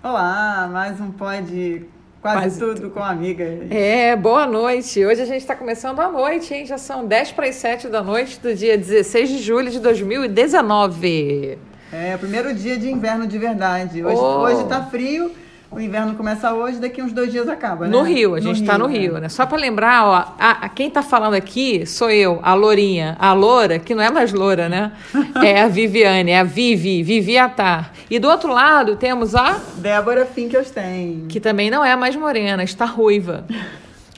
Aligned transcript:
Olá, 0.00 0.68
mais 0.72 1.00
um 1.00 1.10
Pode 1.10 1.84
Quase, 2.22 2.38
Quase 2.38 2.58
tudo, 2.60 2.74
tudo 2.76 2.90
com 2.90 3.02
amigas. 3.02 3.68
É, 3.68 4.14
boa 4.14 4.46
noite. 4.46 5.04
Hoje 5.04 5.22
a 5.22 5.24
gente 5.24 5.40
está 5.40 5.56
começando 5.56 5.98
a 5.98 6.08
noite, 6.08 6.54
hein? 6.54 6.64
Já 6.64 6.78
são 6.78 7.04
10 7.04 7.32
para 7.32 7.48
as 7.48 7.56
7 7.56 7.88
da 7.88 8.00
noite 8.00 8.38
do 8.38 8.54
dia 8.54 8.78
16 8.78 9.28
de 9.28 9.38
julho 9.38 9.68
de 9.70 9.80
2019. 9.80 11.58
É, 11.92 12.16
primeiro 12.16 12.54
dia 12.54 12.78
de 12.78 12.88
inverno 12.88 13.26
de 13.26 13.38
verdade. 13.38 14.04
Hoje, 14.04 14.16
oh. 14.16 14.40
hoje 14.42 14.64
tá 14.68 14.84
frio, 14.84 15.32
o 15.70 15.78
inverno 15.78 16.14
começa 16.14 16.52
hoje, 16.54 16.78
daqui 16.78 17.02
uns 17.02 17.12
dois 17.12 17.30
dias 17.30 17.48
acaba, 17.48 17.86
né? 17.86 17.90
No 17.90 18.02
Rio, 18.02 18.34
a 18.34 18.40
gente 18.40 18.62
está 18.62 18.78
no, 18.78 18.86
Rio, 18.86 19.18
né? 19.18 19.28
Só 19.28 19.44
para 19.44 19.58
lembrar, 19.58 20.06
ó, 20.06 20.34
a, 20.38 20.50
a, 20.64 20.68
quem 20.68 20.88
está 20.88 21.02
falando 21.02 21.34
aqui 21.34 21.84
sou 21.84 22.10
eu, 22.10 22.40
a 22.42 22.54
Lourinha, 22.54 23.16
a 23.18 23.34
Loura, 23.34 23.78
que 23.78 23.94
não 23.94 24.02
é 24.02 24.10
mais 24.10 24.32
Loura, 24.32 24.68
né? 24.68 24.92
É 25.44 25.60
a 25.62 25.68
Viviane, 25.68 26.30
é 26.30 26.40
a 26.40 26.44
Vivi, 26.44 27.02
Vivi 27.02 27.38
Atar. 27.38 27.92
E 28.10 28.18
do 28.18 28.28
outro 28.28 28.52
lado 28.52 28.96
temos 28.96 29.34
a... 29.34 29.60
Débora 29.76 30.26
Finkelstein. 30.26 31.26
Que 31.28 31.38
também 31.38 31.70
não 31.70 31.84
é 31.84 31.94
mais 31.94 32.16
morena, 32.16 32.64
está 32.64 32.84
ruiva. 32.84 33.44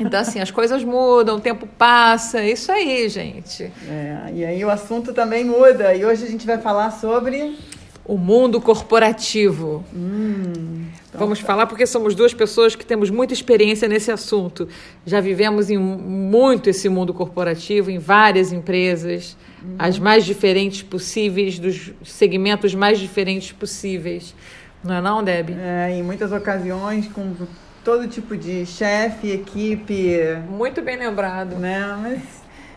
Então, 0.01 0.19
assim, 0.19 0.41
as 0.41 0.51
coisas 0.51 0.83
mudam, 0.83 1.37
o 1.37 1.41
tempo 1.41 1.67
passa, 1.67 2.43
isso 2.43 2.73
aí, 2.73 3.09
gente. 3.09 3.71
É, 3.87 4.33
e 4.35 4.45
aí 4.45 4.65
o 4.65 4.71
assunto 4.71 5.13
também 5.13 5.45
muda. 5.45 5.95
E 5.95 6.05
hoje 6.05 6.25
a 6.25 6.29
gente 6.29 6.47
vai 6.47 6.57
falar 6.57 6.91
sobre 6.91 7.59
o 8.05 8.17
mundo 8.17 8.61
corporativo. 8.61 9.85
Hum, 9.95 10.87
então 11.11 11.21
Vamos 11.21 11.41
tá. 11.41 11.47
falar 11.47 11.67
porque 11.67 11.87
somos 11.87 12.15
duas 12.15 12.33
pessoas 12.33 12.77
que 12.77 12.87
temos 12.87 13.11
muita 13.11 13.35
experiência 13.35 13.89
nesse 13.89 14.11
assunto. 14.13 14.69
Já 15.05 15.21
vivemos 15.21 15.69
em 15.69 15.77
muito 15.77 16.71
esse 16.71 16.89
mundo 16.89 17.13
corporativo, 17.13 17.91
em 17.91 17.99
várias 17.99 18.53
empresas, 18.53 19.37
uhum. 19.63 19.75
as 19.79 19.99
mais 19.99 20.25
diferentes 20.25 20.83
possíveis, 20.83 21.59
dos 21.59 21.93
segmentos 22.05 22.75
mais 22.75 22.99
diferentes 22.99 23.51
possíveis. 23.51 24.35
Não 24.85 24.95
é 24.95 25.01
não, 25.01 25.23
Deb? 25.23 25.51
É, 25.51 25.91
em 25.93 26.03
muitas 26.03 26.33
ocasiões, 26.33 27.09
com 27.09 27.35
todo 27.85 28.07
tipo 28.07 28.37
de 28.37 28.65
chefe, 28.65 29.33
equipe. 29.33 30.17
Muito 30.49 30.81
bem 30.81 30.97
lembrado. 30.97 31.57
Né? 31.57 31.99
Mas 32.01 32.23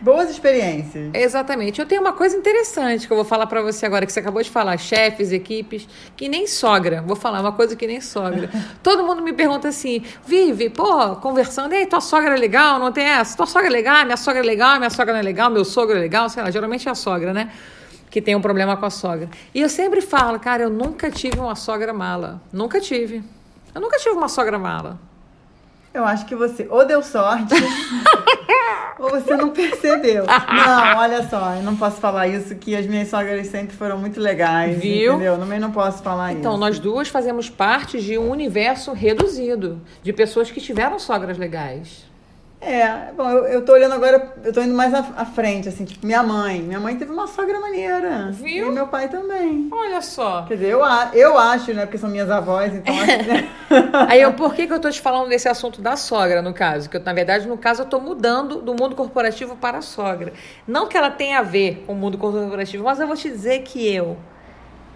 Boas 0.00 0.30
experiências. 0.30 1.10
Exatamente. 1.14 1.80
Eu 1.80 1.86
tenho 1.86 2.00
uma 2.00 2.12
coisa 2.12 2.36
interessante 2.36 3.06
que 3.06 3.12
eu 3.12 3.16
vou 3.16 3.24
falar 3.24 3.46
para 3.46 3.62
você 3.62 3.86
agora, 3.86 4.04
que 4.04 4.12
você 4.12 4.20
acabou 4.20 4.42
de 4.42 4.50
falar, 4.50 4.76
chefes, 4.76 5.32
equipes, 5.32 5.88
que 6.16 6.28
nem 6.28 6.46
sogra. 6.46 7.02
Vou 7.02 7.16
falar 7.16 7.40
uma 7.40 7.52
coisa 7.52 7.74
que 7.74 7.86
nem 7.86 8.00
sogra. 8.00 8.50
Todo 8.82 9.04
mundo 9.04 9.22
me 9.22 9.32
pergunta 9.32 9.68
assim, 9.68 10.04
Vive, 10.26 10.70
pô, 10.70 11.16
conversando, 11.16 11.72
e 11.72 11.78
aí, 11.78 11.86
tua 11.86 12.00
sogra 12.00 12.34
é 12.34 12.38
legal, 12.38 12.78
não 12.78 12.92
tem 12.92 13.04
essa? 13.04 13.36
Tua 13.36 13.46
sogra 13.46 13.68
é 13.68 13.70
legal, 13.72 14.04
minha 14.04 14.16
sogra 14.16 14.40
é 14.40 14.44
legal, 14.44 14.76
minha 14.78 14.90
sogra 14.90 15.12
não 15.12 15.20
é 15.20 15.22
legal, 15.22 15.50
meu 15.50 15.64
sogro 15.64 15.96
é 15.96 16.00
legal, 16.00 16.28
sei 16.28 16.42
lá, 16.42 16.50
geralmente 16.50 16.88
é 16.88 16.90
a 16.90 16.94
sogra, 16.94 17.32
né? 17.32 17.50
Que 18.10 18.20
tem 18.20 18.36
um 18.36 18.40
problema 18.40 18.76
com 18.76 18.86
a 18.86 18.90
sogra. 18.90 19.28
E 19.54 19.60
eu 19.60 19.68
sempre 19.68 20.00
falo, 20.00 20.38
cara, 20.38 20.62
eu 20.62 20.70
nunca 20.70 21.10
tive 21.10 21.38
uma 21.38 21.56
sogra 21.56 21.92
mala. 21.92 22.40
Nunca 22.52 22.80
tive. 22.80 23.22
Eu 23.74 23.80
nunca 23.80 23.98
tive 23.98 24.14
uma 24.14 24.28
sogra 24.28 24.58
mala. 24.58 24.98
Eu 25.92 26.04
acho 26.04 26.26
que 26.26 26.34
você 26.34 26.66
ou 26.68 26.84
deu 26.84 27.02
sorte 27.02 27.54
ou 28.98 29.10
você 29.10 29.36
não 29.36 29.50
percebeu. 29.50 30.24
Não, 30.54 30.98
olha 30.98 31.28
só, 31.28 31.54
eu 31.56 31.62
não 31.62 31.76
posso 31.76 32.00
falar 32.00 32.28
isso, 32.28 32.54
que 32.54 32.76
as 32.76 32.86
minhas 32.86 33.08
sogras 33.08 33.46
sempre 33.48 33.76
foram 33.76 33.98
muito 33.98 34.20
legais, 34.20 34.78
Viu? 34.78 35.14
entendeu? 35.14 35.36
Também 35.38 35.58
não 35.58 35.70
posso 35.70 36.02
falar 36.02 36.32
então, 36.32 36.40
isso. 36.40 36.48
Então, 36.48 36.56
nós 36.56 36.78
duas 36.78 37.08
fazemos 37.08 37.50
parte 37.50 38.00
de 38.00 38.16
um 38.18 38.30
universo 38.30 38.92
reduzido 38.92 39.80
de 40.02 40.12
pessoas 40.12 40.50
que 40.50 40.60
tiveram 40.60 40.98
sogras 40.98 41.36
legais. 41.38 42.04
É, 42.66 43.12
bom, 43.12 43.28
eu, 43.28 43.44
eu 43.46 43.62
tô 43.62 43.72
olhando 43.74 43.92
agora, 43.92 44.32
eu 44.42 44.50
tô 44.50 44.62
indo 44.62 44.74
mais 44.74 44.94
à, 44.94 45.00
à, 45.16 45.26
frente, 45.26 45.68
assim, 45.68 45.84
tipo, 45.84 46.06
minha 46.06 46.22
mãe. 46.22 46.62
Minha 46.62 46.80
mãe 46.80 46.96
teve 46.96 47.12
uma 47.12 47.26
sogra 47.26 47.60
maneira. 47.60 48.30
Viu? 48.32 48.68
E 48.68 48.70
meu 48.70 48.88
pai 48.88 49.10
também. 49.10 49.68
Olha 49.70 50.00
só. 50.00 50.46
Quer 50.48 50.54
dizer, 50.54 50.70
eu, 50.70 50.80
eu 51.12 51.38
acho, 51.38 51.74
né, 51.74 51.84
porque 51.84 51.98
são 51.98 52.08
minhas 52.08 52.30
avós, 52.30 52.74
então 52.74 52.94
acho, 52.98 53.28
né? 53.28 53.50
Aí, 54.08 54.22
eu, 54.22 54.32
por 54.32 54.54
que, 54.54 54.66
que 54.66 54.72
eu 54.72 54.80
tô 54.80 54.90
te 54.90 54.98
falando 54.98 55.28
desse 55.28 55.46
assunto 55.46 55.82
da 55.82 55.94
sogra, 55.94 56.40
no 56.40 56.54
caso? 56.54 56.88
Que 56.88 56.96
eu, 56.96 57.02
na 57.02 57.12
verdade, 57.12 57.46
no 57.46 57.58
caso, 57.58 57.82
eu 57.82 57.86
tô 57.86 58.00
mudando 58.00 58.62
do 58.62 58.72
mundo 58.72 58.96
corporativo 58.96 59.56
para 59.56 59.78
a 59.78 59.82
sogra. 59.82 60.32
Não 60.66 60.88
que 60.88 60.96
ela 60.96 61.10
tenha 61.10 61.40
a 61.40 61.42
ver 61.42 61.84
com 61.86 61.92
o 61.92 61.96
mundo 61.96 62.16
corporativo, 62.16 62.82
mas 62.82 62.98
eu 62.98 63.06
vou 63.06 63.16
te 63.16 63.28
dizer 63.28 63.60
que 63.60 63.86
eu 63.94 64.16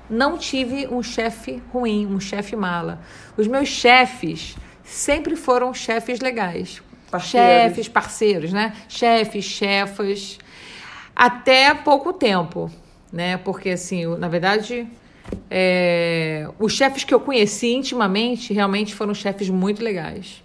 não 0.09 0.39
tive 0.39 0.89
um 0.89 1.03
chefe 1.03 1.63
ruim, 1.71 2.07
um 2.07 2.19
chefe 2.19 2.57
mala. 2.57 2.99
Os 3.37 3.47
meus 3.47 3.69
chefes 3.69 4.57
sempre 4.83 5.37
foram 5.37 5.75
chefes 5.75 6.21
legais 6.21 6.81
Parceiros. 7.11 7.49
Chefes, 7.49 7.89
parceiros, 7.89 8.53
né? 8.53 8.73
Chefes, 8.89 9.45
chefas. 9.45 10.39
Até 11.15 11.75
pouco 11.75 12.13
tempo, 12.13 12.71
né? 13.13 13.37
Porque, 13.39 13.71
assim, 13.71 14.07
na 14.17 14.29
verdade, 14.29 14.87
é... 15.51 16.49
os 16.59 16.73
chefes 16.73 17.05
que 17.05 17.13
eu 17.13 17.21
conheci 17.21 17.75
intimamente 17.75 18.53
realmente 18.53 18.95
foram 18.95 19.15
chefes 19.15 19.49
muito 19.49 19.83
legais. 19.83 20.43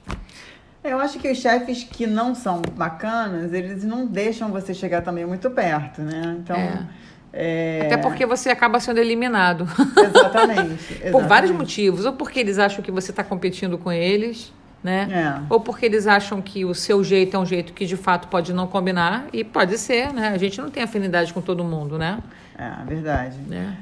Eu 0.83 0.99
acho 0.99 1.17
que 1.19 1.29
os 1.31 1.37
chefes 1.37 1.83
que 1.83 2.05
não 2.05 2.35
são 2.35 2.61
bacanas, 2.75 3.53
eles 3.53 3.83
não 3.83 4.05
deixam 4.05 4.49
você 4.49 4.73
chegar 4.73 5.01
também 5.01 5.25
muito 5.25 5.49
perto, 5.49 6.01
né? 6.01 6.37
Então. 6.39 6.57
É. 6.57 7.03
É... 7.35 7.81
Até 7.85 7.97
porque 7.97 8.27
você 8.27 8.51
acaba 8.51 8.79
sendo 8.79 8.99
eliminado. 8.99 9.63
Exatamente, 9.63 10.83
exatamente. 10.93 11.11
Por 11.11 11.23
vários 11.23 11.51
motivos. 11.51 12.05
Ou 12.05 12.13
porque 12.13 12.39
eles 12.39 12.59
acham 12.59 12.83
que 12.83 12.91
você 12.91 13.11
está 13.11 13.23
competindo 13.23 13.77
com 13.77 13.91
eles 13.91 14.53
né? 14.83 15.07
É. 15.11 15.41
Ou 15.49 15.59
porque 15.59 15.85
eles 15.85 16.05
acham 16.05 16.41
que 16.41 16.65
o 16.65 16.75
seu 16.75 17.03
jeito 17.03 17.35
é 17.37 17.39
um 17.39 17.45
jeito 17.45 17.73
que 17.73 17.85
de 17.85 17.95
fato 17.95 18.27
pode 18.27 18.53
não 18.53 18.67
combinar 18.67 19.27
e 19.31 19.43
pode 19.43 19.77
ser, 19.77 20.11
né? 20.13 20.29
A 20.29 20.37
gente 20.37 20.59
não 20.59 20.69
tem 20.69 20.83
afinidade 20.83 21.33
com 21.33 21.41
todo 21.41 21.63
mundo, 21.63 21.97
né? 21.97 22.19
É, 22.57 22.85
verdade. 22.85 23.37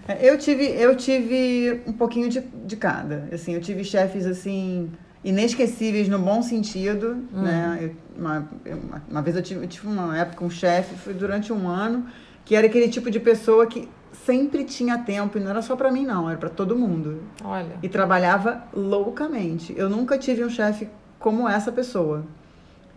É. 0.07 0.17
Eu 0.22 0.38
tive 0.38 0.66
eu 0.66 0.95
tive 0.95 1.81
um 1.88 1.94
pouquinho 1.94 2.29
de, 2.29 2.40
de 2.40 2.75
cada. 2.75 3.28
Assim, 3.34 3.53
eu 3.53 3.61
tive 3.61 3.84
chefes 3.84 4.25
assim 4.25 4.91
inesquecíveis 5.23 6.07
no 6.07 6.19
bom 6.19 6.41
sentido, 6.41 7.17
hum. 7.34 7.41
né? 7.41 7.79
Eu, 7.81 7.95
uma, 8.17 8.50
uma, 8.66 9.03
uma, 9.09 9.22
vez 9.22 9.35
eu 9.35 9.41
tive, 9.41 9.63
eu 9.63 9.67
tive 9.67 9.88
uma 9.88 10.17
época 10.17 10.44
um 10.44 10.50
chefe, 10.50 10.95
foi 10.95 11.13
durante 11.13 11.51
um 11.51 11.67
ano, 11.67 12.06
que 12.45 12.56
era 12.56 12.67
aquele 12.67 12.88
tipo 12.88 13.09
de 13.09 13.19
pessoa 13.19 13.66
que 13.66 13.88
sempre 14.26 14.64
tinha 14.64 14.98
tempo, 14.98 15.38
e 15.38 15.42
não 15.42 15.50
era 15.50 15.62
só 15.62 15.76
para 15.76 15.92
mim, 15.92 16.06
não, 16.06 16.30
era 16.30 16.38
para 16.38 16.50
todo 16.50 16.76
mundo. 16.76 17.24
Olha. 17.44 17.76
E 17.82 17.90
trabalhava 17.90 18.64
loucamente. 18.74 19.74
Eu 19.78 19.90
nunca 19.90 20.18
tive 20.18 20.44
um 20.44 20.50
chefe 20.50 20.88
como 21.20 21.48
essa 21.48 21.72
pessoa. 21.72 22.24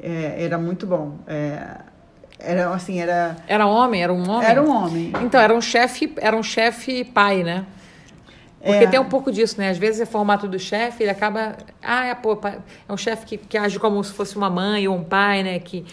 É, 0.02 0.44
era 0.44 0.58
muito 0.58 0.86
bom. 0.86 1.18
É, 1.26 1.78
era 2.38 2.70
assim, 2.74 3.00
era. 3.00 3.36
Era 3.46 3.66
homem? 3.66 4.02
Era 4.02 4.12
um 4.12 4.28
homem? 4.28 4.48
Era 4.48 4.62
um 4.62 4.70
homem. 4.70 5.12
Então, 5.22 5.40
era 5.40 5.54
um 5.54 5.60
chefe, 5.60 6.12
era 6.16 6.36
um 6.36 6.42
chefe 6.42 7.04
pai, 7.04 7.42
né? 7.42 7.64
Porque 8.60 8.84
é. 8.84 8.86
tem 8.86 8.98
um 8.98 9.08
pouco 9.08 9.30
disso, 9.30 9.56
né? 9.58 9.68
Às 9.68 9.76
vezes 9.76 10.00
é 10.00 10.06
formato 10.06 10.48
do 10.48 10.58
chefe, 10.58 11.02
ele 11.02 11.10
acaba. 11.10 11.56
Ah, 11.82 12.06
é, 12.06 12.14
pô, 12.14 12.38
é 12.42 12.92
um 12.92 12.96
chefe 12.96 13.26
que, 13.26 13.36
que 13.36 13.58
age 13.58 13.78
como 13.78 14.02
se 14.02 14.12
fosse 14.12 14.36
uma 14.36 14.48
mãe 14.48 14.88
ou 14.88 14.96
um 14.96 15.04
pai, 15.04 15.42
né? 15.42 15.58
Que, 15.58 15.84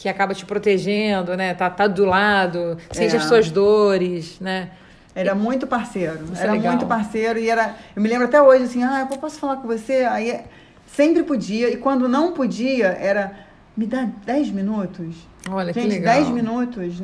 que 0.00 0.08
acaba 0.08 0.32
te 0.32 0.46
protegendo, 0.46 1.36
né? 1.36 1.52
Tá, 1.52 1.68
tá 1.68 1.86
do 1.86 2.06
lado, 2.06 2.78
sente 2.90 3.14
é. 3.14 3.18
as 3.18 3.24
suas 3.24 3.50
dores, 3.50 4.40
né? 4.40 4.70
Era 5.14 5.34
muito 5.34 5.66
parceiro. 5.66 6.24
Isso 6.32 6.40
é 6.40 6.44
era 6.46 6.56
é 6.56 6.58
muito 6.58 6.86
parceiro 6.86 7.38
e 7.38 7.50
era. 7.50 7.76
Eu 7.94 8.00
me 8.00 8.08
lembro 8.08 8.24
até 8.24 8.40
hoje 8.40 8.64
assim, 8.64 8.82
ah, 8.82 9.06
eu 9.10 9.18
posso 9.18 9.38
falar 9.38 9.56
com 9.56 9.68
você? 9.68 10.06
Aí 10.10 10.40
sempre 10.86 11.22
podia, 11.22 11.68
e 11.70 11.76
quando 11.76 12.08
não 12.08 12.32
podia, 12.32 12.86
era 12.86 13.32
me 13.76 13.84
dá 13.84 14.08
10 14.24 14.50
minutos. 14.52 15.16
Olha, 15.50 15.70
Gente, 15.70 15.82
que 15.82 15.94
legal. 15.96 16.14
10 16.14 16.28
minutos. 16.30 17.02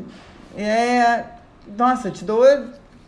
É. 0.57 1.25
Nossa, 1.77 2.11
te 2.11 2.25
dou 2.25 2.47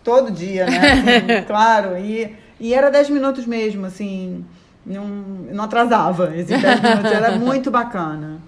todo 0.04 0.30
dia, 0.30 0.66
né? 0.66 0.78
Assim, 0.92 1.44
claro. 1.48 1.96
E, 1.96 2.36
e 2.60 2.74
era 2.74 2.90
10 2.90 3.08
minutos 3.08 3.46
mesmo, 3.46 3.86
assim. 3.86 4.44
Não, 4.84 5.06
não 5.06 5.64
atrasava 5.64 6.36
esses 6.36 6.60
10 6.60 6.80
minutos. 6.82 7.10
Era 7.10 7.30
muito 7.40 7.70
bacana. 7.70 8.38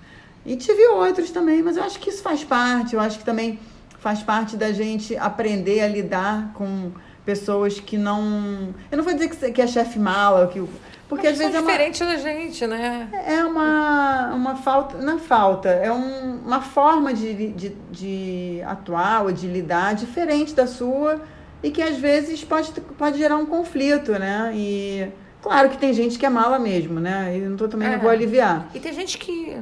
E 0.44 0.56
tive 0.56 0.86
outros 0.88 1.30
também, 1.30 1.62
mas 1.62 1.76
eu 1.76 1.82
acho 1.82 1.98
que 1.98 2.10
isso 2.10 2.22
faz 2.22 2.42
parte. 2.42 2.94
Eu 2.94 3.00
acho 3.00 3.18
que 3.18 3.24
também 3.24 3.58
faz 3.98 4.22
parte 4.22 4.56
da 4.56 4.72
gente 4.72 5.16
aprender 5.16 5.80
a 5.80 5.88
lidar 5.88 6.52
com 6.54 6.90
pessoas 7.24 7.78
que 7.78 7.96
não. 7.98 8.74
Eu 8.90 8.96
não 8.96 9.04
vou 9.04 9.14
dizer 9.14 9.52
que 9.52 9.62
é 9.62 9.66
chefe 9.66 9.98
mala, 9.98 10.46
que. 10.48 10.62
Porque 11.08 11.26
às 11.26 11.36
vezes 11.36 11.54
é 11.54 11.58
uma, 11.58 11.66
diferente 11.66 12.04
da 12.04 12.16
gente, 12.16 12.66
né? 12.66 13.08
É 13.26 13.44
uma, 13.44 14.32
uma 14.32 14.56
falta. 14.56 14.96
Não 14.98 15.16
é 15.16 15.18
falta, 15.18 15.68
é 15.68 15.92
um, 15.92 16.38
uma 16.46 16.60
forma 16.60 17.12
de, 17.12 17.52
de, 17.52 17.68
de 17.90 18.62
atuar 18.64 19.24
ou 19.24 19.32
de 19.32 19.46
lidar 19.46 19.94
diferente 19.94 20.54
da 20.54 20.66
sua 20.68 21.20
e 21.62 21.70
que 21.70 21.82
às 21.82 21.96
vezes 21.96 22.44
pode, 22.44 22.72
pode 22.96 23.18
gerar 23.18 23.36
um 23.36 23.46
conflito, 23.46 24.12
né? 24.12 24.52
E 24.54 25.08
claro 25.42 25.68
que 25.68 25.76
tem 25.76 25.92
gente 25.92 26.18
que 26.18 26.24
é 26.24 26.30
mala 26.30 26.58
mesmo, 26.58 27.00
né? 27.00 27.36
E 27.36 27.40
não 27.40 27.56
tô, 27.56 27.68
também 27.68 27.88
é. 27.88 27.92
não 27.92 28.00
vou 28.00 28.10
aliviar. 28.10 28.68
E 28.72 28.78
tem 28.78 28.92
gente 28.92 29.18
que 29.18 29.58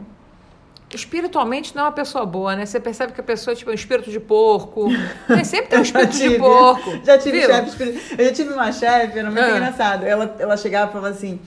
espiritualmente 0.97 1.75
não 1.75 1.83
é 1.83 1.87
uma 1.87 1.93
pessoa 1.93 2.25
boa, 2.25 2.57
né? 2.57 2.65
Você 2.65 2.81
percebe 2.81 3.13
que 3.13 3.21
a 3.21 3.25
pessoa 3.25 3.55
tipo, 3.55 3.71
é 3.71 3.73
um 3.73 3.75
espírito 3.75 4.11
de 4.11 4.21
porco. 4.21 4.89
Tem, 5.29 5.45
sempre 5.45 5.69
tem 5.69 5.79
um 5.79 5.83
espírito 5.83 6.13
tive, 6.13 6.29
de 6.31 6.39
porco. 6.39 7.01
Já 7.05 7.19
tive 7.19 7.43
chefe 7.43 7.69
espírito. 7.69 8.01
Eu 8.17 8.25
já 8.27 8.33
tive 8.33 8.53
uma 8.53 8.73
chefe, 8.73 9.19
era 9.19 9.31
muito 9.31 9.45
ah. 9.45 9.51
engraçado. 9.51 10.05
Ela, 10.05 10.37
ela 10.39 10.57
chegava 10.57 10.91
e 10.91 10.93
falava 10.93 11.15
assim. 11.15 11.41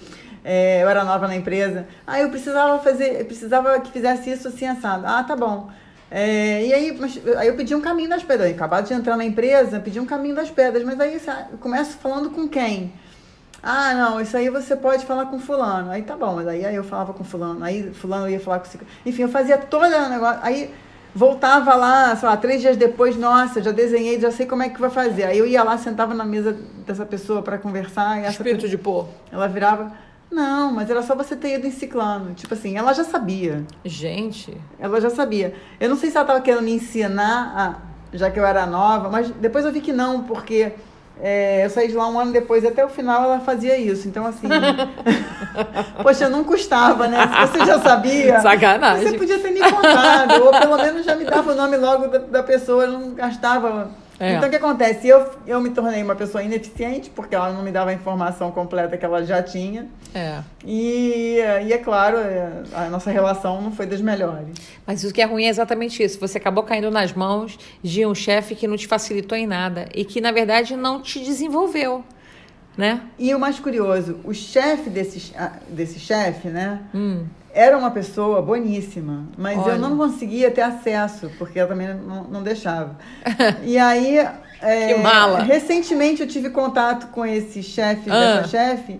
É, 0.43 0.83
eu 0.83 0.89
era 0.89 1.03
nova 1.03 1.27
na 1.27 1.35
empresa. 1.35 1.87
Ah, 2.05 2.19
eu 2.19 2.29
precisava 2.29 2.79
fazer, 2.79 3.19
eu 3.21 3.25
precisava 3.25 3.79
que 3.79 3.91
fizesse 3.91 4.31
isso 4.31 4.47
assim 4.47 4.67
assado. 4.67 5.05
Ah, 5.05 5.23
tá 5.23 5.35
bom. 5.35 5.69
É, 6.09 6.65
e 6.65 6.73
aí, 6.73 6.97
mas, 6.99 7.19
aí 7.37 7.47
eu 7.47 7.55
pedi 7.55 7.73
um 7.73 7.81
caminho 7.81 8.09
das 8.09 8.23
pedras. 8.23 8.49
Eu 8.49 8.55
acabado 8.55 8.87
de 8.87 8.93
entrar 8.93 9.15
na 9.15 9.23
empresa, 9.23 9.79
pedi 9.79 9.99
um 9.99 10.05
caminho 10.05 10.35
das 10.35 10.49
pedras, 10.49 10.83
mas 10.83 10.99
aí 10.99 11.19
eu 11.51 11.57
começo 11.57 11.97
falando 11.97 12.31
com 12.31 12.47
quem? 12.47 12.91
Ah, 13.63 13.93
não, 13.93 14.19
isso 14.19 14.35
aí 14.35 14.49
você 14.49 14.75
pode 14.75 15.05
falar 15.05 15.27
com 15.27 15.39
fulano. 15.39 15.91
Aí 15.91 16.01
tá 16.01 16.15
bom, 16.15 16.35
mas 16.35 16.47
aí, 16.47 16.65
aí 16.65 16.75
eu 16.75 16.83
falava 16.83 17.13
com 17.13 17.23
fulano. 17.23 17.63
Aí 17.63 17.93
fulano 17.93 18.27
ia 18.27 18.39
falar 18.39 18.59
com... 18.59 18.67
Enfim, 19.05 19.23
eu 19.23 19.29
fazia 19.29 19.57
todo 19.57 19.85
o 19.85 20.09
negócio. 20.09 20.39
Aí 20.41 20.73
voltava 21.13 21.75
lá, 21.75 22.15
sei 22.15 22.27
lá, 22.27 22.37
três 22.37 22.61
dias 22.61 22.77
depois, 22.77 23.15
nossa, 23.17 23.61
já 23.61 23.71
desenhei, 23.71 24.19
já 24.19 24.31
sei 24.31 24.45
como 24.45 24.63
é 24.63 24.69
que 24.69 24.81
vai 24.81 24.89
fazer. 24.89 25.25
Aí 25.25 25.37
eu 25.37 25.45
ia 25.45 25.63
lá, 25.63 25.77
sentava 25.77 26.13
na 26.13 26.25
mesa 26.25 26.57
dessa 26.87 27.05
pessoa 27.05 27.41
para 27.43 27.57
conversar. 27.57 28.19
E 28.23 28.27
Espírito 28.27 28.67
de 28.67 28.77
pôr. 28.77 29.07
Ela 29.31 29.47
virava, 29.47 29.91
não, 30.31 30.71
mas 30.71 30.89
era 30.89 31.03
só 31.03 31.15
você 31.15 31.35
ter 31.35 31.55
ido 31.55 31.67
em 31.67 31.71
ciclano. 31.71 32.33
Tipo 32.33 32.53
assim, 32.55 32.77
ela 32.77 32.93
já 32.93 33.03
sabia. 33.03 33.63
Gente. 33.85 34.57
Ela 34.79 34.99
já 34.99 35.09
sabia. 35.09 35.53
Eu 35.79 35.89
não 35.89 35.97
sei 35.97 36.09
se 36.09 36.17
ela 36.17 36.23
estava 36.23 36.41
querendo 36.41 36.63
me 36.63 36.71
ensinar, 36.71 37.53
a, 37.55 38.17
já 38.17 38.31
que 38.31 38.39
eu 38.39 38.45
era 38.45 38.65
nova, 38.65 39.09
mas 39.09 39.29
depois 39.29 39.65
eu 39.65 39.71
vi 39.71 39.81
que 39.81 39.93
não, 39.93 40.23
porque 40.23 40.73
é, 41.23 41.63
eu 41.65 41.69
saí 41.69 41.87
de 41.87 41.93
lá 41.93 42.07
um 42.09 42.19
ano 42.19 42.31
depois 42.31 42.63
e 42.63 42.67
até 42.67 42.83
o 42.83 42.89
final 42.89 43.23
ela 43.23 43.39
fazia 43.39 43.77
isso. 43.77 44.07
Então, 44.07 44.25
assim. 44.25 44.47
poxa, 46.01 46.27
não 46.27 46.43
custava, 46.43 47.07
né? 47.07 47.19
Se 47.27 47.51
você 47.51 47.65
já 47.65 47.79
sabia. 47.79 48.39
Sacanagem. 48.39 49.07
Você 49.07 49.17
podia 49.17 49.37
ter 49.37 49.51
me 49.51 49.59
contado. 49.59 50.43
ou 50.43 50.51
pelo 50.51 50.77
menos 50.77 51.05
já 51.05 51.15
me 51.15 51.25
dava 51.25 51.51
o 51.51 51.55
nome 51.55 51.77
logo 51.77 52.07
da, 52.07 52.17
da 52.17 52.43
pessoa, 52.43 52.85
eu 52.85 52.91
não 52.91 53.13
gastava. 53.13 53.91
É. 54.21 54.35
Então, 54.35 54.47
o 54.47 54.51
que 54.51 54.57
acontece? 54.57 55.07
Eu, 55.07 55.27
eu 55.47 55.59
me 55.59 55.71
tornei 55.71 56.03
uma 56.03 56.15
pessoa 56.15 56.43
ineficiente, 56.43 57.09
porque 57.09 57.33
ela 57.33 57.51
não 57.51 57.63
me 57.63 57.71
dava 57.71 57.89
a 57.89 57.93
informação 57.93 58.51
completa 58.51 58.95
que 58.95 59.03
ela 59.03 59.25
já 59.25 59.41
tinha. 59.41 59.87
É. 60.13 60.41
E, 60.63 61.37
e 61.65 61.73
é 61.73 61.77
claro, 61.79 62.17
é, 62.19 62.61
a 62.71 62.85
nossa 62.85 63.09
relação 63.09 63.59
não 63.59 63.71
foi 63.71 63.87
das 63.87 63.99
melhores. 63.99 64.55
Mas 64.85 65.03
o 65.03 65.11
que 65.11 65.23
é 65.23 65.25
ruim 65.25 65.45
é 65.45 65.49
exatamente 65.49 66.03
isso. 66.03 66.19
Você 66.19 66.37
acabou 66.37 66.63
caindo 66.63 66.91
nas 66.91 67.13
mãos 67.13 67.57
de 67.81 68.05
um 68.05 68.13
chefe 68.13 68.53
que 68.53 68.67
não 68.67 68.77
te 68.77 68.85
facilitou 68.85 69.35
em 69.35 69.47
nada 69.47 69.89
e 69.91 70.05
que, 70.05 70.21
na 70.21 70.31
verdade, 70.31 70.75
não 70.75 71.01
te 71.01 71.19
desenvolveu. 71.19 72.05
Né? 72.77 73.01
E 73.17 73.33
o 73.33 73.39
mais 73.39 73.59
curioso, 73.59 74.19
o 74.23 74.35
chefe 74.35 74.87
desse, 74.87 75.33
desse 75.67 75.99
chefe, 75.99 76.47
né? 76.47 76.79
Hum 76.93 77.25
era 77.53 77.77
uma 77.77 77.91
pessoa 77.91 78.41
boníssima, 78.41 79.25
mas 79.37 79.57
Olha. 79.59 79.73
eu 79.73 79.79
não 79.79 79.97
conseguia 79.97 80.49
ter 80.51 80.61
acesso, 80.61 81.31
porque 81.37 81.59
ela 81.59 81.69
também 81.69 81.93
não, 81.93 82.23
não 82.25 82.43
deixava. 82.43 82.95
e 83.63 83.77
aí. 83.77 84.17
É, 84.61 84.93
que 84.93 84.99
mala! 84.99 85.39
Recentemente 85.39 86.21
eu 86.21 86.27
tive 86.27 86.49
contato 86.49 87.07
com 87.07 87.25
esse 87.25 87.63
chefe, 87.63 88.09
ah. 88.09 88.37
dessa 88.37 88.47
chefe, 88.47 88.99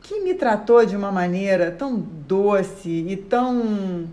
que 0.00 0.20
me 0.20 0.34
tratou 0.34 0.84
de 0.84 0.96
uma 0.96 1.12
maneira 1.12 1.70
tão 1.70 1.96
doce 1.96 2.88
e 2.88 3.16
tão. 3.16 4.08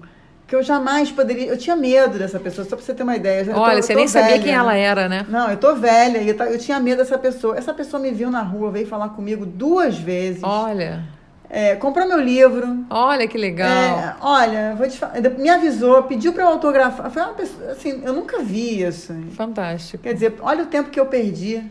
que 0.45 0.55
eu 0.55 0.61
jamais 0.61 1.11
poderia. 1.11 1.47
Eu 1.47 1.57
tinha 1.57 1.75
medo 1.75 2.19
dessa 2.19 2.39
pessoa, 2.39 2.67
só 2.67 2.75
pra 2.75 2.85
você 2.85 2.93
ter 2.93 3.03
uma 3.03 3.15
ideia. 3.15 3.45
Eu 3.49 3.57
Olha, 3.57 3.77
tô, 3.77 3.83
você 3.83 3.95
nem 3.95 4.07
velha, 4.07 4.25
sabia 4.25 4.39
quem 4.39 4.51
né? 4.51 4.57
ela 4.57 4.75
era, 4.75 5.07
né? 5.07 5.25
Não, 5.29 5.49
eu 5.49 5.57
tô 5.57 5.75
velha 5.75 6.19
e 6.19 6.29
eu, 6.29 6.35
eu 6.35 6.59
tinha 6.59 6.79
medo 6.79 6.97
dessa 6.97 7.17
pessoa. 7.17 7.57
Essa 7.57 7.73
pessoa 7.73 8.01
me 8.01 8.11
viu 8.11 8.29
na 8.29 8.41
rua, 8.41 8.71
veio 8.71 8.87
falar 8.87 9.09
comigo 9.09 9.45
duas 9.45 9.97
vezes. 9.97 10.43
Olha. 10.43 11.03
É, 11.49 11.75
comprou 11.75 12.07
meu 12.07 12.21
livro. 12.21 12.85
Olha 12.89 13.27
que 13.27 13.37
legal. 13.37 13.69
É, 13.69 14.15
olha, 14.21 14.75
vou 14.77 14.87
te 14.87 14.97
falar, 14.97 15.19
me 15.37 15.49
avisou, 15.49 16.03
pediu 16.03 16.31
para 16.31 16.43
eu 16.43 16.49
autografar. 16.49 17.09
Foi 17.09 17.21
uma 17.23 17.33
pessoa, 17.33 17.71
assim, 17.71 18.01
eu 18.03 18.13
nunca 18.13 18.39
vi 18.39 18.83
isso. 18.83 19.13
Fantástico. 19.31 20.03
Quer 20.03 20.13
dizer, 20.13 20.35
olha 20.41 20.63
o 20.63 20.67
tempo 20.67 20.91
que 20.91 20.99
eu 20.99 21.07
perdi. 21.07 21.63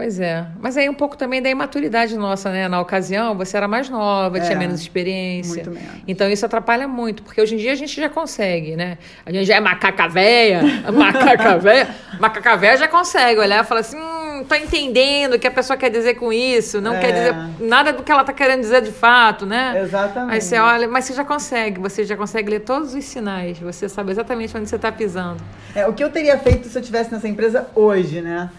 Pois 0.00 0.18
é. 0.18 0.46
Mas 0.58 0.78
aí 0.78 0.88
um 0.88 0.94
pouco 0.94 1.14
também 1.14 1.42
da 1.42 1.50
imaturidade 1.50 2.16
nossa, 2.16 2.50
né? 2.50 2.68
Na 2.68 2.80
ocasião, 2.80 3.36
você 3.36 3.54
era 3.58 3.68
mais 3.68 3.90
nova, 3.90 4.38
é, 4.38 4.40
tinha 4.40 4.56
menos 4.56 4.80
experiência. 4.80 5.56
Muito 5.56 5.70
menos. 5.72 6.02
Então 6.08 6.30
isso 6.30 6.46
atrapalha 6.46 6.88
muito, 6.88 7.22
porque 7.22 7.38
hoje 7.38 7.54
em 7.54 7.58
dia 7.58 7.72
a 7.72 7.74
gente 7.74 8.00
já 8.00 8.08
consegue, 8.08 8.76
né? 8.76 8.96
A 9.26 9.30
gente 9.30 9.44
já 9.44 9.56
é 9.56 9.60
macaca 9.60 10.08
véia, 10.08 10.62
macaca 10.90 11.58
véia. 11.60 11.88
macaca 12.18 12.56
véia 12.56 12.78
já 12.78 12.88
consegue 12.88 13.40
olhar 13.40 13.62
e 13.62 13.66
falar 13.66 13.80
assim, 13.80 13.98
hum, 13.98 14.19
tô 14.44 14.54
entendendo 14.54 15.34
o 15.34 15.38
que 15.38 15.46
a 15.46 15.50
pessoa 15.50 15.76
quer 15.76 15.90
dizer 15.90 16.14
com 16.14 16.32
isso, 16.32 16.80
não 16.80 16.94
é. 16.94 17.00
quer 17.00 17.12
dizer 17.12 17.34
nada 17.60 17.92
do 17.92 18.02
que 18.02 18.10
ela 18.10 18.24
tá 18.24 18.32
querendo 18.32 18.60
dizer 18.60 18.82
de 18.82 18.92
fato, 18.92 19.46
né? 19.46 19.80
Exatamente. 19.82 20.34
Aí 20.34 20.40
você 20.40 20.58
olha, 20.58 20.88
mas 20.88 21.04
você 21.04 21.14
já 21.14 21.24
consegue, 21.24 21.80
você 21.80 22.04
já 22.04 22.16
consegue 22.16 22.50
ler 22.50 22.60
todos 22.60 22.94
os 22.94 23.04
sinais, 23.04 23.58
você 23.58 23.88
sabe 23.88 24.12
exatamente 24.12 24.56
onde 24.56 24.68
você 24.68 24.76
está 24.76 24.90
pisando. 24.92 25.42
É, 25.74 25.86
o 25.86 25.92
que 25.92 26.02
eu 26.02 26.10
teria 26.10 26.38
feito 26.38 26.68
se 26.68 26.78
eu 26.78 26.82
tivesse 26.82 27.12
nessa 27.12 27.28
empresa 27.28 27.68
hoje, 27.74 28.20
né? 28.20 28.50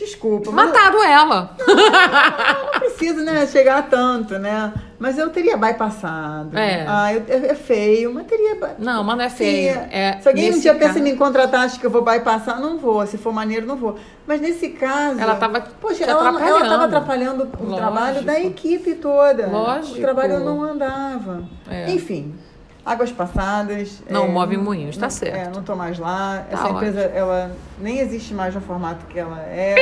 Desculpa. 0.00 0.50
Mataram 0.50 1.04
eu... 1.04 1.04
ela. 1.04 1.54
Não, 1.58 1.76
não, 1.76 2.72
não 2.72 2.78
precisa 2.80 3.22
né, 3.22 3.46
chegar 3.46 3.78
a 3.80 3.82
tanto, 3.82 4.38
né? 4.38 4.72
Mas 4.98 5.18
eu 5.18 5.28
teria 5.28 5.58
bypassado. 5.58 6.56
É. 6.56 6.86
Ah, 6.88 7.12
eu, 7.12 7.22
é, 7.28 7.54
feio, 7.54 8.12
mas 8.14 8.26
teria. 8.26 8.56
Não, 8.78 9.04
mas 9.04 9.16
não 9.18 9.24
é 9.24 9.30
feio. 9.30 9.74
Sim, 9.74 9.80
é, 9.90 10.18
se 10.20 10.28
alguém 10.28 10.54
um 10.54 10.58
dia 10.58 10.74
caso... 10.74 10.86
pensa 10.86 10.98
em 10.98 11.02
me 11.02 11.16
contratar, 11.16 11.66
acho 11.66 11.78
que 11.78 11.84
eu 11.84 11.90
vou 11.90 12.02
bypassar, 12.02 12.58
não 12.58 12.78
vou. 12.78 13.06
Se 13.06 13.18
for 13.18 13.32
maneiro, 13.32 13.66
não 13.66 13.76
vou. 13.76 13.98
Mas 14.26 14.40
nesse 14.40 14.70
caso. 14.70 15.20
Ela 15.20 15.34
estava 15.34 15.60
Poxa, 15.60 16.04
ela 16.04 16.30
estava 16.30 16.84
atrapalhando 16.84 17.42
o 17.42 17.62
Lógico. 17.62 17.76
trabalho 17.76 18.22
da 18.22 18.40
equipe 18.40 18.94
toda. 18.94 19.46
Lógico. 19.48 19.98
O 19.98 20.00
trabalho 20.00 20.40
não 20.40 20.62
andava. 20.62 21.44
É. 21.70 21.90
Enfim. 21.90 22.34
Águas 22.84 23.12
passadas. 23.12 24.02
Não 24.08 24.24
é, 24.24 24.28
move 24.28 24.56
moinhos, 24.56 24.96
está 24.96 25.10
certo. 25.10 25.36
É, 25.36 25.50
não 25.50 25.60
estou 25.60 25.76
mais 25.76 25.98
lá. 25.98 26.44
Tá 26.48 26.54
Essa 26.54 26.64
ótimo. 26.64 26.78
empresa, 26.78 27.00
ela 27.00 27.54
nem 27.78 27.98
existe 27.98 28.32
mais 28.32 28.54
no 28.54 28.60
formato 28.60 29.04
que 29.06 29.18
ela 29.18 29.38
era. 29.40 29.80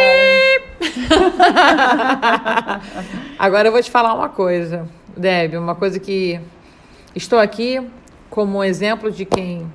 Agora 3.39 3.69
eu 3.69 3.73
vou 3.73 3.83
te 3.83 3.91
falar 3.91 4.15
uma 4.15 4.29
coisa, 4.29 4.89
Deb, 5.17 5.55
uma 5.55 5.75
coisa 5.75 5.99
que 5.99 6.41
estou 7.15 7.39
aqui 7.39 7.81
como 8.31 8.63
exemplo 8.63 9.11
de 9.11 9.25
quem 9.25 9.71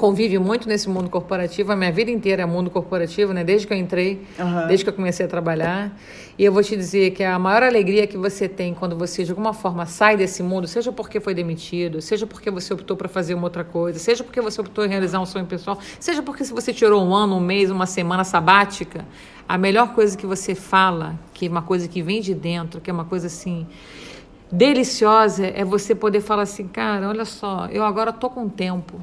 convive 0.00 0.38
muito 0.38 0.66
nesse 0.66 0.88
mundo 0.88 1.10
corporativo, 1.10 1.70
a 1.72 1.76
minha 1.76 1.92
vida 1.92 2.10
inteira 2.10 2.40
é 2.40 2.46
mundo 2.46 2.70
corporativo, 2.70 3.34
né? 3.34 3.44
Desde 3.44 3.66
que 3.66 3.74
eu 3.74 3.76
entrei, 3.76 4.26
uhum. 4.38 4.66
desde 4.66 4.82
que 4.82 4.88
eu 4.88 4.94
comecei 4.94 5.26
a 5.26 5.28
trabalhar. 5.28 5.94
E 6.38 6.44
eu 6.46 6.50
vou 6.50 6.62
te 6.62 6.74
dizer 6.74 7.10
que 7.10 7.22
a 7.22 7.38
maior 7.38 7.62
alegria 7.62 8.06
que 8.06 8.16
você 8.16 8.48
tem 8.48 8.72
quando 8.72 8.96
você, 8.96 9.24
de 9.24 9.30
alguma 9.30 9.52
forma, 9.52 9.84
sai 9.84 10.16
desse 10.16 10.42
mundo, 10.42 10.66
seja 10.66 10.90
porque 10.90 11.20
foi 11.20 11.34
demitido, 11.34 12.00
seja 12.00 12.26
porque 12.26 12.50
você 12.50 12.72
optou 12.72 12.96
para 12.96 13.10
fazer 13.10 13.34
uma 13.34 13.44
outra 13.44 13.62
coisa, 13.62 13.98
seja 13.98 14.24
porque 14.24 14.40
você 14.40 14.58
optou 14.62 14.86
em 14.86 14.88
realizar 14.88 15.20
um 15.20 15.26
sonho 15.26 15.44
pessoal, 15.44 15.78
seja 15.98 16.22
porque 16.22 16.46
se 16.46 16.52
você 16.54 16.72
tirou 16.72 17.04
um 17.04 17.14
ano, 17.14 17.36
um 17.36 17.40
mês, 17.40 17.70
uma 17.70 17.84
semana 17.84 18.24
sabática, 18.24 19.04
a 19.46 19.58
melhor 19.58 19.92
coisa 19.92 20.16
que 20.16 20.24
você 20.24 20.54
fala, 20.54 21.14
que 21.34 21.44
é 21.44 21.50
uma 21.50 21.60
coisa 21.60 21.86
que 21.86 22.00
vem 22.00 22.22
de 22.22 22.32
dentro, 22.32 22.80
que 22.80 22.88
é 22.88 22.92
uma 22.92 23.04
coisa 23.04 23.26
assim 23.26 23.66
deliciosa, 24.50 25.46
é 25.46 25.62
você 25.62 25.94
poder 25.94 26.22
falar 26.22 26.44
assim, 26.44 26.66
cara, 26.66 27.06
olha 27.06 27.26
só, 27.26 27.68
eu 27.70 27.84
agora 27.84 28.14
tô 28.14 28.30
com 28.30 28.48
tempo. 28.48 28.98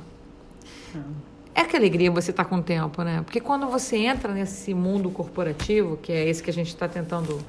É 1.54 1.64
que 1.64 1.76
alegria 1.76 2.12
você 2.12 2.32
estar 2.32 2.44
tá 2.44 2.50
com 2.50 2.58
o 2.58 2.62
tempo, 2.62 3.02
né? 3.02 3.22
Porque 3.24 3.40
quando 3.40 3.68
você 3.68 3.98
entra 3.98 4.32
nesse 4.32 4.74
mundo 4.74 5.10
corporativo, 5.10 5.98
que 5.98 6.12
é 6.12 6.30
esse 6.30 6.44
que 6.44 6.50
a 6.50 6.54
gente 6.54 6.68
está 6.68 6.88
tentando 6.88 7.40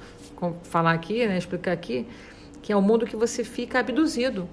falar 0.63 0.93
aqui, 0.93 1.27
né, 1.27 1.37
explicar 1.37 1.73
aqui, 1.73 2.07
que 2.63 2.73
é 2.73 2.77
o 2.77 2.81
mundo 2.81 3.05
que 3.05 3.17
você 3.17 3.45
fica 3.45 3.81
abduzido. 3.81 4.49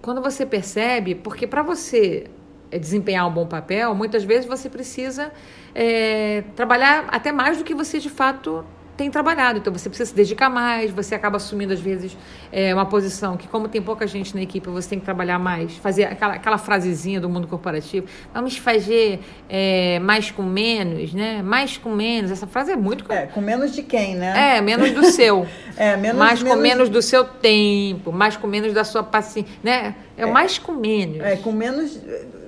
Quando 0.00 0.22
você 0.22 0.46
percebe, 0.46 1.14
porque 1.14 1.46
para 1.46 1.62
você 1.62 2.26
eh, 2.70 2.78
desempenhar 2.78 3.26
um 3.28 3.32
bom 3.32 3.46
papel, 3.46 3.94
muitas 3.94 4.24
vezes 4.24 4.46
você 4.46 4.68
precisa 4.68 5.30
é, 5.74 6.42
trabalhar 6.56 7.06
até 7.08 7.30
mais 7.30 7.58
do 7.58 7.64
que 7.64 7.74
você 7.74 7.98
de 7.98 8.08
fato 8.08 8.64
tem 9.00 9.10
trabalhado. 9.10 9.58
Então 9.58 9.72
você 9.72 9.88
precisa 9.88 10.10
se 10.10 10.14
dedicar 10.14 10.50
mais, 10.50 10.90
você 10.90 11.14
acaba 11.14 11.38
assumindo 11.38 11.72
às 11.72 11.80
vezes 11.80 12.14
é, 12.52 12.74
uma 12.74 12.84
posição 12.84 13.34
que, 13.34 13.48
como 13.48 13.66
tem 13.66 13.80
pouca 13.80 14.06
gente 14.06 14.34
na 14.34 14.42
equipe, 14.42 14.68
você 14.68 14.90
tem 14.90 14.98
que 14.98 15.04
trabalhar 15.06 15.38
mais, 15.38 15.74
fazer 15.78 16.04
aquela, 16.04 16.34
aquela 16.34 16.58
frasezinha 16.58 17.18
do 17.18 17.26
mundo 17.26 17.48
corporativo. 17.48 18.06
Vamos 18.34 18.58
fazer 18.58 19.20
é, 19.48 19.98
mais 20.00 20.30
com 20.30 20.42
menos, 20.42 21.14
né? 21.14 21.42
Mais 21.42 21.78
com 21.78 21.94
menos. 21.94 22.30
Essa 22.30 22.46
frase 22.46 22.72
é 22.72 22.76
muito. 22.76 23.10
É, 23.10 23.26
com 23.26 23.40
menos 23.40 23.74
de 23.74 23.82
quem, 23.82 24.16
né? 24.16 24.58
É, 24.58 24.60
menos 24.60 24.90
do 24.90 25.06
seu. 25.06 25.46
é, 25.78 25.96
menos 25.96 26.18
Mais 26.18 26.42
menos... 26.42 26.56
com 26.56 26.62
menos 26.62 26.88
do 26.90 27.00
seu 27.00 27.24
tempo, 27.24 28.12
mais 28.12 28.36
com 28.36 28.46
menos 28.46 28.74
da 28.74 28.84
sua 28.84 29.02
paciência, 29.02 29.50
né? 29.62 29.94
É, 30.14 30.24
é 30.24 30.26
mais 30.26 30.58
com 30.58 30.72
menos. 30.72 31.20
É, 31.20 31.36
com 31.36 31.52
menos. 31.52 31.98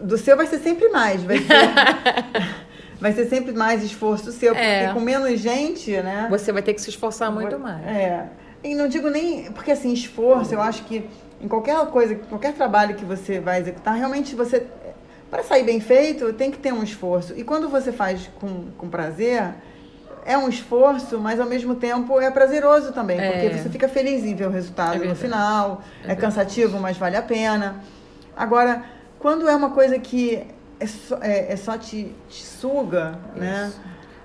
Do 0.02 0.18
seu 0.18 0.36
vai 0.36 0.46
ser 0.46 0.58
sempre 0.58 0.90
mais. 0.90 1.22
Vai 1.22 1.38
ser. 1.38 1.46
vai 3.02 3.12
ser 3.12 3.26
sempre 3.26 3.52
mais 3.52 3.82
esforço 3.82 4.30
seu, 4.30 4.54
porque 4.54 4.64
é. 4.64 4.92
com 4.94 5.00
menos 5.00 5.40
gente, 5.40 5.90
né? 5.90 6.28
Você 6.30 6.52
vai 6.52 6.62
ter 6.62 6.72
que 6.72 6.80
se 6.80 6.88
esforçar 6.88 7.32
muito 7.32 7.58
mais. 7.58 7.84
É. 7.84 8.28
E 8.62 8.76
não 8.76 8.86
digo 8.86 9.10
nem. 9.10 9.50
Porque 9.50 9.72
assim, 9.72 9.92
esforço, 9.92 10.54
eu 10.54 10.62
acho 10.62 10.84
que 10.84 11.04
em 11.40 11.48
qualquer 11.48 11.84
coisa, 11.86 12.14
qualquer 12.14 12.54
trabalho 12.54 12.94
que 12.94 13.04
você 13.04 13.40
vai 13.40 13.60
executar, 13.60 13.96
realmente 13.96 14.36
você. 14.36 14.64
Para 15.28 15.42
sair 15.42 15.64
bem 15.64 15.80
feito, 15.80 16.32
tem 16.34 16.50
que 16.50 16.58
ter 16.58 16.72
um 16.72 16.82
esforço. 16.82 17.32
E 17.36 17.42
quando 17.42 17.68
você 17.68 17.90
faz 17.90 18.30
com, 18.38 18.66
com 18.76 18.88
prazer, 18.88 19.42
é 20.24 20.38
um 20.38 20.48
esforço, 20.48 21.18
mas 21.18 21.40
ao 21.40 21.46
mesmo 21.46 21.74
tempo 21.74 22.20
é 22.20 22.30
prazeroso 22.30 22.92
também, 22.92 23.18
é. 23.18 23.32
porque 23.32 23.56
você 23.56 23.68
fica 23.70 23.88
feliz 23.88 24.24
em 24.24 24.36
ver 24.36 24.46
o 24.46 24.50
resultado 24.50 25.02
é 25.02 25.08
no 25.08 25.16
final. 25.16 25.82
É, 26.04 26.12
é 26.12 26.14
cansativo, 26.14 26.78
mas 26.78 26.98
vale 26.98 27.16
a 27.16 27.22
pena. 27.22 27.82
Agora, 28.36 28.84
quando 29.18 29.48
é 29.48 29.56
uma 29.56 29.70
coisa 29.70 29.98
que 29.98 30.46
é 30.82 30.86
só, 30.86 31.18
é, 31.20 31.52
é 31.52 31.56
só 31.56 31.78
te, 31.78 32.14
te 32.28 32.42
suga, 32.42 33.18
Isso. 33.34 33.40
né? 33.40 33.72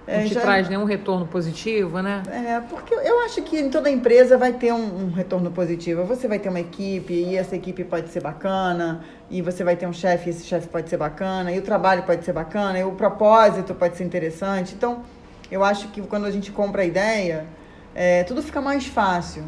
Não 0.07 0.23
te 0.23 0.33
já... 0.35 0.39
traz 0.39 0.69
nenhum 0.69 0.85
retorno 0.85 1.27
positivo, 1.27 2.01
né? 2.01 2.23
É, 2.31 2.61
porque 2.61 2.93
eu 2.93 3.19
acho 3.25 3.41
que 3.41 3.59
em 3.59 3.69
toda 3.69 3.89
empresa 3.89 4.37
vai 4.37 4.53
ter 4.53 4.71
um, 4.71 5.07
um, 5.07 5.11
retorno 5.11 5.51
positivo. 5.51 6.05
Você 6.05 6.29
vai 6.29 6.39
ter 6.39 6.47
uma 6.47 6.61
equipe 6.61 7.13
e 7.13 7.35
essa 7.35 7.57
equipe 7.57 7.83
pode 7.83 8.07
ser 8.09 8.21
bacana, 8.21 9.03
e 9.29 9.41
você 9.41 9.65
vai 9.65 9.75
ter 9.75 9.85
um 9.85 9.91
chefe 9.91 10.27
e 10.27 10.29
esse 10.29 10.45
chefe 10.45 10.69
pode 10.69 10.89
ser 10.89 10.95
bacana, 10.95 11.51
e 11.51 11.59
o 11.59 11.61
trabalho 11.61 12.03
pode 12.03 12.23
ser 12.23 12.31
bacana, 12.31 12.79
e 12.79 12.85
o 12.85 12.91
propósito 12.91 13.75
pode 13.75 13.97
ser 13.97 14.05
interessante. 14.05 14.73
Então, 14.75 15.03
eu 15.51 15.61
acho 15.61 15.89
que 15.89 16.01
quando 16.01 16.25
a 16.25 16.31
gente 16.31 16.51
compra 16.51 16.83
a 16.83 16.85
ideia, 16.85 17.45
é, 17.93 18.23
tudo 18.23 18.41
fica 18.41 18.61
mais 18.61 18.85
fácil. 18.87 19.43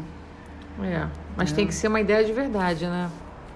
É, 0.82 1.06
mas 1.36 1.52
É. 1.52 1.54
tem 1.54 1.66
que 1.66 1.74
ser 1.74 1.88
uma 1.88 2.00
ideia 2.02 2.22
de 2.22 2.34
verdade, 2.34 2.84
né? 2.86 3.10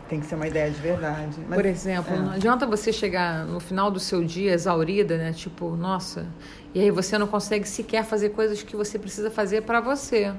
Tem 0.09 0.21
que 0.21 0.27
ser 0.27 0.35
uma 0.35 0.47
ideia 0.47 0.71
de 0.71 0.81
verdade. 0.81 1.37
Mas- 1.49 1.57
Por 1.57 1.65
exemplo, 1.67 2.15
é. 2.15 2.19
não 2.19 2.31
adianta 2.33 2.67
você 2.67 2.93
chegar 2.93 3.47
no 3.47 3.59
final 3.59 3.91
do 3.91 3.99
seu 3.99 4.23
dia 4.23 4.53
exaurida, 4.53 5.17
né? 5.17 5.33
Tipo, 5.33 5.71
nossa, 5.77 6.27
e 6.75 6.81
aí 6.81 6.91
você 6.91 7.17
não 7.17 7.27
consegue 7.27 7.67
sequer 7.67 8.05
fazer 8.05 8.31
coisas 8.31 8.63
que 8.63 8.77
você 8.77 8.99
precisa 8.99 9.31
fazer 9.31 9.63
para 9.63 9.81
você, 9.81 10.33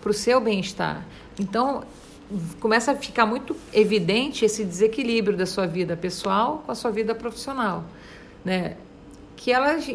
para 0.00 0.10
o 0.10 0.14
seu 0.14 0.40
bem-estar. 0.40 1.04
Então, 1.38 1.82
começa 2.60 2.92
a 2.92 2.94
ficar 2.94 3.26
muito 3.26 3.56
evidente 3.72 4.44
esse 4.44 4.64
desequilíbrio 4.64 5.36
da 5.36 5.46
sua 5.46 5.66
vida 5.66 5.96
pessoal 5.96 6.62
com 6.64 6.70
a 6.70 6.74
sua 6.74 6.90
vida 6.92 7.14
profissional, 7.14 7.84
né? 8.44 8.76
Que 9.36 9.50
elas 9.52 9.86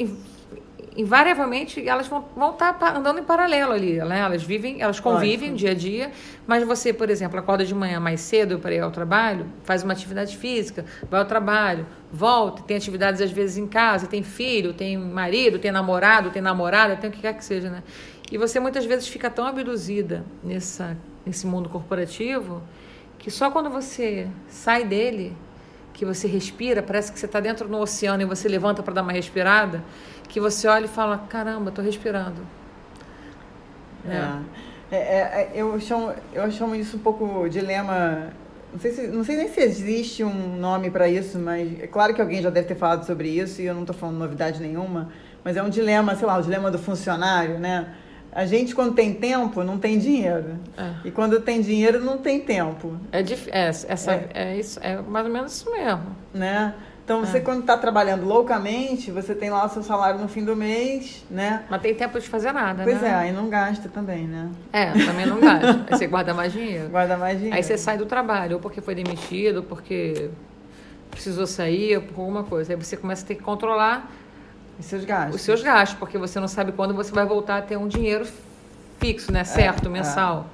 invariavelmente 0.95 1.87
elas 1.87 2.07
vão, 2.07 2.25
vão 2.35 2.51
estar 2.51 2.73
pa- 2.73 2.91
andando 2.95 3.19
em 3.19 3.23
paralelo 3.23 3.71
ali, 3.71 3.93
né? 3.99 4.19
Elas 4.19 4.43
vivem, 4.43 4.81
elas 4.81 4.99
convivem 4.99 5.51
Lógico. 5.51 5.57
dia 5.57 5.71
a 5.71 5.73
dia, 5.73 6.11
mas 6.45 6.63
você, 6.65 6.91
por 6.93 7.09
exemplo, 7.09 7.39
acorda 7.39 7.65
de 7.65 7.73
manhã 7.73 7.99
mais 7.99 8.21
cedo 8.21 8.59
para 8.59 8.73
ir 8.73 8.79
ao 8.79 8.91
trabalho, 8.91 9.45
faz 9.63 9.83
uma 9.83 9.93
atividade 9.93 10.37
física, 10.37 10.85
vai 11.09 11.19
ao 11.19 11.25
trabalho, 11.25 11.85
volta, 12.11 12.61
tem 12.63 12.77
atividades 12.77 13.21
às 13.21 13.31
vezes 13.31 13.57
em 13.57 13.67
casa, 13.67 14.07
tem 14.07 14.23
filho, 14.23 14.73
tem 14.73 14.97
marido, 14.97 15.59
tem 15.59 15.71
namorado, 15.71 16.29
tem 16.29 16.41
namorada, 16.41 16.95
tem 16.95 17.09
o 17.09 17.13
que 17.13 17.21
quer 17.21 17.33
que 17.33 17.43
seja, 17.43 17.69
né? 17.69 17.83
E 18.31 18.37
você 18.37 18.59
muitas 18.59 18.85
vezes 18.85 19.07
fica 19.07 19.29
tão 19.29 19.45
abduzida 19.45 20.23
nessa, 20.43 20.97
nesse 21.25 21.45
mundo 21.45 21.69
corporativo 21.69 22.61
que 23.19 23.29
só 23.31 23.49
quando 23.51 23.69
você 23.69 24.27
sai 24.49 24.83
dele, 24.83 25.35
que 25.93 26.03
você 26.03 26.27
respira, 26.27 26.81
parece 26.81 27.11
que 27.11 27.19
você 27.19 27.27
está 27.27 27.39
dentro 27.39 27.67
do 27.67 27.77
oceano 27.77 28.21
e 28.23 28.25
você 28.25 28.49
levanta 28.49 28.81
para 28.81 28.95
dar 28.95 29.03
uma 29.03 29.11
respirada, 29.11 29.83
que 30.33 30.39
você 30.39 30.67
olha 30.67 30.85
e 30.85 30.87
fala: 30.89 31.19
caramba, 31.29 31.69
estou 31.69 31.85
respirando. 31.85 32.41
É. 34.09 34.95
É, 34.95 34.97
é, 34.97 34.97
é, 34.97 35.51
eu, 35.55 35.79
chamo, 35.79 36.11
eu 36.33 36.51
chamo 36.51 36.75
isso 36.75 36.97
um 36.97 36.99
pouco 36.99 37.47
dilema. 37.49 38.29
Não 38.71 38.79
sei, 38.79 38.91
se, 38.91 39.07
não 39.07 39.23
sei 39.23 39.37
nem 39.37 39.47
se 39.47 39.61
existe 39.61 40.23
um 40.23 40.57
nome 40.57 40.89
para 40.89 41.07
isso, 41.07 41.37
mas 41.39 41.79
é 41.79 41.85
claro 41.87 42.13
que 42.13 42.21
alguém 42.21 42.41
já 42.41 42.49
deve 42.49 42.67
ter 42.67 42.75
falado 42.75 43.05
sobre 43.05 43.29
isso 43.29 43.61
e 43.61 43.65
eu 43.65 43.73
não 43.75 43.81
estou 43.81 43.95
falando 43.95 44.17
novidade 44.17 44.59
nenhuma. 44.59 45.09
Mas 45.43 45.55
é 45.57 45.61
um 45.63 45.69
dilema, 45.69 46.15
sei 46.15 46.25
lá, 46.25 46.37
o 46.37 46.41
dilema 46.41 46.71
do 46.71 46.79
funcionário, 46.79 47.59
né? 47.59 47.87
A 48.31 48.45
gente, 48.47 48.73
quando 48.73 48.95
tem 48.95 49.13
tempo, 49.13 49.63
não 49.63 49.77
tem 49.77 49.99
dinheiro. 49.99 50.57
É. 50.75 50.91
E 51.05 51.11
quando 51.11 51.39
tem 51.41 51.61
dinheiro, 51.61 52.03
não 52.03 52.17
tem 52.17 52.39
tempo, 52.41 52.97
É, 53.11 53.21
dif- 53.21 53.49
é, 53.51 53.67
essa, 53.67 54.11
é. 54.33 54.57
isso, 54.57 54.79
é 54.81 54.99
mais 54.99 55.25
ou 55.27 55.31
menos 55.31 55.53
isso 55.55 55.69
mesmo. 55.71 56.15
né? 56.33 56.73
Então, 57.03 57.19
você, 57.19 57.37
É. 57.37 57.41
quando 57.41 57.59
está 57.61 57.77
trabalhando 57.77 58.25
loucamente, 58.25 59.11
você 59.11 59.35
tem 59.35 59.49
lá 59.49 59.65
o 59.65 59.69
seu 59.69 59.83
salário 59.83 60.19
no 60.21 60.27
fim 60.29 60.45
do 60.45 60.55
mês, 60.55 61.25
né? 61.29 61.63
Mas 61.69 61.81
tem 61.81 61.93
tempo 61.93 62.17
de 62.17 62.29
fazer 62.29 62.53
nada, 62.53 62.83
Pois 62.83 63.01
né? 63.01 63.09
é, 63.09 63.13
aí 63.13 63.31
não 63.33 63.49
gasta 63.49 63.89
também, 63.89 64.25
né? 64.25 64.49
É, 64.71 64.85
também 64.91 65.25
não 65.25 65.39
gasta. 65.41 65.83
Aí 65.91 65.97
você 65.97 66.07
guarda 66.07 66.33
mais 66.33 66.53
dinheiro. 66.53 66.87
Guarda 66.89 67.17
mais 67.17 67.35
dinheiro. 67.37 67.57
Aí 67.57 67.61
você 67.61 67.77
sai 67.77 67.97
do 67.97 68.05
trabalho, 68.05 68.55
ou 68.55 68.61
porque 68.61 68.79
foi 68.79 68.95
demitido, 68.95 69.57
ou 69.57 69.63
porque 69.63 70.29
precisou 71.11 71.45
sair, 71.45 71.97
ou 71.97 72.03
por 72.03 72.21
alguma 72.21 72.43
coisa. 72.45 72.71
Aí 72.71 72.77
você 72.81 72.95
começa 72.95 73.23
a 73.25 73.27
ter 73.27 73.35
que 73.35 73.43
controlar 73.43 74.09
E 74.79 74.83
seus 74.83 75.03
gastos. 75.03 75.35
os 75.35 75.41
seus 75.41 75.61
gastos, 75.61 75.99
porque 75.99 76.17
você 76.17 76.39
não 76.39 76.47
sabe 76.47 76.71
quando 76.71 76.93
você 76.93 77.11
vai 77.11 77.25
voltar 77.25 77.57
a 77.57 77.61
ter 77.61 77.75
um 77.75 77.87
dinheiro 77.87 78.25
fixo, 78.99 79.29
né? 79.29 79.43
Certo, 79.43 79.87
é. 79.87 79.91
mensal. 79.91 80.47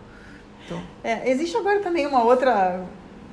Então, 0.66 0.82
É, 1.04 1.30
existe 1.30 1.56
agora 1.56 1.80
também 1.80 2.08
uma 2.08 2.24
outra 2.24 2.82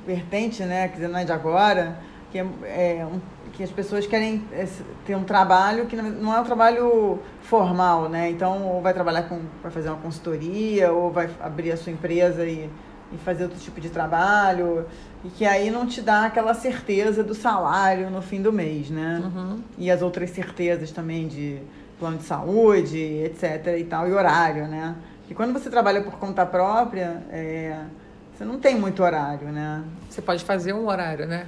vertente, 0.06 0.62
né? 0.64 0.88
Quer 0.88 0.94
dizer, 0.96 1.08
não 1.08 1.18
é 1.18 1.24
de 1.24 1.32
agora, 1.32 1.96
que, 2.36 2.66
é, 2.66 2.98
é, 2.98 3.06
um- 3.06 3.20
que 3.52 3.62
as 3.62 3.70
pessoas 3.70 4.06
querem 4.06 4.44
é, 4.52 4.66
ter 5.06 5.14
um 5.16 5.24
trabalho 5.24 5.86
que 5.86 5.96
não 5.96 6.10
não 6.10 6.34
é 6.34 6.40
um 6.40 6.44
trabalho 6.44 7.18
formal, 7.42 8.08
né? 8.08 8.30
Então, 8.30 8.66
ou 8.66 8.82
vai 8.82 8.92
trabalhar 8.92 9.22
com, 9.22 9.40
vai 9.62 9.70
fazer 9.72 9.88
uma 9.88 9.98
consultoria, 9.98 10.92
ou 10.92 11.10
vai 11.10 11.28
abrir 11.40 11.72
a 11.72 11.76
sua 11.76 11.92
empresa 11.92 12.44
e, 12.44 12.68
e 13.12 13.16
fazer 13.18 13.44
outro 13.44 13.58
tipo 13.58 13.80
de 13.80 13.88
trabalho, 13.88 14.84
e 15.24 15.28
que 15.28 15.44
aí 15.46 15.70
não 15.70 15.86
te 15.86 16.02
dá 16.02 16.26
aquela 16.26 16.52
certeza 16.54 17.22
do 17.24 17.34
salário 17.34 18.10
no 18.10 18.20
fim 18.20 18.42
do 18.42 18.52
mês, 18.52 18.90
né? 18.90 19.22
uhum. 19.24 19.60
E 19.78 19.90
as 19.90 20.02
outras 20.02 20.30
certezas 20.30 20.90
também 20.90 21.26
de 21.28 21.58
plano 21.98 22.18
de 22.18 22.24
saúde, 22.24 22.98
etc. 22.98 23.78
e 23.78 23.84
tal, 23.84 24.06
e 24.08 24.12
horário, 24.12 24.66
né? 24.68 24.94
E 25.30 25.34
quando 25.34 25.52
você 25.52 25.70
trabalha 25.70 26.02
por 26.02 26.18
conta 26.18 26.44
própria, 26.44 27.22
é, 27.30 27.78
você 28.36 28.44
não 28.44 28.58
tem 28.60 28.78
muito 28.78 29.02
horário, 29.02 29.48
né? 29.48 29.82
Você 30.10 30.20
pode 30.20 30.44
fazer 30.44 30.72
um 30.74 30.86
horário, 30.86 31.26
né? 31.26 31.46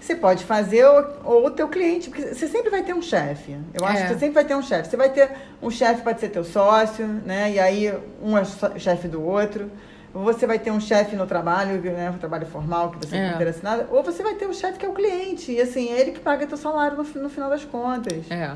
Você 0.00 0.14
pode 0.14 0.44
fazer 0.44 0.84
ou, 1.24 1.46
o 1.46 1.50
teu 1.50 1.68
cliente, 1.68 2.08
porque 2.08 2.34
você 2.34 2.46
sempre 2.48 2.70
vai 2.70 2.82
ter 2.82 2.94
um 2.94 3.02
chefe. 3.02 3.56
Eu 3.74 3.84
acho 3.84 3.98
É. 3.98 4.02
que 4.02 4.08
você 4.14 4.18
sempre 4.20 4.34
vai 4.34 4.44
ter 4.44 4.54
um 4.54 4.62
chefe. 4.62 4.88
Você 4.90 4.96
vai 4.96 5.10
ter 5.10 5.30
um 5.60 5.70
chefe 5.70 6.02
pode 6.02 6.20
ser 6.20 6.28
teu 6.30 6.44
sócio, 6.44 7.06
né? 7.06 7.50
E 7.52 7.58
aí 7.58 7.92
um 8.22 8.36
é 8.38 8.44
chefe 8.78 9.08
do 9.08 9.22
outro. 9.22 9.70
Ou 10.14 10.22
você 10.24 10.46
vai 10.46 10.58
ter 10.58 10.70
um 10.70 10.80
chefe 10.80 11.14
no 11.14 11.26
trabalho, 11.26 11.80
né? 11.82 12.10
Um 12.10 12.16
trabalho 12.18 12.46
formal 12.46 12.90
que 12.92 13.06
você 13.06 13.16
É. 13.16 13.26
não 13.28 13.34
interessa 13.34 13.60
nada. 13.62 13.86
Ou 13.90 14.02
você 14.02 14.22
vai 14.22 14.34
ter 14.34 14.46
um 14.48 14.54
chefe 14.54 14.78
que 14.78 14.86
é 14.86 14.88
o 14.88 14.94
cliente. 14.94 15.52
E 15.52 15.60
assim, 15.60 15.90
é 15.92 16.00
ele 16.00 16.12
que 16.12 16.20
paga 16.20 16.46
teu 16.46 16.56
salário 16.56 16.96
no, 16.96 17.22
no 17.22 17.28
final 17.28 17.50
das 17.50 17.64
contas. 17.64 18.30
É. 18.30 18.52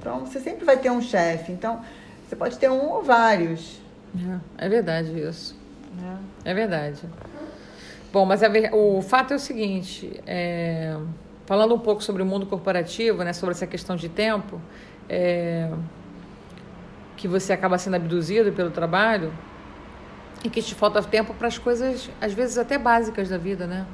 Então, 0.00 0.20
você 0.26 0.40
sempre 0.40 0.64
vai 0.64 0.76
ter 0.76 0.90
um 0.90 1.00
chefe. 1.00 1.52
Então, 1.52 1.80
você 2.26 2.34
pode 2.34 2.58
ter 2.58 2.70
um 2.70 2.90
ou 2.90 3.02
vários. 3.02 3.80
É, 4.58 4.66
é 4.66 4.68
verdade 4.68 5.18
isso. 5.20 5.56
Né? 6.00 6.18
É 6.44 6.52
verdade. 6.54 7.00
Bom, 8.16 8.24
mas 8.24 8.42
a 8.42 8.48
o 8.72 9.02
fato 9.02 9.34
é 9.34 9.36
o 9.36 9.38
seguinte, 9.38 10.22
é, 10.26 10.96
falando 11.44 11.74
um 11.74 11.78
pouco 11.78 12.02
sobre 12.02 12.22
o 12.22 12.24
mundo 12.24 12.46
corporativo, 12.46 13.22
né, 13.22 13.34
sobre 13.34 13.54
essa 13.54 13.66
questão 13.66 13.94
de 13.94 14.08
tempo, 14.08 14.58
é, 15.06 15.70
que 17.14 17.28
você 17.28 17.52
acaba 17.52 17.76
sendo 17.76 17.96
abduzido 17.96 18.50
pelo 18.52 18.70
trabalho 18.70 19.30
e 20.42 20.48
que 20.48 20.62
te 20.62 20.74
falta 20.74 21.02
tempo 21.02 21.34
para 21.34 21.48
as 21.48 21.58
coisas, 21.58 22.08
às 22.18 22.32
vezes 22.32 22.56
até 22.56 22.78
básicas 22.78 23.28
da 23.28 23.36
vida, 23.36 23.66
né? 23.66 23.84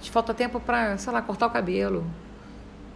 Te 0.00 0.08
falta 0.08 0.32
tempo 0.32 0.60
para, 0.60 0.96
sei 0.96 1.12
lá, 1.12 1.20
cortar 1.20 1.48
o 1.48 1.50
cabelo. 1.50 2.06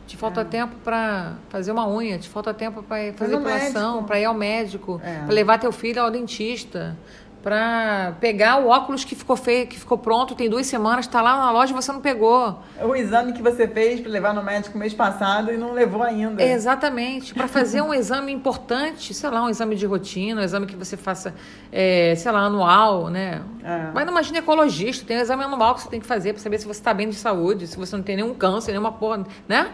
Te 0.07 0.17
falta 0.17 0.43
É. 0.43 0.45
tempo 0.45 0.77
para 0.85 1.35
fazer 1.49 1.73
uma 1.73 1.89
unha, 1.89 2.19
te 2.19 2.29
falta 2.29 2.55
tempo 2.55 2.85
para 2.85 3.13
fazer 3.15 3.37
depilação, 3.37 4.05
para 4.05 4.21
ir 4.21 4.27
ao 4.27 4.33
médico, 4.33 5.01
É. 5.03 5.25
para 5.25 5.35
levar 5.35 5.59
teu 5.59 5.73
filho 5.73 6.01
ao 6.01 6.09
dentista, 6.09 6.97
para 7.43 8.17
pegar 8.21 8.59
o 8.59 8.69
óculos 8.69 9.05
que 9.05 9.15
ficou 9.15 9.37
feio, 9.37 9.67
que 9.67 9.79
ficou 9.79 9.97
pronto, 9.97 10.35
tem 10.35 10.51
duas 10.51 10.67
semanas, 10.67 11.07
está 11.07 11.23
lá 11.23 11.37
na 11.37 11.51
loja 11.51 11.73
e 11.73 11.75
você 11.75 11.93
não 11.93 12.01
pegou. 12.01 12.59
O 12.83 12.95
exame 12.95 13.33
que 13.33 13.41
você 13.41 13.69
fez 13.69 14.01
para 14.01 14.11
levar 14.11 14.35
no 14.35 14.43
médico 14.43 14.77
mês 14.77 14.93
passado 14.93 15.53
e 15.53 15.57
não 15.57 15.73
levou 15.73 16.03
ainda. 16.03 16.43
Exatamente. 16.43 17.35
Para 17.35 17.47
fazer 17.49 17.81
um 17.81 17.93
exame 17.95 18.33
importante, 18.33 19.15
sei 19.15 19.31
lá, 19.31 19.45
um 19.45 19.49
exame 19.49 19.77
de 19.77 19.87
rotina, 19.87 20.41
um 20.41 20.45
exame 20.45 20.67
que 20.67 20.77
você 20.77 20.97
faça, 20.97 21.35
é, 21.71 22.15
sei 22.17 22.33
lá, 22.33 22.41
anual, 22.41 23.09
né? 23.09 23.43
É. 23.63 23.91
Vai 23.93 24.05
numa 24.05 24.23
ginecologista, 24.23 25.07
tem 25.07 25.17
um 25.17 25.21
exame 25.21 25.45
anual 25.45 25.75
que 25.75 25.83
você 25.83 25.89
tem 25.89 26.01
que 26.01 26.07
fazer 26.07 26.33
para 26.33 26.43
saber 26.43 26.59
se 26.59 26.67
você 26.67 26.81
está 26.81 26.93
bem 26.93 27.09
de 27.09 27.17
saúde, 27.17 27.67
se 27.67 27.77
você 27.77 27.97
não 27.97 28.03
tem 28.03 28.17
nenhum 28.17 28.35
câncer, 28.35 28.73
nenhuma 28.73 28.93
porra, 28.93 29.25
né? 29.47 29.71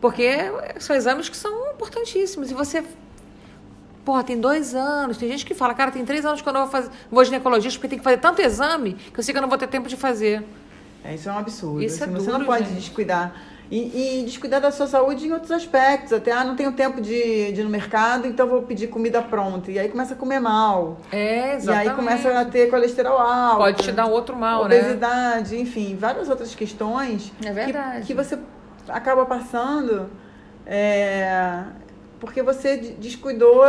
Porque 0.00 0.28
são 0.78 0.94
exames 0.94 1.28
que 1.28 1.36
são 1.36 1.72
importantíssimos. 1.72 2.50
E 2.50 2.54
você. 2.54 2.84
Porra, 4.08 4.24
tem 4.24 4.40
dois 4.40 4.74
anos. 4.74 5.18
Tem 5.18 5.28
gente 5.28 5.44
que 5.44 5.52
fala, 5.54 5.74
cara, 5.74 5.90
tem 5.90 6.02
três 6.02 6.24
anos 6.24 6.40
que 6.40 6.48
eu 6.48 6.52
não 6.54 6.62
vou 6.62 6.70
fazer. 6.70 6.88
Vou 7.10 7.22
ginecologista 7.22 7.78
porque 7.78 7.88
tem 7.88 7.98
que 7.98 8.02
fazer 8.04 8.16
tanto 8.16 8.40
exame 8.40 8.94
que 8.94 9.20
eu 9.20 9.22
sei 9.22 9.34
que 9.34 9.38
eu 9.38 9.42
não 9.42 9.50
vou 9.50 9.58
ter 9.58 9.66
tempo 9.66 9.86
de 9.86 9.96
fazer. 9.98 10.42
É, 11.04 11.14
isso 11.14 11.28
é 11.28 11.32
um 11.32 11.36
absurdo. 11.36 11.82
Isso 11.82 12.02
é 12.02 12.06
Assim, 12.06 12.14
você 12.14 12.24
duro, 12.24 12.38
não 12.38 12.46
pode 12.46 12.64
gente. 12.64 12.76
descuidar. 12.78 13.34
E, 13.70 14.20
e 14.20 14.24
descuidar 14.24 14.62
da 14.62 14.70
sua 14.70 14.86
saúde 14.86 15.26
em 15.26 15.32
outros 15.32 15.50
aspectos. 15.52 16.14
Até, 16.14 16.32
ah, 16.32 16.42
não 16.42 16.56
tenho 16.56 16.72
tempo 16.72 17.02
de, 17.02 17.52
de 17.52 17.60
ir 17.60 17.64
no 17.64 17.68
mercado, 17.68 18.26
então 18.26 18.46
vou 18.48 18.62
pedir 18.62 18.86
comida 18.86 19.20
pronta. 19.20 19.70
E 19.70 19.78
aí 19.78 19.90
começa 19.90 20.14
a 20.14 20.16
comer 20.16 20.40
mal. 20.40 20.96
É, 21.12 21.52
E 21.52 21.56
exatamente. 21.56 21.90
aí 21.90 21.94
começa 21.94 22.40
a 22.40 22.44
ter 22.46 22.70
colesterol 22.70 23.18
alto. 23.18 23.58
Pode 23.58 23.82
te 23.82 23.92
dar 23.92 24.06
um 24.06 24.10
outro 24.12 24.34
mal, 24.34 24.66
né? 24.66 24.74
obesidade, 24.78 25.54
enfim, 25.60 25.98
várias 26.00 26.30
outras 26.30 26.54
questões 26.54 27.30
É 27.42 27.48
que- 27.48 27.52
verdade. 27.52 28.06
Que, 28.06 28.14
você 28.14 28.38
acaba 28.88 29.26
passando 29.26 30.08
é, 30.64 31.62
porque 32.20 32.42
você 32.42 32.76
de- 32.76 32.92
descuidou. 32.94 33.62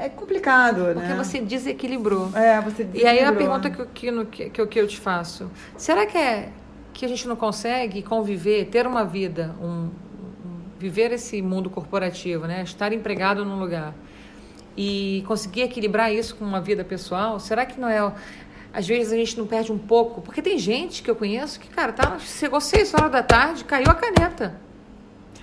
É 0.00 0.08
complicado, 0.08 0.92
Porque 0.92 1.08
né? 1.08 1.14
você 1.16 1.40
desequilibrou. 1.40 2.30
É, 2.34 2.60
você 2.60 2.82
E 2.94 3.06
aí 3.06 3.20
a 3.20 3.30
desequilibrou. 3.30 3.60
pergunta 3.60 3.70
que, 3.92 4.06
eu- 4.06 4.26
que, 4.26 4.50
que, 4.50 4.66
que 4.66 4.80
eu 4.80 4.86
te 4.88 4.98
faço: 4.98 5.50
será 5.76 6.04
que 6.06 6.16
é 6.18 6.50
que 6.92 7.04
a 7.04 7.08
gente 7.08 7.26
não 7.26 7.36
consegue 7.36 8.02
conviver, 8.02 8.66
ter 8.66 8.86
uma 8.86 9.04
vida, 9.04 9.54
um, 9.60 9.66
um- 9.66 9.90
viver 10.78 11.12
esse 11.12 11.40
mundo 11.42 11.68
corporativo, 11.70 12.46
né? 12.46 12.62
Estar 12.62 12.92
empregado 12.92 13.44
num 13.44 13.58
lugar 13.58 13.94
e 14.76 15.24
conseguir 15.26 15.62
equilibrar 15.62 16.12
isso 16.12 16.34
com 16.36 16.44
uma 16.44 16.60
vida 16.60 16.84
pessoal? 16.84 17.38
Será 17.40 17.64
que 17.66 17.80
não 17.80 17.88
é 17.88 18.12
às 18.72 18.86
vezes 18.88 19.12
a 19.12 19.16
gente 19.16 19.38
não 19.38 19.46
perde 19.46 19.70
um 19.72 19.78
pouco? 19.78 20.20
Porque 20.20 20.42
tem 20.42 20.58
gente 20.58 21.02
que 21.02 21.10
eu 21.10 21.14
conheço 21.16 21.60
que, 21.60 21.68
cara, 21.68 21.92
tá, 21.92 22.18
chegou 22.18 22.60
seis 22.60 22.92
horas 22.92 23.10
da 23.10 23.22
tarde, 23.22 23.64
caiu 23.64 23.86
a 23.88 23.94
caneta. 23.94 24.60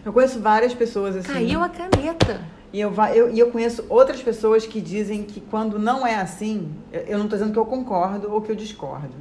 Eu 0.05 0.11
conheço 0.13 0.39
várias 0.39 0.73
pessoas 0.73 1.15
assim. 1.15 1.31
Caiu 1.33 1.61
a 1.63 1.69
caneta. 1.69 2.41
E 2.73 2.79
eu, 2.79 2.93
eu, 3.13 3.29
e 3.29 3.37
eu 3.39 3.51
conheço 3.51 3.85
outras 3.89 4.21
pessoas 4.21 4.65
que 4.65 4.79
dizem 4.79 5.23
que 5.23 5.41
quando 5.41 5.77
não 5.77 6.07
é 6.07 6.15
assim, 6.15 6.71
eu- 6.91 7.17
não 7.17 7.25
estou 7.25 7.37
dizendo 7.37 7.51
que 7.51 7.59
eu 7.59 7.65
concordo 7.65 8.31
ou 8.31 8.41
que 8.41 8.51
eu 8.51 8.55
discordo. 8.55 9.13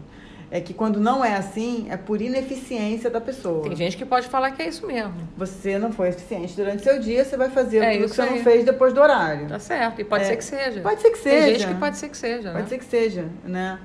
é 0.53 0.61
que 0.61 0.75
quando 0.75 0.99
não 0.99 1.25
é 1.25 1.37
assim, 1.37 1.87
é 1.91 1.97
por 1.97 2.21
ineficiência 2.21 3.09
da 3.09 3.21
pessoa. 3.21 3.63
Tem 3.63 3.77
gente 3.77 3.97
que 3.97 4.05
pode 4.05 4.27
falar 4.27 4.51
que 4.51 4.61
é 4.61 4.67
isso 4.69 4.85
mesmo. 4.85 5.15
Você 5.37 5.79
não 5.79 5.93
foi 5.93 6.09
eficiente 6.09 6.57
durante 6.57 6.83
seu 6.83 6.99
dia, 6.99 7.25
você 7.25 7.37
vai 7.37 7.49
fazer 7.51 7.79
É 7.79 7.93
tudo 7.93 8.09
que 8.11 8.17
você 8.17 8.23
aí. 8.23 8.31
não 8.37 8.43
fez 8.43 8.65
depois 8.65 8.93
do 8.93 9.01
horário. 9.01 9.47
Tá 9.47 9.61
certo. 9.61 10.01
E 10.01 10.05
pode 10.05 10.25
É, 10.25 10.27
ser 10.27 10.37
que 10.37 10.45
seja. 10.45 10.81
Pode 10.81 11.01
ser 11.03 11.11
que 11.11 11.19
seja. 11.19 11.37
Tem 11.47 11.55
gente 11.55 11.67
que 11.69 11.75
pode 11.79 11.97
ser 11.99 12.09
que 12.09 12.17
seja, 12.17 12.51
Pode 12.51 12.63
né? 12.65 12.69
ser 12.69 12.79
que 12.79 12.85
seja, 12.85 13.27
né? 13.45 13.79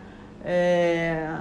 É, 0.44 1.38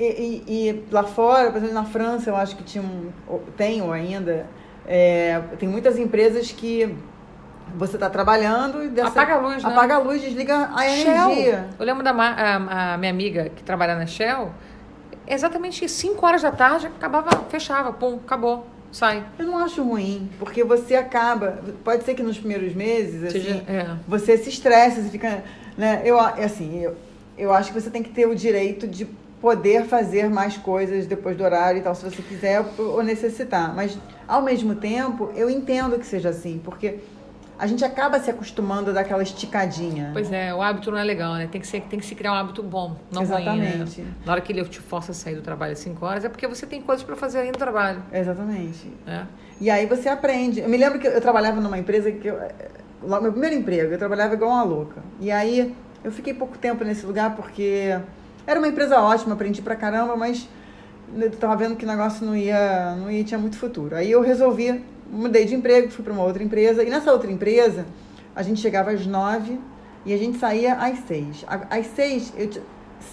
E, 0.00 0.42
e- 0.48 0.68
e 0.70 0.84
lá 0.90 1.02
fora, 1.04 1.50
por 1.50 1.58
exemplo, 1.58 1.74
na 1.74 1.84
França, 1.84 2.30
eu 2.30 2.36
acho 2.36 2.56
que 2.56 2.62
tinha 2.64 2.82
um, 2.82 3.10
ou- 3.28 3.42
tem 3.56 3.82
ou 3.82 3.92
ainda, 3.92 4.46
é, 4.86 5.38
tem 5.58 5.68
muitas 5.68 5.98
empresas 5.98 6.50
que 6.50 6.94
você 7.76 7.96
está 7.96 8.08
trabalhando 8.08 8.82
e 8.82 8.88
dessa, 8.88 9.10
Apaga 9.10 9.34
a 9.34 9.38
luz, 9.38 9.62
né? 9.62 9.70
apaga 9.70 9.94
a 9.96 9.98
luz, 9.98 10.22
desliga 10.22 10.70
a 10.74 10.88
Shell. 10.88 11.30
energia. 11.30 11.68
Eu 11.78 11.84
lembro 11.84 12.02
da 12.02 12.10
a, 12.12 12.94
a 12.94 12.96
minha 12.98 13.10
amiga 13.12 13.50
que 13.54 13.62
trabalha 13.62 13.94
na 13.94 14.06
Shell, 14.06 14.50
exatamente 15.26 15.86
5 15.88 16.24
horas 16.26 16.42
da 16.42 16.50
tarde, 16.50 16.86
acabava, 16.86 17.30
fechava, 17.50 17.92
pum, 17.92 18.18
acabou, 18.24 18.66
sai. 18.90 19.24
Eu 19.38 19.46
não 19.46 19.58
acho 19.58 19.82
ruim, 19.82 20.30
porque 20.38 20.64
você 20.64 20.96
acaba. 20.96 21.58
Pode 21.84 22.04
ser 22.04 22.14
que 22.14 22.22
nos 22.22 22.38
primeiros 22.38 22.74
meses, 22.74 23.22
assim, 23.22 23.62
é. 23.68 23.86
você 24.08 24.36
se 24.38 24.48
estressa, 24.48 25.02
você 25.02 25.08
fica. 25.10 25.44
Né, 25.76 26.02
eu, 26.04 26.18
assim, 26.18 26.82
eu, 26.82 26.96
eu 27.38 27.52
acho 27.52 27.72
que 27.72 27.80
você 27.80 27.88
tem 27.90 28.02
que 28.02 28.10
ter 28.10 28.26
o 28.26 28.34
direito 28.34 28.86
de 28.86 29.06
poder 29.40 29.84
fazer 29.84 30.28
mais 30.28 30.56
coisas 30.56 31.06
depois 31.06 31.36
do 31.36 31.42
horário 31.42 31.80
e 31.80 31.82
tal, 31.82 31.94
se 31.94 32.04
você 32.04 32.22
quiser 32.22 32.64
ou 32.78 33.02
necessitar. 33.02 33.74
Mas, 33.74 33.98
ao 34.28 34.42
mesmo 34.42 34.74
tempo, 34.74 35.30
eu 35.34 35.48
entendo 35.48 35.98
que 35.98 36.06
seja 36.06 36.28
assim, 36.28 36.60
porque 36.62 36.98
a 37.58 37.66
gente 37.66 37.84
acaba 37.84 38.18
se 38.18 38.30
acostumando 38.30 38.92
daquela 38.92 39.22
esticadinha. 39.22 40.10
Pois 40.12 40.32
é, 40.32 40.52
o 40.54 40.62
hábito 40.62 40.90
não 40.90 40.98
é 40.98 41.04
legal, 41.04 41.34
né? 41.34 41.46
Tem 41.50 41.60
que, 41.60 41.66
ser, 41.66 41.82
tem 41.82 41.98
que 41.98 42.06
se 42.06 42.14
criar 42.14 42.32
um 42.32 42.36
hábito 42.36 42.62
bom, 42.62 42.96
não 43.12 43.22
ruim, 43.22 43.34
Exatamente. 43.34 44.00
né? 44.00 44.06
Na 44.24 44.32
hora 44.32 44.40
que 44.40 44.52
ele 44.52 44.64
te 44.64 44.80
força 44.80 45.12
a 45.12 45.14
sair 45.14 45.34
do 45.34 45.42
trabalho 45.42 45.72
às 45.72 45.78
5 45.78 46.04
horas, 46.04 46.24
é 46.24 46.28
porque 46.28 46.46
você 46.46 46.66
tem 46.66 46.80
coisas 46.80 47.04
para 47.04 47.16
fazer 47.16 47.40
aí 47.40 47.48
no 47.48 47.58
trabalho, 47.58 48.02
Exatamente. 48.12 48.90
né? 49.06 49.26
E 49.60 49.68
aí 49.68 49.84
você 49.84 50.08
aprende. 50.08 50.60
Eu 50.60 50.68
me 50.70 50.78
lembro 50.78 50.98
que 50.98 51.06
eu 51.06 51.20
trabalhava 51.20 51.60
numa 51.60 51.78
empresa 51.78 52.10
que 52.10 52.28
eu, 52.28 52.38
meu 53.02 53.30
primeiro 53.30 53.56
emprego, 53.56 53.92
eu 53.92 53.98
trabalhava 53.98 54.32
igual 54.32 54.50
uma 54.50 54.62
louca. 54.62 55.02
E 55.20 55.30
aí 55.30 55.74
eu 56.02 56.10
fiquei 56.10 56.32
pouco 56.32 56.56
tempo 56.56 56.82
nesse 56.82 57.04
lugar 57.04 57.36
porque 57.36 57.98
era 58.50 58.60
uma 58.60 58.68
empresa 58.68 59.00
ótima, 59.00 59.34
aprendi 59.34 59.62
pra 59.62 59.76
caramba, 59.76 60.16
mas 60.16 60.48
eu 61.16 61.30
tava 61.32 61.56
vendo 61.56 61.76
que 61.76 61.84
o 61.84 61.88
negócio 61.88 62.24
não 62.26 62.36
ia, 62.36 62.94
não 62.96 63.10
ia 63.10 63.22
tinha 63.24 63.38
muito 63.38 63.56
futuro. 63.56 63.94
Aí 63.96 64.10
eu 64.10 64.20
resolvi, 64.20 64.84
mudei 65.10 65.44
de 65.44 65.54
emprego, 65.54 65.90
fui 65.90 66.04
para 66.04 66.12
uma 66.12 66.22
outra 66.24 66.42
empresa. 66.42 66.82
E 66.82 66.90
nessa 66.90 67.12
outra 67.12 67.30
empresa, 67.30 67.86
a 68.34 68.42
gente 68.42 68.60
chegava 68.60 68.90
às 68.90 69.06
nove 69.06 69.58
e 70.04 70.12
a 70.14 70.16
gente 70.16 70.38
saía 70.38 70.74
às 70.74 70.98
seis. 71.00 71.44
Às 71.68 71.86
seis, 71.88 72.32
eu 72.36 72.48
t- 72.48 72.60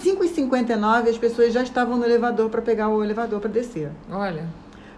5h59 0.03 1.09
as 1.09 1.17
pessoas 1.17 1.53
já 1.53 1.63
estavam 1.63 1.97
no 1.97 2.05
elevador 2.05 2.49
para 2.49 2.61
pegar 2.61 2.89
o 2.89 3.03
elevador 3.03 3.39
para 3.39 3.49
descer. 3.49 3.89
Olha, 4.11 4.45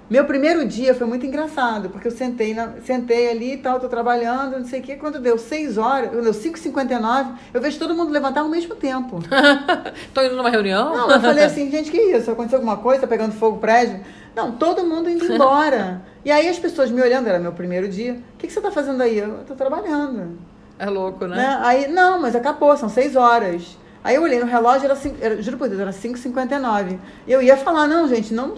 Meu 0.09 0.25
primeiro 0.25 0.65
dia 0.65 0.95
foi 0.95 1.05
muito 1.05 1.23
engraçado, 1.23 1.89
porque 1.89 2.07
eu 2.07 2.11
sentei, 2.11 2.53
na, 2.53 2.73
sentei 2.83 3.29
ali 3.29 3.53
e 3.53 3.57
tal, 3.57 3.79
tô 3.79 3.87
trabalhando, 3.87 4.57
não 4.57 4.65
sei 4.65 4.79
o 4.79 4.83
quê. 4.83 4.95
Quando 4.95 5.19
deu 5.19 5.37
6 5.37 5.77
horas, 5.77 6.09
quando 6.09 6.23
deu 6.23 6.33
5h59, 6.33 7.27
eu 7.53 7.61
vejo 7.61 7.77
todo 7.77 7.93
mundo 7.93 8.11
levantar 8.11 8.41
ao 8.41 8.49
mesmo 8.49 8.75
tempo. 8.75 9.19
tô 10.11 10.23
indo 10.23 10.35
numa 10.35 10.49
reunião? 10.49 10.95
Não, 10.95 11.11
eu 11.11 11.21
falei 11.21 11.43
assim, 11.43 11.69
gente, 11.69 11.91
que 11.91 11.97
isso? 11.97 12.31
Aconteceu 12.31 12.57
alguma 12.57 12.77
coisa? 12.77 13.01
Tá 13.01 13.07
pegando 13.07 13.33
fogo 13.33 13.57
o 13.57 13.59
prédio? 13.59 13.99
Não, 14.35 14.53
todo 14.53 14.83
mundo 14.83 15.11
indo 15.11 15.25
embora. 15.31 16.01
E 16.25 16.31
aí 16.31 16.47
as 16.49 16.57
pessoas 16.57 16.89
me 16.89 17.01
olhando, 17.01 17.27
era 17.27 17.37
meu 17.37 17.51
primeiro 17.51 17.87
dia. 17.87 18.13
O 18.13 18.37
que, 18.39 18.47
que 18.47 18.53
você 18.53 18.61
tá 18.61 18.71
fazendo 18.71 19.01
aí? 19.03 19.19
Eu 19.19 19.43
tô 19.47 19.53
trabalhando. 19.53 20.39
É 20.79 20.89
louco, 20.89 21.27
né? 21.27 21.35
Né? 21.35 21.59
Aí, 21.61 21.87
não, 21.87 22.19
mas 22.19 22.35
acabou, 22.35 22.75
são 22.75 22.89
6 22.89 23.15
horas. 23.15 23.77
Aí 24.03 24.15
eu 24.15 24.23
olhei 24.23 24.39
no 24.39 24.45
relógio, 24.45 24.85
era, 24.85 24.95
cinco, 24.95 25.17
era 25.21 25.41
juro 25.41 25.57
por 25.57 25.67
Deus, 25.67 25.81
era 25.81 25.91
5h59. 25.91 26.97
E 27.27 27.31
eu 27.31 27.41
ia 27.41 27.57
falar, 27.57 27.85
não, 27.87 28.07
gente, 28.07 28.33
não, 28.33 28.53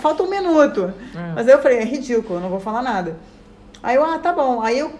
falta 0.00 0.22
um 0.22 0.28
minuto. 0.30 0.92
É. 1.14 1.32
Mas 1.34 1.46
aí 1.46 1.54
eu 1.54 1.62
falei, 1.62 1.78
é 1.78 1.84
ridículo, 1.84 2.38
eu 2.38 2.40
não 2.40 2.48
vou 2.48 2.60
falar 2.60 2.82
nada. 2.82 3.16
Aí 3.82 3.96
eu, 3.96 4.04
ah, 4.04 4.18
tá 4.18 4.32
bom. 4.32 4.60
Aí 4.60 4.78
eu 4.78 4.92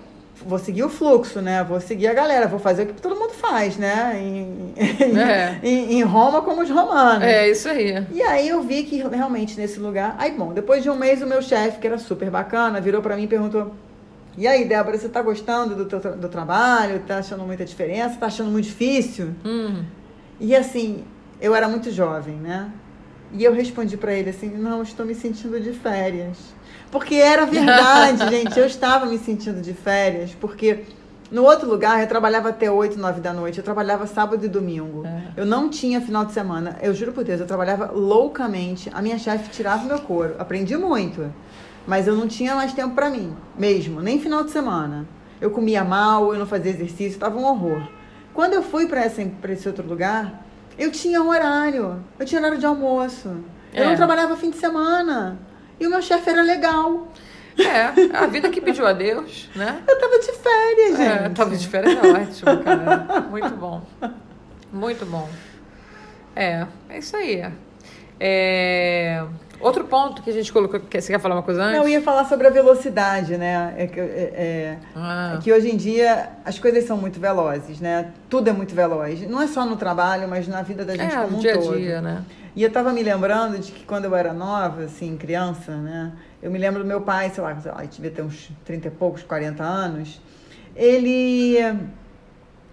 vou 0.46 0.58
seguir 0.58 0.82
o 0.84 0.88
fluxo, 0.88 1.40
né? 1.40 1.64
Vou 1.64 1.80
seguir 1.80 2.06
a 2.08 2.14
galera, 2.14 2.46
vou 2.46 2.58
fazer 2.58 2.84
o 2.84 2.86
que 2.86 3.00
todo 3.00 3.16
mundo 3.16 3.32
faz, 3.32 3.76
né? 3.76 4.12
Em, 4.20 4.72
É. 5.18 5.58
em, 5.62 5.94
em 5.98 6.02
Roma 6.02 6.42
como 6.42 6.62
os 6.62 6.70
romanos. 6.70 7.22
É, 7.24 7.48
isso 7.48 7.68
aí. 7.68 8.06
E 8.12 8.22
aí 8.22 8.48
eu 8.48 8.62
vi 8.62 8.84
que 8.84 8.96
realmente 9.02 9.58
nesse 9.58 9.78
lugar. 9.80 10.14
Aí, 10.18 10.30
bom, 10.32 10.52
depois 10.52 10.82
de 10.82 10.90
um 10.90 10.96
mês, 10.96 11.22
o 11.22 11.26
meu 11.26 11.42
chefe, 11.42 11.78
que 11.78 11.86
era 11.86 11.98
super 11.98 12.30
bacana, 12.30 12.80
virou 12.80 13.02
pra 13.02 13.16
mim 13.16 13.24
e 13.24 13.28
perguntou: 13.28 13.72
E 14.36 14.46
aí, 14.46 14.64
Débora, 14.64 14.96
você 14.96 15.08
tá 15.08 15.20
gostando 15.20 15.74
do, 15.74 15.84
teu 15.84 16.00
tra- 16.00 16.12
do 16.12 16.28
trabalho? 16.28 17.00
Tá 17.06 17.18
achando 17.18 17.44
muita 17.44 17.64
diferença? 17.64 18.16
Tá 18.18 18.26
achando 18.26 18.50
muito 18.50 18.64
difícil? 18.64 19.30
Hum. 19.44 19.84
E 20.40 20.56
assim, 20.56 21.04
eu 21.40 21.54
era 21.54 21.68
muito 21.68 21.90
jovem, 21.90 22.36
né? 22.36 22.70
E 23.32 23.44
eu 23.44 23.52
respondi 23.52 23.96
pra 23.96 24.12
ele 24.14 24.30
assim: 24.30 24.48
Não, 24.48 24.82
estou 24.82 25.04
me 25.04 25.14
sentindo 25.14 25.60
de 25.60 25.72
férias. 25.72 26.38
Porque 26.90 27.14
era 27.14 27.44
verdade, 27.46 28.28
gente. 28.34 28.58
Eu 28.58 28.66
estava 28.66 29.06
me 29.06 29.18
sentindo 29.18 29.60
de 29.60 29.72
férias, 29.74 30.34
porque. 30.40 30.84
No 31.30 31.44
outro 31.44 31.66
lugar, 31.66 31.98
eu 32.02 32.06
trabalhava 32.06 32.50
até 32.50 32.70
8, 32.70 32.98
9 32.98 33.18
da 33.22 33.32
noite. 33.32 33.56
Eu 33.56 33.64
trabalhava 33.64 34.06
sábado 34.06 34.44
e 34.44 34.48
domingo. 34.48 35.02
É. 35.06 35.22
Eu 35.34 35.46
não 35.46 35.70
tinha 35.70 35.98
final 35.98 36.26
de 36.26 36.32
semana. 36.32 36.76
Eu 36.82 36.94
juro 36.94 37.10
por 37.10 37.24
Deus, 37.24 37.40
eu 37.40 37.46
trabalhava 37.46 37.90
loucamente. 37.90 38.90
A 38.92 39.00
minha 39.00 39.18
chefe 39.18 39.48
tirava 39.48 39.82
meu 39.86 39.98
couro. 39.98 40.34
Aprendi 40.38 40.76
muito. 40.76 41.32
Mas 41.86 42.06
eu 42.06 42.14
não 42.14 42.28
tinha 42.28 42.54
mais 42.54 42.72
tempo 42.72 42.94
pra 42.94 43.10
mim, 43.10 43.36
mesmo. 43.58 44.00
Nem 44.00 44.20
final 44.20 44.44
de 44.44 44.50
semana. 44.50 45.06
Eu 45.40 45.50
comia 45.50 45.82
mal, 45.82 46.32
eu 46.32 46.38
não 46.38 46.46
fazia 46.46 46.70
exercício, 46.70 47.18
tava 47.18 47.36
um 47.38 47.44
horror. 47.44 47.82
Quando 48.32 48.54
eu 48.54 48.62
fui 48.62 48.86
pra 48.86 49.04
esse 49.04 49.66
outro 49.66 49.86
lugar, 49.86 50.44
eu 50.78 50.90
tinha 50.92 51.20
um 51.22 51.28
horário. 51.28 52.02
Eu 52.18 52.24
tinha 52.24 52.40
horário 52.40 52.58
de 52.58 52.64
almoço. 52.66 53.28
Eu 53.74 53.84
É. 53.84 53.86
não 53.88 53.96
trabalhava 53.96 54.36
fim 54.36 54.50
de 54.50 54.56
semana. 54.56 55.38
E 55.80 55.86
o 55.86 55.90
meu 55.90 56.00
chefe 56.00 56.30
era 56.30 56.42
legal. 56.42 57.08
É, 57.58 58.16
a 58.16 58.26
vida 58.26 58.48
que 58.48 58.60
pediu 58.62 58.86
a 58.86 58.92
Deus, 58.94 59.50
né? 59.54 59.82
Eu 59.86 59.98
tava 59.98 60.18
de 60.18 60.32
férias, 60.32 60.96
gente. 60.96 61.24
É, 61.24 61.28
tava 61.28 61.54
de 61.56 61.68
férias 61.68 61.98
é 62.02 62.08
ótimo, 62.08 62.64
cara. 62.64 63.20
Muito 63.30 63.50
bom. 63.56 63.82
Muito 64.72 65.04
bom. 65.04 65.28
É, 66.34 66.66
é 66.88 66.98
isso 66.98 67.14
aí. 67.14 67.44
É, 68.18 69.22
Outro 69.62 69.84
ponto 69.84 70.22
que 70.22 70.30
a 70.30 70.32
gente 70.32 70.52
colocou. 70.52 70.80
que- 70.80 71.00
Você 71.00 71.12
quer 71.12 71.18
falar 71.20 71.36
uma 71.36 71.42
coisa 71.42 71.62
antes? 71.62 71.76
Não, 71.76 71.84
eu 71.84 71.88
ia 71.88 72.02
falar 72.02 72.24
sobre 72.24 72.46
a 72.46 72.50
velocidade, 72.50 73.36
né? 73.36 73.74
É 73.76 73.86
que, 73.86 74.00
é- 74.00 74.04
é- 74.04 74.78
Ah, 74.94 75.34
é 75.36 75.42
que 75.42 75.52
hoje 75.52 75.70
em 75.70 75.76
dia 75.76 76.30
as 76.44 76.58
coisas 76.58 76.84
são 76.84 76.96
muito 76.96 77.20
velozes, 77.20 77.80
né? 77.80 78.10
Tudo 78.28 78.50
é 78.50 78.52
muito 78.52 78.74
veloz. 78.74 79.20
Não 79.28 79.40
é 79.40 79.46
só 79.46 79.64
no 79.64 79.76
trabalho, 79.76 80.26
mas 80.28 80.48
na 80.48 80.62
vida 80.62 80.84
da 80.84 80.96
gente 80.96 81.14
é, 81.14 81.22
como 81.22 81.36
um 81.36 81.40
dia 81.40 81.54
a 81.54 81.58
todo. 81.58 81.76
dia, 81.76 82.00
né? 82.00 82.22
E 82.54 82.62
eu 82.62 82.70
tava 82.70 82.92
me 82.92 83.02
lembrando 83.02 83.58
de 83.58 83.72
que 83.72 83.84
quando 83.84 84.04
eu 84.04 84.14
era 84.14 84.32
nova, 84.34 84.82
assim, 84.84 85.16
criança, 85.16 85.74
né? 85.76 86.12
Eu 86.42 86.50
me 86.50 86.58
lembro 86.58 86.82
do 86.82 86.86
meu 86.86 87.00
pai, 87.00 87.30
sei 87.30 87.42
lá, 87.42 87.56
sei 87.60 87.70
lá, 87.72 87.78
ele 87.80 87.88
devia 87.88 88.10
ter 88.10 88.22
uns 88.22 88.50
30 88.64 88.88
e 88.88 88.90
poucos, 88.90 89.22
40 89.22 89.62
anos. 89.62 90.20
Ele, 90.76 91.56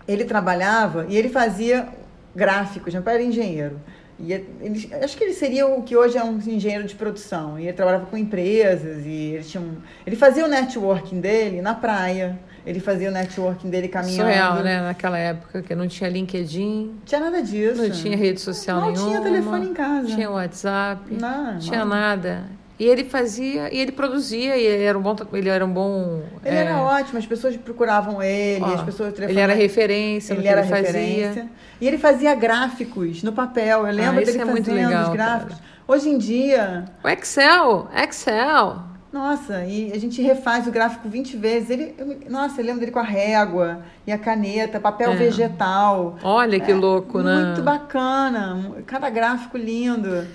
ele 0.07 0.25
trabalhava 0.25 1.05
e 1.07 1.15
ele 1.17 1.29
fazia 1.29 1.87
gráficos, 2.35 2.93
meu 2.93 3.03
pai 3.03 3.15
era 3.15 3.23
engenheiro. 3.23 3.79
E 4.21 4.33
ele, 4.33 4.89
acho 5.03 5.17
que 5.17 5.23
ele 5.23 5.33
seria 5.33 5.65
o 5.67 5.81
que 5.83 5.95
hoje 5.95 6.17
é 6.17 6.23
um 6.23 6.37
engenheiro 6.37 6.85
de 6.85 6.93
produção. 6.95 7.57
E 7.59 7.63
ele 7.63 7.73
trabalhava 7.73 8.05
com 8.05 8.17
empresas 8.17 9.05
e 9.05 9.33
ele 9.35 9.43
tinha 9.43 9.61
um, 9.61 9.77
ele 10.05 10.15
fazia 10.15 10.43
o 10.45 10.47
networking 10.47 11.19
dele 11.21 11.61
na 11.61 11.73
praia. 11.73 12.37
Ele 12.65 12.79
fazia 12.81 13.09
o 13.09 13.11
networking 13.11 13.69
dele 13.69 13.87
caminhando. 13.87 14.27
Surreal, 14.29 14.55
né? 14.61 14.81
Naquela 14.81 15.17
época 15.17 15.61
que 15.61 15.73
não 15.73 15.87
tinha 15.87 16.09
LinkedIn, 16.09 16.87
Não 16.87 17.05
tinha 17.05 17.21
nada 17.21 17.41
disso. 17.41 17.81
não 17.81 17.89
tinha 17.89 18.17
rede 18.17 18.41
social 18.41 18.81
Não 18.81 18.91
nenhuma. 18.91 19.07
tinha 19.09 19.21
telefone 19.21 19.69
em 19.69 19.73
casa. 19.73 20.07
Tinha 20.07 20.29
WhatsApp. 20.29 21.01
Não, 21.13 21.53
Não 21.53 21.59
tinha 21.59 21.79
não. 21.79 21.85
nada. 21.87 22.43
E 22.79 22.85
ele 22.85 23.03
fazia, 23.03 23.73
e 23.73 23.77
ele 23.77 23.91
produzia, 23.91 24.55
e 24.55 24.65
ele 24.65 24.83
era 24.85 24.97
um 24.97 25.01
bom. 25.01 25.15
Ele 25.33 25.49
era 25.49 25.65
um 25.65 25.69
bom. 25.71 26.23
Ele 26.45 26.55
é, 26.55 26.59
era 26.61 26.77
ótimo, 26.81 27.19
as 27.19 27.25
pessoas 27.25 27.57
procuravam 27.57 28.23
ele, 28.23 28.63
ó, 28.63 28.73
as 28.75 28.83
pessoas 28.83 29.13
ele 29.19 29.37
era 29.39 29.53
referência, 29.53 30.33
ele 30.33 30.47
era 30.47 30.61
ele 30.61 30.69
fazia. 30.69 30.87
referência. 30.87 31.49
E 31.81 31.87
ele 31.87 31.97
fazia 31.97 32.33
gráficos 32.35 33.21
no 33.21 33.33
papel. 33.33 33.85
Eu 33.85 33.93
lembro 33.93 34.21
Ah, 34.21 34.23
dele 34.23 34.39
é 34.41 34.45
muito 34.45 34.65
fazendo 34.69 34.85
legal, 34.87 35.03
os 35.03 35.09
gráficos. 35.13 35.57
Hoje 35.85 36.09
em 36.09 36.17
dia, 36.17 36.85
O 37.03 37.07
Excel, 37.09 37.87
Excel. 38.01 38.77
nossa, 39.11 39.65
e 39.65 39.91
a 39.91 39.99
gente 39.99 40.21
refaz 40.21 40.65
o 40.67 40.71
gráfico 40.71 41.09
20 41.09 41.35
vezes. 41.35 41.69
Ele, 41.71 41.95
eu 41.97 42.17
nossa, 42.29 42.61
eu 42.61 42.65
lembro 42.65 42.79
dele 42.79 42.91
com 42.93 42.99
a 42.99 43.03
régua 43.03 43.79
e 44.07 44.11
a 44.13 44.17
caneta, 44.17 44.79
papel 44.79 45.11
É. 45.11 45.15
vegetal. 45.15 46.17
Olha 46.23 46.59
que 46.61 46.71
louco, 46.73 47.19
né? 47.21 47.45
Muito 47.45 47.61
bacana, 47.61 48.71
cada 48.85 49.09
gráfico 49.09 49.57
lindo. 49.57 50.25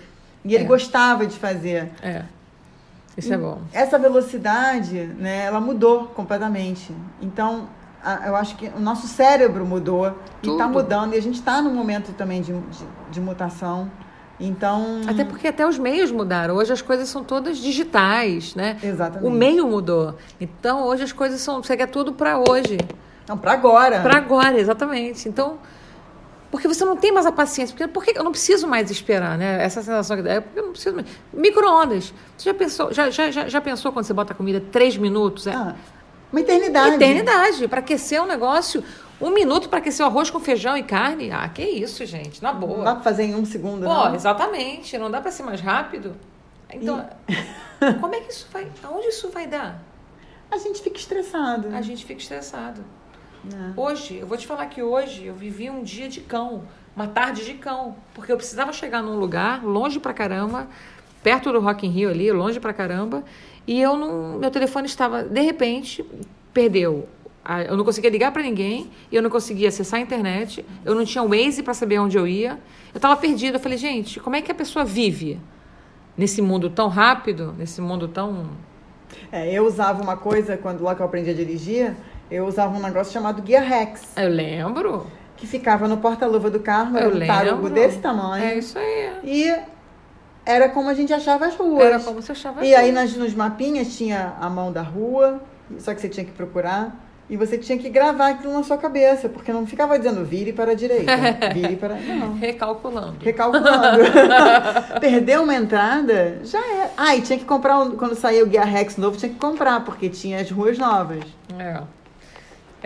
E 0.45 0.55
ele 0.55 0.65
É. 0.65 0.67
gostava 0.67 1.27
de 1.27 1.37
fazer. 1.39 1.91
É. 2.03 2.23
Isso 3.17 3.33
é 3.33 3.39
bom. 3.39 3.61
Essa 3.73 3.99
velocidade, 3.99 4.95
né, 5.19 5.45
ela 5.45 5.61
mudou 5.61 6.07
completamente. 6.09 6.93
Então, 7.23 7.69
a- 8.05 8.27
eu 8.27 8.35
acho 8.37 8.57
que 8.57 8.67
o 8.77 8.81
nosso 8.81 9.07
cérebro 9.07 9.65
mudou 9.65 10.07
e 10.43 10.49
está 10.51 10.65
Tudo. 10.65 10.69
mudando. 10.69 11.15
E 11.15 11.17
a 11.19 11.23
gente 11.23 11.37
está 11.37 11.63
num 11.63 11.73
momento 11.73 12.13
também 12.13 12.43
de, 12.43 12.53
de, 12.53 12.85
de 13.13 13.21
mutação. 13.21 13.91
Então, 14.41 15.01
Até 15.09 15.25
porque 15.25 15.47
até 15.47 15.65
os 15.65 15.79
meios 15.79 16.11
mudaram. 16.11 16.57
Hoje 16.57 16.73
as 16.73 16.83
coisas 16.83 17.09
são 17.09 17.23
todas 17.23 17.57
digitais, 17.59 18.55
né? 18.57 18.77
exatamente. 18.83 19.25
O 19.25 19.31
meio 19.31 19.65
mudou. 19.69 20.17
Então 20.41 20.83
hoje 20.83 21.05
as 21.05 21.13
coisas 21.13 21.41
são. 21.41 21.63
Você 21.63 21.77
quer 21.77 21.87
tudo 21.87 22.13
para 22.13 22.37
hoje. 22.39 22.77
Não, 23.29 23.39
para 23.39 23.53
agora. 23.53 24.01
Para 24.01 24.19
agora, 24.19 24.59
exatamente. 24.59 25.29
Então, 25.29 25.59
Porque 26.55 26.69
você 26.69 26.85
não 26.85 26.97
tem 26.97 27.11
mais 27.11 27.27
a 27.27 27.33
paciência. 27.33 27.75
Porque, 27.75 27.89
porque 27.89 28.17
eu 28.17 28.23
não 28.23 28.31
preciso 28.31 28.69
mais 28.69 28.89
esperar, 28.89 29.37
né? 29.37 29.61
Essa 29.61 29.83
sensação 29.83 30.17
que 30.17 30.23
dá. 30.23 30.35
É 30.35 30.41
porque 30.41 30.61
eu 30.61 30.67
não 30.67 30.71
preciso 30.71 30.95
mais. 30.95 31.09
Micro-ondas. 31.33 32.15
Você 32.39 32.49
já 32.49 32.55
pensou, 32.55 32.93
já, 32.93 33.11
já, 33.11 33.29
já, 33.49 33.61
pensou 33.61 33.91
quando 33.91 34.05
você 34.05 34.15
bota 34.15 34.33
a 34.33 34.37
comida 34.37 34.63
três 34.71 34.97
minutos? 34.97 35.49
É, 35.49 35.53
Ah, 35.53 35.75
uma 36.31 36.41
eternidade. 36.41 36.95
Eternidade. 36.95 37.67
Para 37.67 37.81
aquecer 37.81 38.23
um 38.23 38.27
negócio. 38.27 38.85
Um 39.21 39.31
minuto 39.31 39.69
para 39.69 39.81
aquecer 39.81 40.07
o 40.07 40.09
arroz 40.09 40.31
com 40.31 40.39
feijão 40.39 40.77
e 40.77 40.85
carne. 40.85 41.33
Ah, 41.33 41.49
que 41.49 41.61
isso, 41.65 42.07
gente. 42.07 42.41
Na 42.41 42.53
Não 42.53 42.61
boa. 42.61 42.85
dá 42.85 42.95
pra 42.95 43.03
fazer 43.03 43.25
em 43.25 43.35
um 43.35 43.45
segundo, 43.45 43.85
Pô, 43.85 43.93
não. 43.93 44.15
exatamente. 44.15 44.97
Não 44.97 45.11
dá 45.11 45.21
para 45.21 45.33
ser 45.33 45.43
mais 45.43 45.61
rápido. 45.61 46.15
Então, 46.73 47.05
como 48.01 48.15
é 48.15 48.21
que 48.21 48.31
isso 48.33 48.47
vai. 48.53 48.69
Aonde 48.85 49.09
isso 49.09 49.29
vai 49.31 49.49
dar? 49.49 49.83
A 50.53 50.57
gente 50.57 50.81
fica 50.81 50.99
estressado. 50.99 51.75
A 51.75 51.83
gente 51.83 52.05
fica 52.05 52.21
estressado. 52.21 52.81
É. 53.53 53.81
Hoje, 53.81 54.19
eu 54.19 54.27
vou 54.27 54.37
te 54.39 54.47
falar 54.47 54.67
que 54.67 54.83
hoje 54.83 55.27
eu 55.27 55.35
vivi 55.35 55.69
um 55.71 55.83
dia 55.83 56.09
de 56.09 56.21
cão, 56.21 56.63
uma 56.97 57.07
tarde 57.09 57.45
de 57.45 57.55
cão, 57.55 57.97
porque 58.15 58.31
eu 58.33 58.37
precisava 58.37 58.73
chegar 58.73 59.03
num 59.03 59.19
lugar 59.19 59.65
longe 59.65 59.99
pra 59.99 60.13
caramba, 60.13 60.69
perto 61.23 61.53
do 61.53 61.61
Rock 61.61 61.87
in 61.87 61.91
Rio 61.91 62.11
ali, 62.11 62.31
longe 62.31 62.61
pra 62.61 62.73
caramba, 62.73 63.25
e 63.67 63.81
eu 63.81 63.97
não, 63.97 64.39
meu 64.39 64.51
telefone 64.51 64.87
estava 64.87 65.23
de 65.25 65.41
repente 65.41 66.05
perdeu. 66.53 67.09
a- 67.45 67.63
Eu 67.63 67.77
não 67.77 67.85
conseguia 67.85 68.09
ligar 68.11 68.33
pra 68.33 68.43
ninguém, 68.43 68.91
eu 69.13 69.21
não 69.23 69.29
conseguia 69.29 69.69
acessar 69.69 70.01
a 70.01 70.03
internet, 70.03 70.65
eu 70.85 70.95
não 70.95 71.05
tinha 71.05 71.23
o 71.23 71.29
Waze 71.29 71.63
pra 71.63 71.75
saber 71.75 71.99
onde 71.99 72.17
eu 72.17 72.27
ia. 72.27 72.59
Eu 72.95 72.97
estava 72.99 73.15
perdida. 73.17 73.57
Eu 73.57 73.61
falei, 73.61 73.77
gente, 73.77 74.19
como 74.21 74.35
é 74.37 74.41
que 74.41 74.51
a 74.51 74.55
pessoa 74.55 74.83
vive 74.85 75.39
nesse 76.17 76.41
mundo 76.41 76.71
tão 76.71 76.89
rápido, 76.89 77.55
nesse 77.59 77.81
mundo 77.83 78.09
tão 78.09 78.49
É, 79.31 79.53
eu 79.53 79.67
usava 79.67 80.03
uma 80.03 80.17
coisa, 80.17 80.57
quando 80.57 80.83
lá 80.83 80.95
que 80.95 81.03
eu 81.03 81.07
aprendi 81.07 81.29
a 81.31 81.35
dirigir, 81.35 81.95
eu 82.31 82.47
usava 82.47 82.77
um 82.77 82.81
negócio 82.81 83.13
chamado 83.13 83.43
Guia 83.43 83.61
Rex, 83.61 84.03
Eu 84.17 84.29
lembro. 84.29 85.07
que 85.37 85.47
ficava 85.47 85.87
no 85.89 85.99
porta-luva 85.99 86.51
do 86.51 86.61
carro, 86.61 86.97
era 86.97 87.07
Eu 87.07 87.17
um 87.17 87.27
tarugo 87.27 87.55
lembro. 87.65 87.71
desse 87.71 87.99
tamanho. 87.99 88.45
É 88.45 88.55
isso 88.59 88.79
aí. 88.79 89.11
E 89.25 89.55
era 90.47 90.69
como 90.69 90.89
a 90.89 90.95
gente 90.95 91.13
achava 91.13 91.47
as 91.47 91.55
ruas. 91.55 91.85
Era 91.85 91.99
como 92.01 92.21
você 92.21 92.33
achava. 92.33 92.65
E 92.65 92.75
aí 92.75 92.93
nas, 92.93 93.15
nos 93.17 93.35
mapinhas 93.35 93.97
tinha 93.97 94.35
a 94.41 94.49
mão 94.51 94.71
da 94.73 94.83
rua, 94.83 95.41
só 95.79 95.95
que 95.95 96.01
você 96.01 96.09
tinha 96.09 96.25
que 96.25 96.33
procurar. 96.33 97.01
E 97.29 97.39
você 97.39 97.57
tinha 97.57 97.79
que 97.79 97.89
gravar 97.89 98.29
aquilo 98.33 98.53
na 98.53 98.63
sua 98.63 98.77
cabeça, 98.77 99.31
porque 99.31 99.51
não 99.51 99.67
ficava 99.67 99.99
dizendo 99.99 100.23
vire 100.27 100.53
para 100.53 100.73
a 100.73 100.75
direita, 100.75 101.11
vire 101.55 101.75
para. 101.77 101.95
Não. 101.95 102.35
Recalculando. 102.35 103.17
Recalculando. 103.19 104.03
Perdeu 105.01 105.43
uma 105.43 105.55
entrada, 105.55 106.41
já 106.45 106.59
é. 106.59 106.91
Ah, 106.99 107.17
e 107.17 107.23
tinha 107.23 107.39
que 107.39 107.47
comprar, 107.47 107.79
um- 107.79 107.93
quando 107.97 108.15
saía 108.15 108.43
o 108.45 108.47
Guia 108.47 108.63
Rex 108.65 108.99
novo, 108.99 109.17
tinha 109.17 109.31
que 109.33 109.39
comprar, 109.39 109.83
porque 109.87 110.11
tinha 110.11 110.39
as 110.39 110.51
ruas 110.51 110.77
novas. 110.77 111.25
É. 111.59 111.81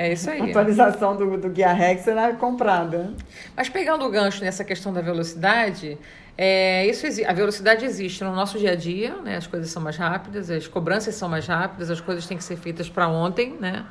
É 0.00 0.12
isso 0.12 0.30
A 0.30 0.34
aí. 0.34 0.42
atualização 0.50 1.16
do, 1.16 1.36
do 1.36 1.48
Guia 1.50 1.72
Rex 1.72 2.06
era 2.06 2.32
comprada. 2.32 3.12
Mas 3.56 3.68
pegando 3.68 4.04
o 4.04 4.08
gancho 4.08 4.44
nessa 4.44 4.62
questão 4.62 4.92
da 4.92 5.00
velocidade, 5.00 5.98
é, 6.36 6.86
isso 6.86 7.04
a 7.26 7.32
velocidade 7.32 7.84
existe 7.84 8.22
no 8.22 8.32
nosso 8.32 8.60
dia 8.60 8.70
a 8.70 8.74
dia, 8.76 9.16
né? 9.24 9.36
As 9.36 9.48
coisas 9.48 9.68
são 9.70 9.82
mais 9.82 9.96
rápidas, 9.96 10.48
as 10.52 10.68
cobranças 10.68 11.16
são 11.16 11.28
mais 11.28 11.48
rápidas, 11.48 11.90
as 11.90 12.00
coisas 12.00 12.24
têm 12.26 12.36
que 12.38 12.44
ser 12.44 12.54
feitas 12.56 12.88
para 12.88 13.08
ontem, 13.08 13.56
né? 13.58 13.84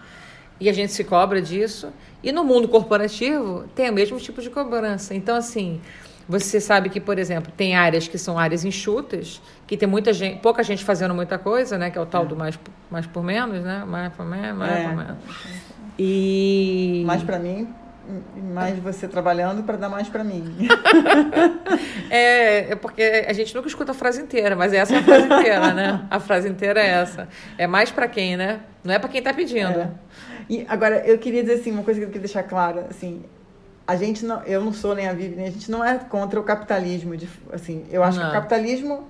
E 0.62 0.70
a 0.70 0.74
gente 0.74 0.94
se 0.94 1.04
cobra 1.04 1.42
disso. 1.42 1.92
E 2.24 2.32
no 2.32 2.46
mundo 2.46 2.70
corporativo 2.70 3.66
tem 3.76 3.90
o 3.90 3.94
mesmo 3.94 4.18
tipo 4.18 4.42
de 4.42 4.50
cobrança. 4.50 5.14
Então, 5.14 5.36
assim, 5.36 5.82
você 6.28 6.62
sabe 6.62 6.90
que, 6.90 7.02
por 7.02 7.20
exemplo, 7.20 7.52
tem 7.56 7.76
áreas 7.76 8.08
que 8.08 8.18
são 8.18 8.40
áreas 8.40 8.64
enxutas, 8.64 9.42
que 9.68 9.76
tem 9.76 9.90
muita 9.90 10.14
gente, 10.14 10.40
pouca 10.40 10.64
gente 10.64 10.86
fazendo 10.86 11.14
muita 11.14 11.38
coisa, 11.38 11.78
né? 11.78 11.92
Que 11.92 11.98
é 11.98 12.02
o 12.02 12.06
tal 12.06 12.26
do 12.26 12.34
mais, 12.36 12.58
mais 12.90 13.06
por 13.06 13.22
menos, 13.24 13.62
né? 13.62 13.84
Mais 13.86 14.14
por 14.14 14.26
menos, 14.26 14.58
mais 14.58 14.72
É. 14.72 14.84
por 14.88 14.96
menos. 14.96 15.18
E 16.00 17.04
Mais 17.06 17.24
pra 17.24 17.40
mim, 17.40 17.68
mais 18.54 18.78
você 18.80 19.08
trabalhando 19.08 19.64
para 19.64 19.78
dar 19.78 19.90
mais 19.90 20.08
pra 20.10 20.24
mim. 20.24 20.68
É, 22.10 22.72
é 22.72 22.76
porque 22.76 23.26
a 23.28 23.34
gente 23.34 23.54
nunca 23.54 23.68
escuta 23.68 23.92
a 23.92 23.96
frase 23.96 24.22
inteira, 24.22 24.56
mas 24.56 24.72
essa 24.72 24.96
é 24.96 25.00
a 25.00 25.04
frase 25.04 25.26
inteira, 25.26 25.74
né? 25.74 26.08
A 26.10 26.20
frase 26.22 26.48
inteira 26.48 26.80
é 26.82 26.88
essa. 26.88 27.28
É 27.58 27.68
mais 27.68 27.92
pra 27.92 28.08
quem, 28.08 28.38
né? 28.38 28.62
Não 28.82 28.94
é 28.94 29.00
pra 29.00 29.10
quem 29.10 29.22
tá 29.22 29.34
pedindo. 29.34 29.78
É. 29.78 29.90
E 30.50 30.66
agora, 30.70 31.06
eu 31.06 31.18
queria 31.18 31.42
dizer 31.44 31.56
assim, 31.56 31.72
uma 31.72 31.84
coisa 31.84 32.00
que 32.00 32.06
eu 32.06 32.10
queria 32.10 32.22
deixar 32.22 32.44
clara, 32.44 32.88
assim, 32.90 33.24
a 33.86 33.98
gente 33.98 34.26
não, 34.26 34.42
eu 34.44 34.64
não 34.64 34.72
sou 34.72 34.96
nem 34.96 35.08
a 35.10 35.14
Vivi, 35.14 35.36
nem 35.36 35.48
a 35.48 35.52
gente 35.52 35.70
não 35.70 35.84
é 35.84 35.98
contra 35.98 36.40
o 36.40 36.44
capitalismo, 36.44 37.18
de, 37.18 37.28
assim, 37.52 37.86
eu 37.92 38.02
acho 38.04 38.18
que 38.18 38.24
Não. 38.24 38.32
o 38.32 38.34
capitalismo 38.34 39.08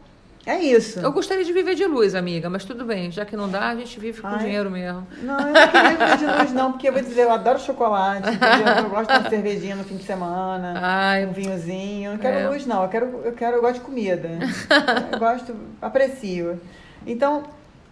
é 0.47 0.59
isso. 0.59 0.99
Eu 0.99 1.11
gostaria 1.11 1.43
de 1.43 1.51
viver 1.51 1.75
de 1.75 1.85
luz, 1.85 2.15
amiga, 2.15 2.49
mas 2.49 2.63
tudo 2.65 2.85
bem, 2.85 3.11
já 3.11 3.25
que 3.25 3.35
não 3.35 3.49
dá, 3.49 3.67
a 3.69 3.75
gente 3.75 3.99
vive 3.99 4.21
com 4.21 4.27
Ai. 4.27 4.39
dinheiro 4.39 4.71
mesmo. 4.71 5.05
Não, 5.21 5.39
eu 5.39 5.53
não 5.53 5.67
queria 5.67 5.89
viver 5.89 6.17
de 6.17 6.25
luz 6.25 6.53
não, 6.53 6.71
porque 6.71 6.87
eu 6.87 6.93
vou 6.93 7.01
dizer, 7.01 7.21
eu 7.23 7.31
adoro 7.31 7.59
chocolate, 7.59 8.29
entendeu? 8.29 8.73
eu 8.83 8.89
gosto 8.89 9.11
de 9.11 9.19
uma 9.19 9.29
cervejinha 9.29 9.75
no 9.75 9.83
fim 9.83 9.97
de 9.97 10.03
semana, 10.03 10.73
Ai, 10.81 11.25
um 11.25 11.31
vinhozinho, 11.33 12.07
eu 12.07 12.11
não 12.13 12.19
quero 12.19 12.37
É. 12.37 12.47
luz 12.49 12.65
não, 12.65 12.81
eu 12.83 12.89
quero, 12.89 13.21
eu 13.25 13.33
quero, 13.33 13.55
eu 13.57 13.61
gosto 13.61 13.75
de 13.75 13.81
comida, 13.81 14.29
eu 15.11 15.19
gosto, 15.19 15.55
aprecio. 15.81 16.59
Então, 17.05 17.43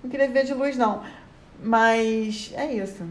não 0.03 0.09
queria 0.09 0.27
viver 0.27 0.45
de 0.45 0.53
luz 0.53 0.77
não, 0.77 1.01
mas 1.63 2.51
é 2.55 2.71
isso. 2.73 3.03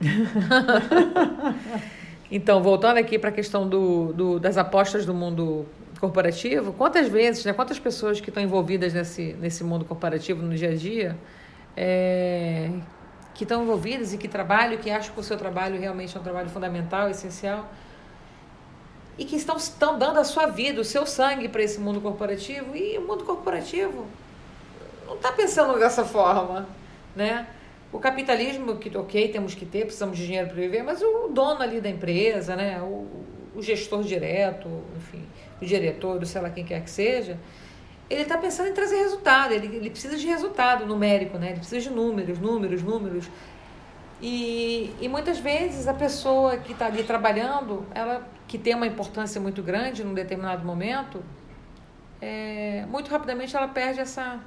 Então, 2.30 2.62
voltando 2.62 2.96
aqui 2.96 3.18
para 3.18 3.28
a 3.28 3.32
questão 3.32 3.68
do, 3.68 4.12
do- 4.12 4.40
das 4.40 4.56
apostas 4.56 5.04
do 5.06 5.14
mundo 5.14 5.66
corporativo, 6.04 6.72
quantas 6.74 7.08
vezes, 7.08 7.44
né, 7.44 7.52
quantas 7.54 7.78
pessoas 7.78 8.20
que 8.20 8.28
estão 8.28 8.42
envolvidas 8.42 8.92
nesse, 8.92 9.32
nesse 9.40 9.64
mundo 9.64 9.84
corporativo 9.86 10.42
no 10.42 10.54
dia 10.54 10.70
a 10.70 10.74
dia, 10.74 11.16
é, 11.74 12.70
que 13.32 13.44
estão 13.44 13.62
envolvidas 13.62 14.12
e 14.12 14.18
que 14.18 14.28
trabalham, 14.28 14.78
que 14.78 14.90
acham 14.90 15.14
que 15.14 15.20
o 15.20 15.22
seu 15.22 15.38
trabalho 15.38 15.80
realmente 15.80 16.14
é 16.14 16.20
um 16.20 16.22
trabalho 16.22 16.50
fundamental, 16.50 17.08
essencial, 17.08 17.70
e 19.16 19.24
que 19.24 19.36
estão, 19.36 19.56
estão 19.56 19.98
dando 19.98 20.18
a 20.18 20.24
sua 20.24 20.46
vida, 20.46 20.80
o 20.80 20.84
seu 20.84 21.06
sangue 21.06 21.48
para 21.48 21.62
esse 21.62 21.80
mundo 21.80 22.00
corporativo, 22.02 22.76
e 22.76 22.98
o 22.98 23.06
mundo 23.06 23.24
corporativo 23.24 24.06
não 25.06 25.14
está 25.14 25.32
pensando 25.32 25.78
dessa 25.78 26.04
forma, 26.04 26.68
né? 27.16 27.46
O 27.92 27.98
capitalismo, 27.98 28.76
que 28.76 28.94
ok, 28.96 29.28
temos 29.28 29.54
que 29.54 29.64
ter, 29.64 29.84
precisamos 29.84 30.18
de 30.18 30.26
dinheiro 30.26 30.48
para 30.48 30.56
viver, 30.56 30.82
mas 30.82 31.00
o 31.00 31.28
dono 31.28 31.62
ali 31.62 31.80
da 31.80 31.88
empresa, 31.88 32.56
né? 32.56 32.80
o, 32.82 33.06
o 33.54 33.62
gestor 33.62 34.02
direto, 34.02 34.68
enfim, 34.96 35.24
o 35.64 35.66
diretor, 35.66 36.22
o 36.22 36.26
sei 36.26 36.40
lá 36.40 36.50
quem 36.50 36.64
quer 36.64 36.82
que 36.82 36.90
seja, 36.90 37.38
ele 38.08 38.22
está 38.22 38.36
pensando 38.36 38.68
em 38.68 38.72
trazer 38.72 38.96
resultado, 38.96 39.52
ele, 39.52 39.66
ele 39.66 39.90
precisa 39.90 40.16
de 40.16 40.26
resultado 40.26 40.86
numérico, 40.86 41.38
né? 41.38 41.48
ele 41.48 41.58
precisa 41.58 41.80
de 41.80 41.90
números, 41.90 42.38
números, 42.38 42.82
números. 42.82 43.30
E, 44.20 44.94
e 45.00 45.08
muitas 45.08 45.38
vezes 45.38 45.88
a 45.88 45.94
pessoa 45.94 46.56
que 46.58 46.72
está 46.72 46.86
ali 46.86 47.02
trabalhando, 47.02 47.84
ela 47.94 48.26
que 48.46 48.58
tem 48.58 48.74
uma 48.74 48.86
importância 48.86 49.40
muito 49.40 49.62
grande 49.62 50.04
num 50.04 50.14
determinado 50.14 50.64
momento, 50.64 51.24
é, 52.20 52.84
muito 52.88 53.10
rapidamente 53.10 53.56
ela 53.56 53.68
perde 53.68 54.00
essa, 54.00 54.38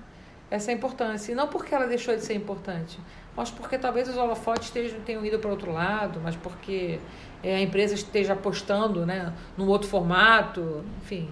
essa 0.49 0.71
importância. 0.71 1.31
E 1.31 1.36
não 1.36 1.47
porque 1.47 1.73
ela 1.73 1.88
deixou 1.88 2.15
de 2.15 2.21
ser 2.21 2.33
importante, 2.33 2.99
mas 3.36 3.49
porque 3.51 3.77
talvez 3.77 4.07
os 4.07 4.17
holofotes 4.17 4.67
estejam, 4.67 4.99
tenham 5.01 5.25
ido 5.25 5.39
para 5.39 5.49
outro 5.49 5.71
lado, 5.71 6.19
mas 6.23 6.36
porque 6.36 6.99
é, 7.43 7.55
a 7.55 7.62
empresa 7.62 7.93
esteja 7.93 8.33
apostando 8.33 9.05
né, 9.05 9.33
num 9.57 9.67
outro 9.67 9.88
formato, 9.88 10.83
enfim. 11.01 11.29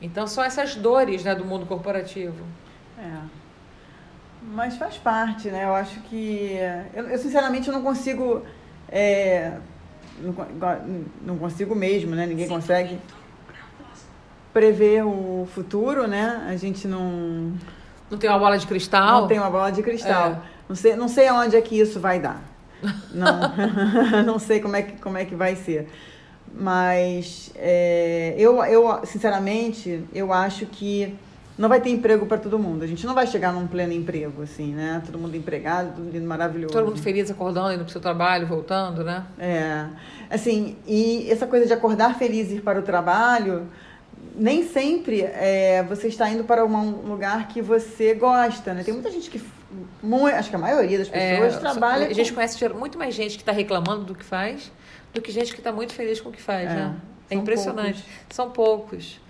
Então 0.00 0.26
são 0.26 0.44
essas 0.44 0.74
dores 0.74 1.24
né, 1.24 1.34
do 1.34 1.44
mundo 1.44 1.66
corporativo. 1.66 2.44
É. 2.98 3.44
Mas 4.42 4.76
faz 4.76 4.98
parte, 4.98 5.48
né? 5.48 5.64
Eu 5.64 5.74
acho 5.74 6.00
que. 6.02 6.58
Eu, 6.92 7.08
eu, 7.08 7.18
sinceramente 7.18 7.68
eu 7.68 7.74
não 7.74 7.82
consigo. 7.82 8.42
é, 8.90 9.56
não, 10.20 10.34
não 11.22 11.38
consigo 11.38 11.74
mesmo, 11.74 12.14
né? 12.14 12.26
Ninguém 12.26 12.46
consegue 12.46 12.98
prever 14.52 15.04
o 15.04 15.48
futuro, 15.52 16.06
né? 16.06 16.46
A 16.48 16.56
gente 16.56 16.86
não, 16.86 17.52
Não 18.10 18.18
tem 18.18 18.30
uma 18.30 18.38
bola 18.38 18.58
de 18.58 18.66
cristal? 18.66 19.22
não 19.22 19.28
tem 19.28 19.38
uma 19.38 19.50
bola 19.50 19.70
de 19.70 19.82
cristal. 19.82 20.30
É. 20.30 20.40
Não, 20.68 20.76
sei, 20.76 20.96
não 20.96 21.08
sei 21.08 21.28
aonde 21.28 21.56
é 21.56 21.60
que 21.60 21.78
isso 21.78 21.98
vai 22.00 22.20
dar. 22.20 22.42
Não, 23.12 23.40
não 24.24 24.38
sei 24.38 24.60
como 24.60 24.76
é, 24.76 24.82
que, 24.82 25.00
como 25.00 25.16
é 25.16 25.24
que 25.24 25.34
vai 25.34 25.56
ser. 25.56 25.88
Mas 26.52 27.50
é, 27.56 28.34
eu, 28.38 28.62
eu, 28.64 29.00
sinceramente, 29.04 30.04
eu 30.14 30.32
acho 30.32 30.66
que 30.66 31.16
não 31.56 31.68
vai 31.68 31.80
ter 31.80 31.90
emprego 31.90 32.26
para 32.26 32.38
todo 32.38 32.58
mundo. 32.58 32.82
A 32.82 32.86
gente 32.86 33.06
não 33.06 33.14
vai 33.14 33.26
chegar 33.26 33.52
num 33.52 33.66
pleno 33.66 33.92
emprego, 33.92 34.42
assim, 34.42 34.72
né? 34.74 35.00
Todo 35.04 35.18
mundo 35.18 35.36
empregado, 35.36 35.94
tudo 35.96 36.10
lindo, 36.10 36.26
maravilhoso. 36.26 36.72
Todo 36.72 36.86
mundo 36.86 37.00
feliz 37.00 37.30
acordando, 37.30 37.72
indo 37.72 37.84
pro 37.84 37.92
seu 37.92 38.00
trabalho, 38.00 38.46
voltando, 38.46 39.04
né? 39.04 39.24
É, 39.38 39.86
assim, 40.30 40.76
e 40.86 41.28
essa 41.30 41.46
coisa 41.46 41.66
de 41.66 41.72
acordar 41.72 42.16
feliz 42.18 42.50
e 42.50 42.56
ir 42.56 42.60
para 42.60 42.78
o 42.78 42.82
trabalho, 42.82 43.68
nem 44.34 44.66
sempre 44.66 45.22
é, 45.22 45.82
você 45.88 46.08
está 46.08 46.28
indo 46.28 46.44
para 46.44 46.64
um 46.64 46.90
lugar 47.02 47.48
que 47.48 47.60
você 47.62 48.14
gosta, 48.14 48.74
né? 48.74 48.82
Tem 48.84 48.92
muita 48.94 49.10
gente 49.10 49.30
que, 49.30 49.40
acho 50.36 50.50
que 50.50 50.56
a 50.56 50.58
maioria 50.58 50.98
das 50.98 51.08
pessoas 51.08 51.54
É, 51.54 51.58
trabalha 51.58 52.06
A 52.06 52.12
gente 52.12 52.30
com- 52.30 52.36
conhece 52.36 52.68
muito 52.70 52.98
mais 52.98 53.14
gente 53.14 53.36
que 53.36 53.42
está 53.42 53.52
reclamando 53.52 54.04
do 54.04 54.14
que 54.14 54.24
faz 54.24 54.70
do 55.12 55.22
que 55.22 55.30
gente 55.30 55.52
que 55.52 55.60
está 55.60 55.70
muito 55.72 55.92
feliz 55.94 56.20
com 56.20 56.28
o 56.28 56.32
que 56.32 56.42
faz, 56.42 56.68
É, 56.70 56.74
né? 56.74 56.96
É 57.30 57.34
impressionante. 57.36 58.02
poucos. 58.02 58.34
São 58.36 58.50
poucos. 58.50 59.20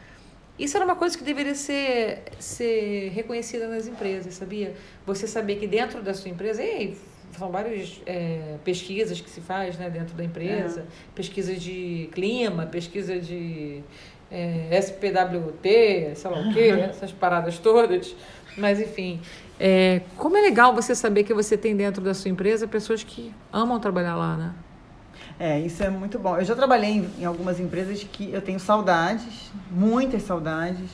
Isso 0.58 0.76
era 0.76 0.84
uma 0.86 0.96
coisa 0.96 1.16
que 1.18 1.22
deveria 1.24 1.54
ser, 1.54 2.22
ser 2.38 3.10
reconhecida 3.14 3.68
nas 3.68 3.86
empresas, 3.86 4.34
sabia? 4.34 4.74
Você 5.06 5.26
saber 5.26 5.56
que 5.56 5.66
dentro 5.66 6.00
da 6.00 6.14
sua 6.14 6.30
empresa, 6.30 6.62
ei, 6.62 6.96
são 7.36 7.50
várias 7.50 8.00
é, 8.06 8.54
pesquisas 8.64 9.20
que 9.20 9.28
se 9.28 9.40
faz 9.40 9.76
né, 9.76 9.90
dentro 9.90 10.14
da 10.14 10.22
empresa, 10.24 10.80
É. 10.82 10.84
pesquisa 11.14 11.54
de 11.54 12.08
clima, 12.12 12.64
pesquisa 12.66 13.18
de 13.18 13.82
é, 14.34 14.78
SPWT, 14.78 16.16
sei 16.16 16.30
lá 16.30 16.40
o 16.40 16.52
quê, 16.52 16.70
essas 16.90 17.12
paradas 17.12 17.58
todas. 17.58 18.14
Mas 18.56 18.80
enfim, 18.80 19.20
é, 19.58 20.02
como 20.16 20.36
é 20.36 20.40
legal 20.40 20.74
você 20.74 20.94
saber 20.94 21.24
que 21.24 21.32
você 21.32 21.56
tem 21.56 21.76
dentro 21.76 22.02
da 22.02 22.14
sua 22.14 22.30
empresa 22.30 22.66
pessoas 22.66 23.04
que 23.04 23.32
amam 23.52 23.78
trabalhar 23.78 24.16
lá, 24.16 24.36
né? 24.36 24.52
É, 25.38 25.60
isso 25.60 25.82
é 25.82 25.90
muito 25.90 26.18
bom. 26.18 26.36
Eu 26.36 26.44
já 26.44 26.54
trabalhei 26.54 26.90
em, 26.90 27.10
em 27.20 27.24
algumas 27.24 27.58
empresas 27.58 28.04
que 28.04 28.32
eu 28.32 28.40
tenho 28.40 28.58
saudades, 28.60 29.50
muitas 29.70 30.22
saudades, 30.22 30.90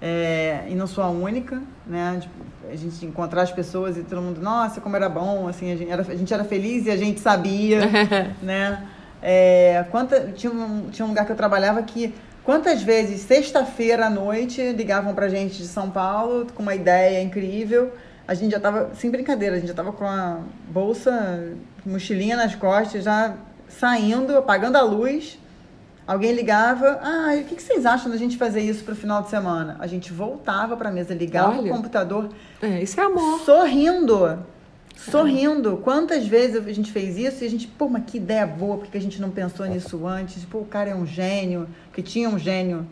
é, 0.00 0.64
e 0.68 0.74
não 0.74 0.86
sou 0.86 1.02
a 1.02 1.08
única, 1.08 1.60
né? 1.86 2.20
De, 2.20 2.28
a 2.72 2.76
gente 2.76 3.04
encontrar 3.04 3.42
as 3.42 3.52
pessoas 3.52 3.96
e 3.96 4.02
todo 4.02 4.22
mundo, 4.22 4.40
nossa, 4.40 4.80
como 4.80 4.94
era 4.96 5.08
bom, 5.08 5.48
assim, 5.48 5.72
a 5.72 5.76
gente 5.76 5.90
era, 5.90 6.02
a 6.02 6.16
gente 6.16 6.32
era 6.32 6.44
feliz 6.44 6.86
e 6.86 6.90
a 6.90 6.96
gente 6.96 7.20
sabia, 7.20 7.80
né? 8.42 8.88
É, 9.20 9.84
quanta, 9.90 10.32
tinha, 10.34 10.52
um, 10.52 10.90
tinha 10.90 11.06
um 11.06 11.10
lugar 11.10 11.24
que 11.24 11.30
eu 11.30 11.36
trabalhava 11.36 11.82
que 11.82 12.12
quantas 12.44 12.82
vezes, 12.82 13.20
sexta-feira 13.22 14.06
à 14.06 14.10
noite, 14.10 14.60
ligavam 14.72 15.14
pra 15.14 15.28
gente 15.28 15.58
de 15.58 15.66
São 15.68 15.90
Paulo 15.90 16.46
com 16.54 16.62
uma 16.62 16.74
ideia 16.74 17.22
incrível. 17.22 17.92
A 18.26 18.34
gente 18.34 18.52
já 18.52 18.60
tava, 18.60 18.90
sem 18.94 19.10
brincadeira, 19.10 19.56
a 19.56 19.58
gente 19.58 19.68
já 19.68 19.74
tava 19.74 19.92
com 19.92 20.04
a 20.06 20.38
bolsa, 20.68 21.54
mochilinha 21.84 22.36
nas 22.36 22.54
costas, 22.54 23.04
já 23.04 23.34
saindo, 23.68 24.36
apagando 24.36 24.76
a 24.76 24.82
luz. 24.82 25.38
Alguém 26.06 26.32
ligava, 26.32 26.98
ah, 27.02 27.32
o 27.40 27.44
que 27.44 27.54
que 27.56 27.62
vocês 27.62 27.86
acham 27.86 28.10
da 28.10 28.16
gente 28.16 28.36
fazer 28.36 28.60
isso 28.60 28.82
pro 28.84 28.94
final 28.94 29.22
de 29.22 29.30
semana? 29.30 29.76
A 29.78 29.86
gente 29.86 30.12
voltava 30.12 30.76
pra 30.76 30.90
mesa, 30.90 31.14
ligava 31.14 31.58
Olha. 31.58 31.72
o 31.72 31.76
computador, 31.76 32.28
É, 32.60 32.82
isso 32.82 33.00
é 33.00 33.04
amor. 33.04 33.40
sorrindo. 33.40 34.38
Sorrindo. 35.10 35.78
Quantas 35.78 36.26
vezes 36.26 36.64
a 36.66 36.72
gente 36.72 36.92
fez 36.92 37.16
isso 37.16 37.42
e 37.42 37.46
a 37.46 37.50
gente, 37.50 37.66
pô, 37.66 37.88
mas 37.88 38.04
que 38.06 38.18
ideia 38.18 38.46
boa, 38.46 38.78
por 38.78 38.86
que 38.86 38.96
a 38.96 39.00
gente 39.00 39.20
não 39.20 39.30
pensou 39.30 39.66
nisso 39.66 40.06
antes? 40.06 40.44
Pô, 40.44 40.58
o 40.58 40.64
cara 40.64 40.90
é 40.90 40.94
um 40.94 41.06
gênio, 41.06 41.68
que 41.92 42.02
tinha 42.02 42.28
um 42.28 42.38
gênio 42.38 42.86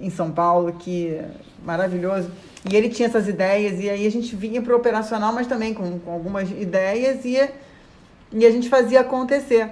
em 0.00 0.10
São 0.10 0.30
Paulo 0.30 0.72
que 0.74 1.20
maravilhoso. 1.64 2.30
E 2.70 2.76
ele 2.76 2.88
tinha 2.88 3.08
essas 3.08 3.28
ideias, 3.28 3.80
e 3.80 3.88
aí 3.88 4.06
a 4.06 4.10
gente 4.10 4.34
vinha 4.34 4.60
pro 4.60 4.76
operacional, 4.76 5.32
mas 5.32 5.46
também 5.46 5.72
com, 5.72 5.98
com 5.98 6.10
algumas 6.10 6.50
ideias, 6.50 7.24
e, 7.24 7.38
e 8.32 8.44
a 8.44 8.50
gente 8.50 8.68
fazia 8.68 9.00
acontecer. 9.00 9.70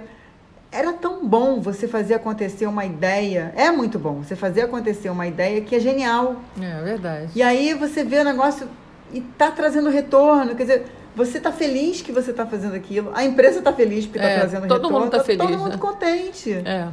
Era 0.71 0.93
tão 0.93 1.25
bom 1.25 1.61
você 1.61 1.87
fazer 1.87 2.15
acontecer 2.15 2.65
uma 2.67 2.85
ideia, 2.85 3.53
é 3.55 3.71
muito 3.71 3.99
bom 3.99 4.15
você 4.15 4.35
fazer 4.35 4.61
acontecer 4.61 5.09
uma 5.09 5.27
ideia 5.27 5.61
que 5.61 5.75
é 5.75 5.79
genial. 5.79 6.37
É 6.61 6.81
verdade. 6.81 7.31
E 7.35 7.41
aí 7.41 7.73
você 7.73 8.03
vê 8.03 8.19
o 8.19 8.23
negócio 8.23 8.67
e 9.13 9.21
tá 9.21 9.51
trazendo 9.51 9.89
retorno. 9.89 10.55
Quer 10.55 10.63
dizer, 10.63 10.85
você 11.15 11.39
tá 11.39 11.51
feliz 11.51 12.01
que 12.01 12.11
você 12.11 12.33
tá 12.33 12.45
fazendo 12.45 12.75
aquilo. 12.75 13.11
A 13.15 13.23
empresa 13.23 13.61
tá 13.61 13.71
feliz 13.73 14.05
porque 14.05 14.19
É, 14.19 14.33
tá 14.33 14.39
trazendo 14.41 14.67
todo 14.67 14.77
retorno. 14.83 14.99
mundo 14.99 15.11
tá 15.11 15.23
feliz, 15.23 15.41
Todo 15.41 15.57
mundo 15.57 15.71
né? 15.71 15.77
contente. 15.77 16.51
É, 16.53 16.87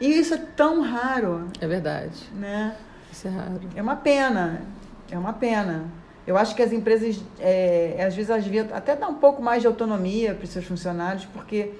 E 0.00 0.18
isso 0.18 0.34
é 0.34 0.38
tão 0.56 0.80
raro, 0.82 1.48
é 1.60 1.66
verdade. 1.66 2.28
né? 2.34 2.74
Isso 3.12 3.26
é 3.28 3.30
raro. 3.30 3.60
É 3.76 3.82
uma 3.82 3.96
pena. 3.96 4.62
É 5.10 5.18
uma 5.18 5.32
pena. 5.32 5.84
Eu 6.26 6.38
acho 6.38 6.54
que 6.54 6.62
as 6.62 6.72
empresas, 6.72 7.20
é, 7.38 7.96
às 8.06 8.14
vezes, 8.14 8.30
elas 8.30 8.44
deviam 8.44 8.66
até 8.72 8.96
dar 8.96 9.08
um 9.08 9.14
pouco 9.14 9.42
mais 9.42 9.60
de 9.60 9.66
autonomia 9.66 10.34
para 10.34 10.44
os 10.44 10.50
seus 10.50 10.64
funcionários, 10.64 11.26
porque, 11.26 11.72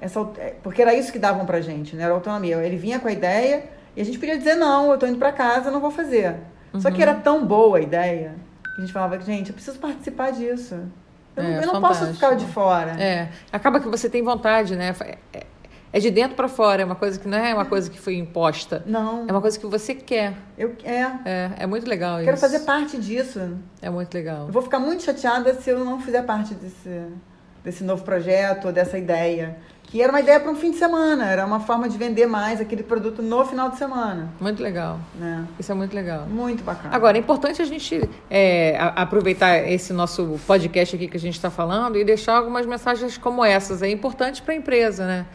essa, 0.00 0.20
é, 0.38 0.54
porque 0.62 0.82
era 0.82 0.92
isso 0.94 1.12
que 1.12 1.18
davam 1.18 1.46
para 1.46 1.60
gente, 1.60 1.94
né? 1.94 2.02
Era 2.02 2.12
autonomia. 2.12 2.56
Ele 2.56 2.76
vinha 2.76 2.98
com 2.98 3.06
a 3.06 3.12
ideia 3.12 3.64
e 3.96 4.00
a 4.00 4.04
gente 4.04 4.18
podia 4.18 4.36
dizer, 4.36 4.56
não, 4.56 4.90
eu 4.90 4.98
tô 4.98 5.06
indo 5.06 5.18
para 5.18 5.30
casa, 5.30 5.70
não 5.70 5.80
vou 5.80 5.90
fazer. 5.92 6.34
Só 6.78 6.88
Uhum. 6.88 6.94
que 6.94 7.00
era 7.02 7.14
tão 7.14 7.46
boa 7.46 7.78
a 7.78 7.80
ideia 7.80 8.34
que 8.74 8.80
a 8.82 8.84
gente 8.84 8.92
falava, 8.92 9.18
gente, 9.20 9.50
eu 9.50 9.54
preciso 9.54 9.78
participar 9.78 10.32
disso. 10.32 10.76
Eu, 11.36 11.42
não- 11.42 11.50
É, 11.50 11.62
eu 11.62 11.66
não 11.72 11.80
posso 11.80 12.06
ficar 12.12 12.34
de 12.34 12.46
fora. 12.46 12.92
É, 13.00 13.28
acaba 13.52 13.80
que 13.80 13.88
você 13.88 14.08
tem 14.08 14.22
vontade, 14.22 14.76
né? 14.76 14.94
É, 15.32 15.46
é 15.92 16.00
de 16.00 16.10
dentro 16.10 16.36
para 16.36 16.48
fora, 16.48 16.82
é 16.82 16.84
uma 16.84 16.94
coisa 16.96 17.18
que 17.18 17.26
não 17.28 17.38
é 17.38 17.54
uma 17.54 17.64
coisa 17.64 17.88
que 17.90 18.00
foi 18.00 18.16
imposta. 18.16 18.82
Não, 18.86 19.26
É 19.28 19.32
uma 19.32 19.40
coisa 19.40 19.58
que 19.58 19.66
você 19.66 19.94
quer. 19.94 20.34
eu 20.58 20.74
é, 20.84 21.02
É, 21.24 21.50
é 21.60 21.66
muito 21.66 21.88
legal 21.88 22.18
quero 22.18 22.32
isso. 22.32 22.40
fazer 22.40 22.60
parte 22.60 22.98
disso. 22.98 23.56
É 23.82 23.90
muito 23.90 24.12
legal. 24.14 24.46
Eu 24.46 24.52
vou 24.52 24.62
ficar 24.62 24.78
muito 24.78 25.02
chateada 25.02 25.54
se 25.54 25.70
eu 25.70 25.84
não 25.84 26.00
fizer 26.00 26.22
parte 26.22 26.54
desse, 26.54 27.02
desse 27.64 27.82
novo 27.84 28.02
projeto, 28.04 28.66
ou 28.66 28.72
dessa 28.72 28.98
ideia. 28.98 29.56
Que 29.94 30.02
era 30.02 30.10
uma 30.10 30.18
ideia 30.18 30.40
para 30.40 30.50
um 30.50 30.56
fim 30.56 30.72
de 30.72 30.76
semana, 30.76 31.24
era 31.30 31.46
uma 31.46 31.60
forma 31.60 31.88
de 31.88 31.96
vender 31.96 32.26
mais 32.26 32.60
aquele 32.60 32.82
produto 32.82 33.22
no 33.22 33.44
final 33.44 33.70
de 33.70 33.78
semana. 33.78 34.28
Muito 34.40 34.60
legal. 34.60 34.98
Né? 35.14 35.46
Isso 35.56 35.70
é 35.70 35.74
muito 35.76 35.94
legal. 35.94 36.26
Muito 36.26 36.64
bacana. 36.64 36.92
Agora, 36.92 37.16
é 37.16 37.20
importante 37.20 37.62
a 37.62 37.64
gente 37.64 38.02
é, 38.28 38.76
aproveitar 38.96 39.58
esse 39.70 39.92
nosso 39.92 40.36
podcast 40.48 40.96
aqui 40.96 41.06
que 41.06 41.16
a 41.16 41.20
gente 41.20 41.34
está 41.34 41.48
falando 41.48 41.96
e 41.96 42.04
deixar 42.04 42.38
algumas 42.38 42.66
mensagens 42.66 43.16
como 43.16 43.44
essas. 43.44 43.82
É 43.82 43.88
importante 43.88 44.42
para 44.42 44.52
a 44.52 44.56
empresa, 44.56 45.06
né? 45.06 45.26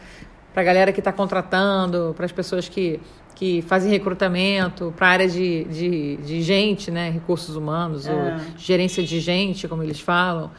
Para 0.52 0.60
a 0.60 0.64
galera 0.66 0.92
que 0.92 1.00
está 1.00 1.10
contratando, 1.10 2.12
para 2.14 2.26
as 2.26 2.32
pessoas 2.32 2.68
que, 2.68 3.00
que 3.34 3.62
fazem 3.62 3.90
recrutamento, 3.90 4.92
para 4.94 5.06
a 5.06 5.10
área 5.10 5.26
de, 5.28 5.64
de, 5.64 6.16
de 6.18 6.42
gente, 6.42 6.90
né? 6.90 7.08
Recursos 7.08 7.56
humanos, 7.56 8.06
É. 8.06 8.12
ou 8.12 8.40
gerência 8.58 9.02
de 9.02 9.20
gente, 9.20 9.66
como 9.66 9.82
eles 9.82 10.00
falam. 10.00 10.50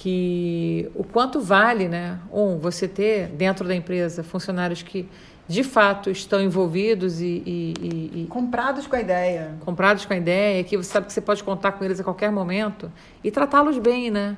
Que 0.00 0.88
o 0.94 1.02
quanto 1.02 1.40
vale, 1.40 1.88
né? 1.88 2.20
Um, 2.32 2.56
você 2.56 2.86
ter 2.86 3.26
dentro 3.30 3.66
da 3.66 3.74
empresa 3.74 4.22
funcionários 4.22 4.80
que 4.80 5.08
de 5.48 5.64
fato 5.64 6.08
estão 6.08 6.40
envolvidos 6.40 7.20
e- 7.20 7.42
e- 7.44 8.10
e, 8.22 8.26
Comprados 8.30 8.86
com 8.86 8.94
a 8.94 9.00
ideia. 9.00 9.56
comprados 9.58 10.04
com 10.06 10.12
a 10.12 10.16
ideia, 10.16 10.62
que 10.62 10.76
você 10.76 10.88
sabe 10.88 11.06
que 11.08 11.12
você 11.12 11.20
pode 11.20 11.42
contar 11.42 11.72
com 11.72 11.84
eles 11.84 11.98
a 11.98 12.04
qualquer 12.04 12.30
momento 12.30 12.92
e 13.24 13.30
tratá-los 13.32 13.76
bem, 13.78 14.08
né? 14.08 14.36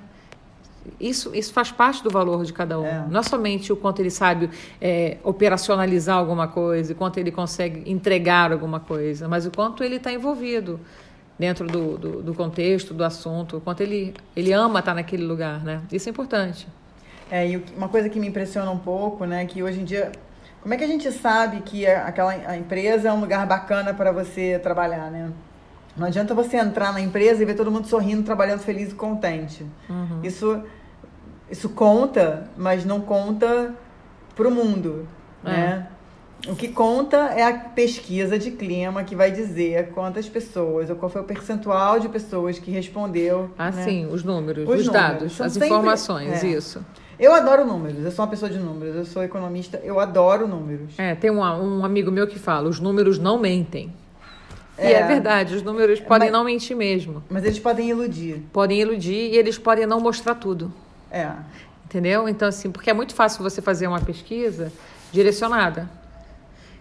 Isso, 0.99 1.31
isso 1.35 1.53
faz 1.53 1.71
parte 1.71 2.03
do 2.03 2.09
valor 2.09 2.43
de 2.43 2.55
cada 2.55 2.81
um. 2.81 2.87
É. 2.87 3.05
Não 3.11 3.21
é 3.21 3.23
somente 3.23 3.71
o 3.71 3.77
quanto 3.77 4.01
ele 4.01 4.11
sabe 4.11 4.49
é, 4.81 5.19
operacionalizar 5.23 6.17
alguma 6.17 6.49
coisa, 6.49 6.95
o 6.95 6.97
quanto 6.97 7.19
ele 7.19 7.31
consegue 7.31 7.83
entregar 7.91 8.51
alguma 8.51 8.81
coisa, 8.81 9.29
mas 9.29 9.45
o 9.45 9.51
quanto 9.51 9.85
ele 9.85 9.97
está 9.97 10.11
envolvido 10.11 10.81
dentro 11.41 11.67
do, 11.67 11.97
do, 11.97 12.23
do 12.23 12.35
contexto, 12.35 12.93
do 12.93 13.03
assunto, 13.03 13.57
o 13.57 13.61
quanto 13.63 13.81
ele, 13.81 14.13
ele 14.37 14.53
ama 14.53 14.81
estar 14.81 14.95
naquele 14.95 15.25
lugar, 15.25 15.65
né? 15.65 15.81
Isso 15.91 16.07
é 16.07 16.11
importante. 16.11 16.69
É, 17.31 17.49
e 17.49 17.57
uma 17.75 17.89
coisa 17.89 18.11
que 18.11 18.21
me 18.21 18.29
impressiona 18.29 18.71
um 18.71 18.79
pouco, 18.79 19.25
né, 19.25 19.47
que 19.47 19.63
hoje 19.63 19.81
em 19.81 19.85
dia, 19.85 20.13
como 20.61 20.75
é 20.75 20.77
que 20.77 20.85
a 20.85 20.87
gente 20.87 21.11
sabe 21.11 21.63
que 21.63 21.87
aquela 21.87 22.33
a 22.33 22.59
empresa 22.59 23.09
é 23.09 23.13
um 23.13 23.21
lugar 23.21 23.47
bacana 23.47 23.95
para 23.95 24.13
você 24.13 24.59
trabalhar, 24.63 25.11
né? 25.11 25.31
Não 25.97 26.07
adianta 26.07 26.35
você 26.35 26.59
entrar 26.59 26.93
na 26.93 27.01
empresa 27.01 27.43
e 27.43 27.47
ver 27.47 27.55
todo 27.55 27.71
mundo 27.71 27.87
sorrindo, 27.87 28.23
trabalhando 28.23 28.61
feliz 28.61 28.93
e 28.93 28.95
contente. 28.95 29.65
Uhum. 29.89 30.21
Isso, 30.23 30.63
isso 31.51 31.71
conta, 31.71 32.49
mas 32.55 32.85
não 32.85 33.01
conta 33.01 33.75
para 34.37 34.47
o 34.47 34.51
mundo, 34.51 35.09
É. 35.45 35.49
né? 35.49 35.87
O 36.49 36.57
que 36.57 36.69
conta 36.69 37.17
é 37.35 37.43
a 37.43 37.53
pesquisa 37.53 38.39
de 38.39 38.51
clima 38.51 39.05
que 39.05 39.15
vai 39.15 39.31
dizer 39.31 39.91
quantas 39.91 40.29
pessoas, 40.29 40.89
ou 40.89 40.97
qual 40.97 41.11
foi 41.11 41.21
o 41.21 41.25
percentual 41.25 42.01
de 42.01 42.09
pessoas 42.09 42.59
que 42.59 42.71
respondeu. 42.71 43.51
Ah, 43.59 43.71
né? 43.71 43.85
sim, 43.85 44.07
os 44.11 44.25
números, 44.25 44.65
Os 44.69 44.81
os, 44.81 44.87
números. 44.87 44.93
dados, 44.93 45.33
São 45.37 45.47
as 45.47 45.53
sempre- 45.53 45.69
informações, 45.69 46.43
é. 46.43 46.47
isso. 46.49 46.85
Eu 47.19 47.35
adoro 47.35 47.67
números, 47.67 48.03
eu 48.03 48.11
sou 48.11 48.25
uma 48.25 48.31
pessoa 48.31 48.51
de 48.51 48.59
números, 48.59 48.97
eu 48.97 49.05
sou 49.05 49.23
economista, 49.23 49.79
eu 49.85 50.01
adoro 50.01 50.49
números. 50.49 50.95
É, 50.99 51.15
tem 51.15 51.31
um, 51.31 51.41
um 51.43 51.85
amigo 51.85 52.11
meu 52.11 52.27
que 52.27 52.39
fala, 52.39 52.69
os 52.71 52.81
números 52.81 53.19
não 53.19 53.39
mentem. 53.39 53.93
E 54.79 54.83
É. 54.83 54.93
é 54.93 55.07
verdade, 55.07 55.55
os 55.55 55.63
números 55.63 56.01
podem 56.01 56.31
Mas- 56.31 56.39
não 56.39 56.43
mentir 56.45 56.75
mesmo. 56.75 57.23
Mas 57.29 57.45
eles 57.45 57.59
podem 57.59 57.91
iludir. 57.91 58.43
Podem 58.51 58.81
iludir 58.81 59.31
e 59.33 59.37
eles 59.37 59.59
podem 59.59 59.85
não 59.85 60.01
mostrar 60.01 60.35
tudo. 60.37 60.73
É. 61.11 61.29
Entendeu? 61.85 62.27
Então, 62.27 62.49
assim, 62.49 62.71
porque 62.71 62.89
é 62.89 62.95
muito 62.95 63.15
fácil 63.15 63.43
você 63.43 63.61
fazer 63.61 63.87
uma 63.87 64.01
pesquisa 64.01 64.73
direcionada. 65.13 65.91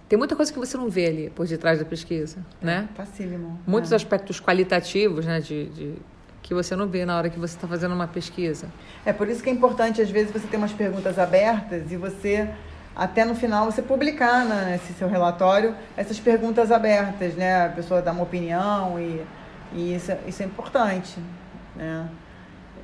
Tem 0.10 0.18
muita 0.18 0.36
coisa 0.36 0.52
que 0.52 0.58
você 0.58 0.76
não 0.76 0.90
vê 0.90 1.06
ali 1.06 1.30
por 1.30 1.46
detrás 1.48 1.78
da 1.80 1.86
pesquisa, 1.86 2.38
né? 2.60 2.90
Facílimo. 2.96 3.60
Muitos 3.66 3.92
é. 3.92 3.96
aspectos 3.96 4.42
qualitativos, 4.42 5.26
né, 5.26 5.40
de, 5.40 5.66
de- 5.70 5.96
que 6.42 6.52
você 6.54 6.76
não 6.76 6.88
vê 6.88 7.06
na 7.06 7.16
hora 7.16 7.30
que 7.30 7.38
você 7.40 7.56
está 7.56 7.68
fazendo 7.68 7.94
uma 7.94 8.08
pesquisa. 8.08 8.68
É 9.06 9.14
por 9.14 9.28
isso 9.30 9.44
que 9.44 9.50
é 9.50 9.54
importante, 9.54 10.02
às 10.02 10.10
vezes, 10.10 10.32
você 10.32 10.48
ter 10.48 10.58
umas 10.58 10.74
perguntas 10.74 11.20
abertas 11.20 11.92
e 11.92 11.96
você, 11.96 12.50
até 12.96 13.24
no 13.24 13.36
final, 13.36 13.66
você 13.72 13.84
publicar 13.84 14.46
né, 14.46 14.72
nesse 14.72 14.94
seu 14.94 15.08
relatório 15.08 15.76
essas 15.96 16.20
perguntas 16.20 16.72
abertas, 16.72 17.36
né? 17.36 17.68
A 17.68 17.70
pessoa 17.70 18.02
dá 18.02 18.12
uma 18.12 18.24
opinião 18.24 19.00
e, 19.00 19.22
e 19.74 19.94
isso, 19.96 20.12
é- 20.12 20.20
isso 20.28 20.42
é 20.42 20.46
importante, 20.48 21.20
né? 21.76 22.10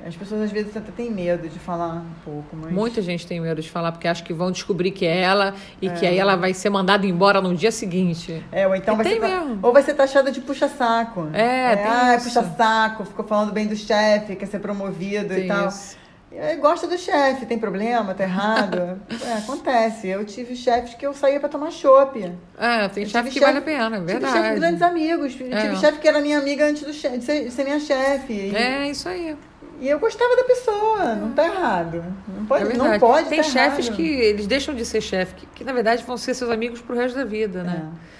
As 0.06 0.14
pessoas, 0.14 0.42
às 0.42 0.52
vezes, 0.52 0.76
até 0.76 0.92
têm 0.92 1.10
medo 1.10 1.48
de 1.48 1.58
falar 1.58 1.94
um 1.96 2.14
pouco, 2.24 2.54
mas... 2.56 2.70
Muita 2.72 3.02
gente 3.02 3.26
tem 3.26 3.40
medo 3.40 3.60
de 3.60 3.68
falar 3.68 3.90
porque 3.90 4.06
acha 4.06 4.22
que 4.22 4.32
vão 4.32 4.52
descobrir 4.52 4.92
que 4.92 5.04
é 5.04 5.20
ela 5.20 5.54
e 5.82 5.88
É. 5.88 5.92
que 5.92 6.06
aí 6.06 6.16
ela 6.18 6.36
vai 6.36 6.54
ser 6.54 6.70
mandada 6.70 7.04
embora 7.06 7.40
no 7.40 7.54
dia 7.56 7.72
seguinte. 7.72 8.44
É, 8.52 8.66
ou 8.68 8.76
então 8.76 8.94
E 8.94 8.96
vai 8.98 9.06
ser, 9.12 9.20
mesmo. 9.20 9.58
ou 9.62 9.72
vai 9.72 9.82
ser 9.82 9.94
taxada 9.94 10.30
de 10.30 10.40
puxa-saco. 10.40 11.28
É, 11.32 11.74
tem 11.76 11.86
ah, 11.86 12.20
puxa-saco, 12.22 13.04
ficou 13.04 13.24
falando 13.24 13.52
bem 13.52 13.66
do 13.66 13.74
chefe, 13.74 14.36
quer 14.36 14.46
ser 14.46 14.60
promovido 14.60 15.32
e 15.32 15.36
Tem 15.40 15.48
tal. 15.48 15.68
isso. 15.68 15.96
É, 16.38 16.54
gosta 16.56 16.86
do 16.86 16.98
chefe, 16.98 17.46
tem 17.46 17.56
problema, 17.58 18.12
tá 18.12 18.24
errado. 18.24 19.00
é, 19.26 19.32
acontece. 19.38 20.06
Eu 20.08 20.22
tive 20.24 20.54
chefes 20.54 20.92
que 20.92 21.06
eu 21.06 21.14
saía 21.14 21.40
pra 21.40 21.48
tomar 21.48 21.70
chopp. 21.70 22.30
É, 22.58 22.88
tem 22.88 23.06
chefe 23.06 23.28
tive 23.30 23.30
que 23.30 23.40
vale 23.40 23.58
a 23.58 23.62
pena, 23.62 23.96
é 23.96 24.00
Tive 24.00 24.12
verdade. 24.12 24.32
chefe 24.34 24.54
grandes 24.60 24.82
amigos. 24.82 25.32
É. 25.40 25.62
Tive 25.62 25.76
chefe 25.78 25.98
que 25.98 26.06
era 26.06 26.20
minha 26.20 26.38
amiga 26.38 26.66
antes 26.66 26.82
do 26.82 26.92
chefe, 26.92 27.18
de 27.18 27.24
ser, 27.24 27.44
de 27.44 27.50
ser 27.50 27.64
minha 27.64 27.80
chefe. 27.80 28.32
E, 28.34 28.54
É 28.54 28.90
isso 28.90 29.08
aí. 29.08 29.34
E 29.80 29.88
eu 29.88 29.98
gostava 29.98 30.36
da 30.36 30.44
pessoa, 30.44 31.14
não 31.14 31.32
tá 31.32 31.44
errado. 31.44 32.02
Não 32.28 32.46
pode, 32.46 32.72
É 32.72 32.76
não 32.76 32.98
pode 32.98 33.28
Tem 33.28 33.38
tá 33.38 33.44
chefes 33.44 33.86
errado. 33.86 33.96
que 33.96 34.02
eles 34.02 34.46
deixam 34.46 34.74
de 34.74 34.84
ser 34.84 35.00
chefe, 35.00 35.34
que, 35.34 35.46
que 35.46 35.64
na 35.64 35.72
verdade 35.72 36.02
vão 36.04 36.16
ser 36.16 36.34
seus 36.34 36.50
amigos 36.50 36.80
pro 36.80 36.96
resto 36.96 37.16
da 37.16 37.24
vida, 37.24 37.62
né? 37.62 37.90
É. 38.02 38.16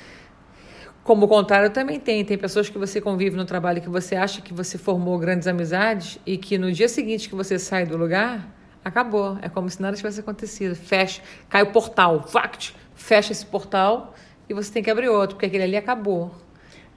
Como 1.02 1.26
o 1.26 1.28
contrário 1.28 1.70
também 1.70 2.00
tem. 2.00 2.24
Tem 2.24 2.36
pessoas 2.36 2.68
que 2.68 2.76
você 2.76 3.00
convive 3.00 3.36
no 3.36 3.44
trabalho 3.44 3.80
que 3.80 3.88
você 3.88 4.16
acha 4.16 4.42
que 4.42 4.52
você 4.52 4.76
formou 4.76 5.16
grandes 5.18 5.46
amizades 5.46 6.18
e 6.26 6.36
que 6.36 6.58
no 6.58 6.70
dia 6.72 6.88
seguinte 6.88 7.28
que 7.28 7.34
você 7.34 7.58
sai 7.58 7.86
do 7.86 7.96
lugar, 7.96 8.46
acabou. 8.84 9.38
É 9.40 9.48
como 9.48 9.70
se 9.70 9.80
nada 9.80 9.96
tivesse 9.96 10.20
acontecido. 10.20 10.74
Fecha, 10.74 11.22
cai 11.48 11.62
o 11.62 11.66
portal, 11.66 12.22
fact, 12.26 12.74
fecha 12.94 13.32
esse 13.32 13.46
portal 13.46 14.14
e 14.48 14.54
você 14.54 14.72
tem 14.72 14.82
que 14.82 14.90
abrir 14.90 15.08
outro, 15.08 15.36
porque 15.36 15.46
aquele 15.46 15.62
ali 15.64 15.76
acabou. 15.76 16.34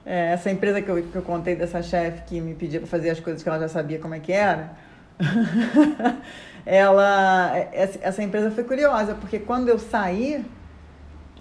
É, 0.04 0.32
essa 0.32 0.50
empresa 0.50 0.80
que 0.80 0.88
eu, 0.88 1.02
que 1.02 1.16
eu 1.16 1.22
contei 1.22 1.54
dessa 1.54 1.82
chefe 1.82 2.22
que 2.26 2.40
me 2.40 2.54
pedia 2.54 2.80
para 2.80 2.88
fazer 2.88 3.10
as 3.10 3.20
coisas 3.20 3.42
que 3.42 3.48
ela 3.48 3.58
já 3.58 3.68
sabia 3.68 3.98
como 3.98 4.14
é 4.14 4.20
que 4.20 4.32
era, 4.32 4.70
ela, 6.64 7.52
essa 7.72 8.22
empresa 8.22 8.50
foi 8.50 8.64
curiosa, 8.64 9.14
porque 9.14 9.38
quando 9.38 9.68
eu 9.68 9.78
saí, 9.78 10.44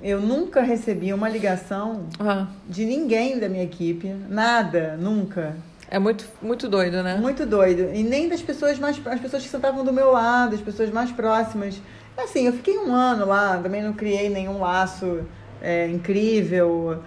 eu 0.02 0.20
nunca 0.22 0.62
recebi 0.62 1.14
uma 1.14 1.28
ligação 1.30 2.06
Ah, 2.20 2.48
de 2.68 2.86
ninguém 2.86 3.40
da 3.40 3.50
minha 3.50 3.64
equipe, 3.64 4.08
nada, 4.30 4.98
nunca. 5.00 5.56
é 5.90 6.00
muito, 6.00 6.26
muito 6.42 6.68
doido, 6.70 7.04
né? 7.04 7.18
Muito 7.18 7.46
doido. 7.46 7.90
E 7.94 8.04
nem 8.04 8.30
das 8.30 8.42
pessoas 8.42 8.78
mais. 8.80 9.00
As 9.06 9.20
pessoas 9.20 9.44
que 9.44 9.50
sentavam 9.50 9.84
do 9.84 9.92
meu 9.92 10.12
lado, 10.12 10.56
as 10.56 10.62
pessoas 10.62 10.90
mais 10.90 11.12
próximas. 11.12 11.82
Assim, 12.18 12.46
eu 12.48 12.54
fiquei 12.54 12.78
um 12.78 12.94
ano 12.94 13.26
lá, 13.26 13.58
também 13.58 13.82
não 13.82 13.94
criei 13.94 14.30
nenhum 14.30 14.60
laço 14.60 15.22
é, 15.62 15.88
incrível. 15.88 17.02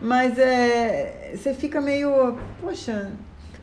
Mas 0.00 0.38
é, 0.38 1.32
você 1.34 1.52
fica 1.54 1.80
meio. 1.80 2.38
Poxa, 2.60 3.10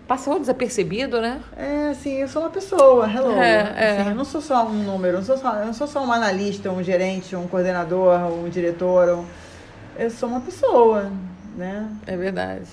Passou 0.08 0.40
desapercebido, 0.40 1.20
né? 1.20 1.42
é 1.58 1.90
assim, 1.90 2.18
eu 2.18 2.28
sou 2.28 2.44
uma 2.44 2.52
pessoa, 2.52 3.10
hello. 3.12 3.32
É, 3.42 3.74
é. 3.76 3.98
Assim, 4.02 4.10
eu 4.10 4.16
não 4.16 4.24
sou 4.26 4.40
só 4.40 4.64
um 4.68 4.84
número, 4.84 5.16
eu 5.16 5.18
não 5.20 5.26
sou 5.26 5.36
só, 5.36 5.56
eu 5.56 5.66
não 5.66 5.74
sou 5.74 5.88
só 5.88 6.06
um 6.06 6.12
analista, 6.12 6.70
um 6.72 6.84
gerente, 6.84 7.36
um 7.36 7.48
coordenador, 7.48 8.20
um 8.32 8.48
diretor. 8.48 9.10
um- 9.18 9.26
eu 9.98 10.12
sou 10.12 10.30
uma 10.30 10.42
pessoa, 10.42 11.12
né? 11.58 11.90
É 12.06 12.16
verdade. 12.16 12.68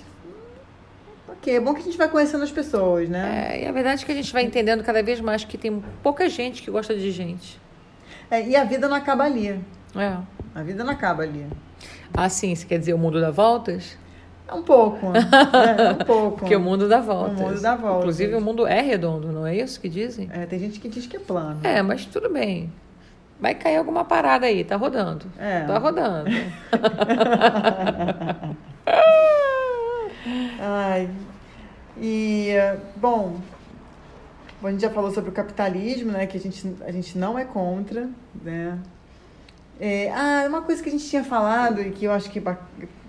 Ok, 1.27 1.57
é 1.57 1.61
bom 1.61 1.72
que 1.72 1.81
a 1.81 1.85
gente 1.85 1.96
vai 1.96 2.09
conhecendo 2.09 2.44
as 2.44 2.51
pessoas, 2.51 3.09
né? 3.09 3.48
É, 3.55 3.62
e 3.62 3.66
a 3.66 3.72
verdade 3.72 4.03
é 4.03 4.07
que 4.07 4.12
a 4.12 4.14
gente 4.14 4.31
vai 4.33 4.42
entendendo 4.44 4.85
cada 4.85 5.03
vez 5.03 5.18
mais 5.18 5.42
que 5.42 5.57
tem 5.57 5.83
pouca 6.03 6.29
gente 6.29 6.61
que 6.62 6.70
gosta 6.70 6.94
de 6.94 7.11
gente. 7.11 7.59
É, 8.31 8.46
e 8.46 8.55
a 8.55 8.64
vida 8.64 8.88
não 8.88 8.96
acaba 8.96 9.25
ali. 9.25 9.59
É. 9.96 10.16
A 10.55 10.62
vida 10.62 10.85
não 10.85 10.92
acaba 10.92 11.22
ali. 11.22 11.46
Ah, 12.14 12.29
sim, 12.29 12.55
você 12.55 12.66
quer 12.66 12.79
dizer 12.79 12.94
o 12.94 12.98
mundo 12.98 13.20
dá 13.20 13.31
voltas? 13.31 13.96
É 14.46 14.55
um 14.55 14.62
pouco. 14.62 15.07
é, 15.07 15.92
um 15.92 15.96
pouco. 16.05 16.38
Porque 16.38 16.55
o 16.55 16.61
mundo 16.61 16.88
dá 16.88 17.01
voltas. 17.01 17.40
O 17.40 17.42
mundo 17.42 17.61
dá 17.61 17.75
voltas. 17.75 18.01
Inclusive, 18.01 18.35
o 18.35 18.40
mundo 18.40 18.66
é 18.66 18.81
redondo, 18.81 19.33
não 19.33 19.46
é 19.46 19.57
isso 19.57 19.81
que 19.81 19.88
dizem? 19.88 20.29
É, 20.33 20.46
tem 20.46 20.59
gente 20.59 20.79
que 20.79 20.88
diz 20.88 21.07
que 21.07 21.16
é 21.16 21.20
plano. 21.20 21.61
É, 21.64 21.81
mas 21.83 22.05
tudo 22.05 22.31
bem. 22.31 22.70
Vai 23.40 23.55
cair 23.55 23.77
alguma 23.77 24.05
parada 24.05 24.46
aí, 24.46 24.62
tá 24.62 24.77
rodando. 24.77 25.27
É. 25.38 25.64
Tá 25.64 25.79
rodando. 25.79 26.31
Ai. 30.61 31.09
E, 32.01 32.51
bom, 32.96 33.37
a 34.62 34.70
gente 34.70 34.83
já 34.83 34.90
falou 34.90 35.11
sobre 35.11 35.31
o 35.31 35.33
capitalismo, 35.33 36.12
né? 36.12 36.27
Que 36.27 36.37
a 36.37 36.40
gente, 36.40 36.77
a 36.87 36.92
gente 36.92 37.18
não 37.18 37.38
é 37.38 37.44
contra, 37.44 38.09
né? 38.42 38.79
É, 39.85 40.12
ah, 40.12 40.45
uma 40.47 40.62
coisa 40.62 40.81
que 40.81 40.88
a 40.88 40.92
gente 40.92 41.05
tinha 41.09 41.25
falado 41.25 41.83
e 41.83 41.90
que 41.90 42.05
eu 42.05 42.12
acho 42.12 42.31
que 42.31 42.38
é 42.38 42.57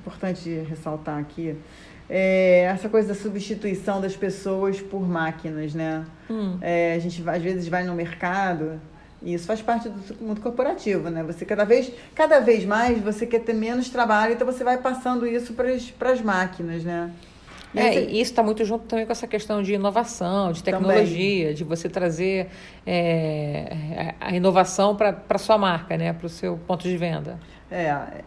importante 0.02 0.50
ressaltar 0.68 1.20
aqui 1.20 1.56
é 2.10 2.62
essa 2.64 2.90
coisa 2.90 3.10
da 3.10 3.14
substituição 3.14 4.02
das 4.02 4.16
pessoas 4.16 4.82
por 4.82 5.08
máquinas, 5.08 5.76
né? 5.76 6.04
Hum. 6.28 6.58
É, 6.62 6.96
a 6.96 7.00
gente 7.00 7.24
às 7.30 7.44
vezes 7.44 7.68
vai 7.68 7.84
no 7.84 7.94
mercado 7.94 8.82
e 9.22 9.36
isso 9.36 9.46
faz 9.46 9.62
parte 9.62 9.88
do 9.88 10.16
mundo 10.20 10.42
corporativo, 10.42 11.12
né? 11.12 11.22
Você 11.22 11.46
cada 11.46 11.64
vez, 11.64 11.92
cada 12.16 12.40
vez 12.40 12.66
mais 12.66 13.00
você 13.00 13.28
quer 13.28 13.42
ter 13.42 13.54
menos 13.54 13.90
trabalho, 13.90 14.34
então 14.34 14.46
você 14.46 14.64
vai 14.64 14.80
passando 14.80 15.28
isso 15.28 15.54
para 15.54 16.12
as 16.12 16.22
máquinas, 16.22 16.84
né? 16.84 17.12
É, 17.76 18.04
e 18.04 18.22
isso 18.22 18.32
está 18.32 18.44
muito 18.44 18.64
junto 18.64 18.86
também 18.86 19.06
com 19.06 19.12
essa 19.12 19.28
questão 19.28 19.62
de 19.64 19.74
inovação, 19.74 20.52
de 20.52 20.64
Também. 20.64 20.80
tecnologia, 20.80 21.54
de 21.54 21.64
você 21.64 21.90
trazer 21.90 22.50
é, 22.86 24.14
a 24.20 24.36
inovação 24.36 24.96
para 24.96 25.24
a 25.28 25.38
sua 25.38 25.58
marca, 25.58 25.98
né? 25.98 26.14
Para 26.14 26.28
o 26.28 26.30
seu 26.30 26.58
ponto 26.68 26.84
de 26.84 26.96
venda. 26.96 27.40
É, 27.72 28.24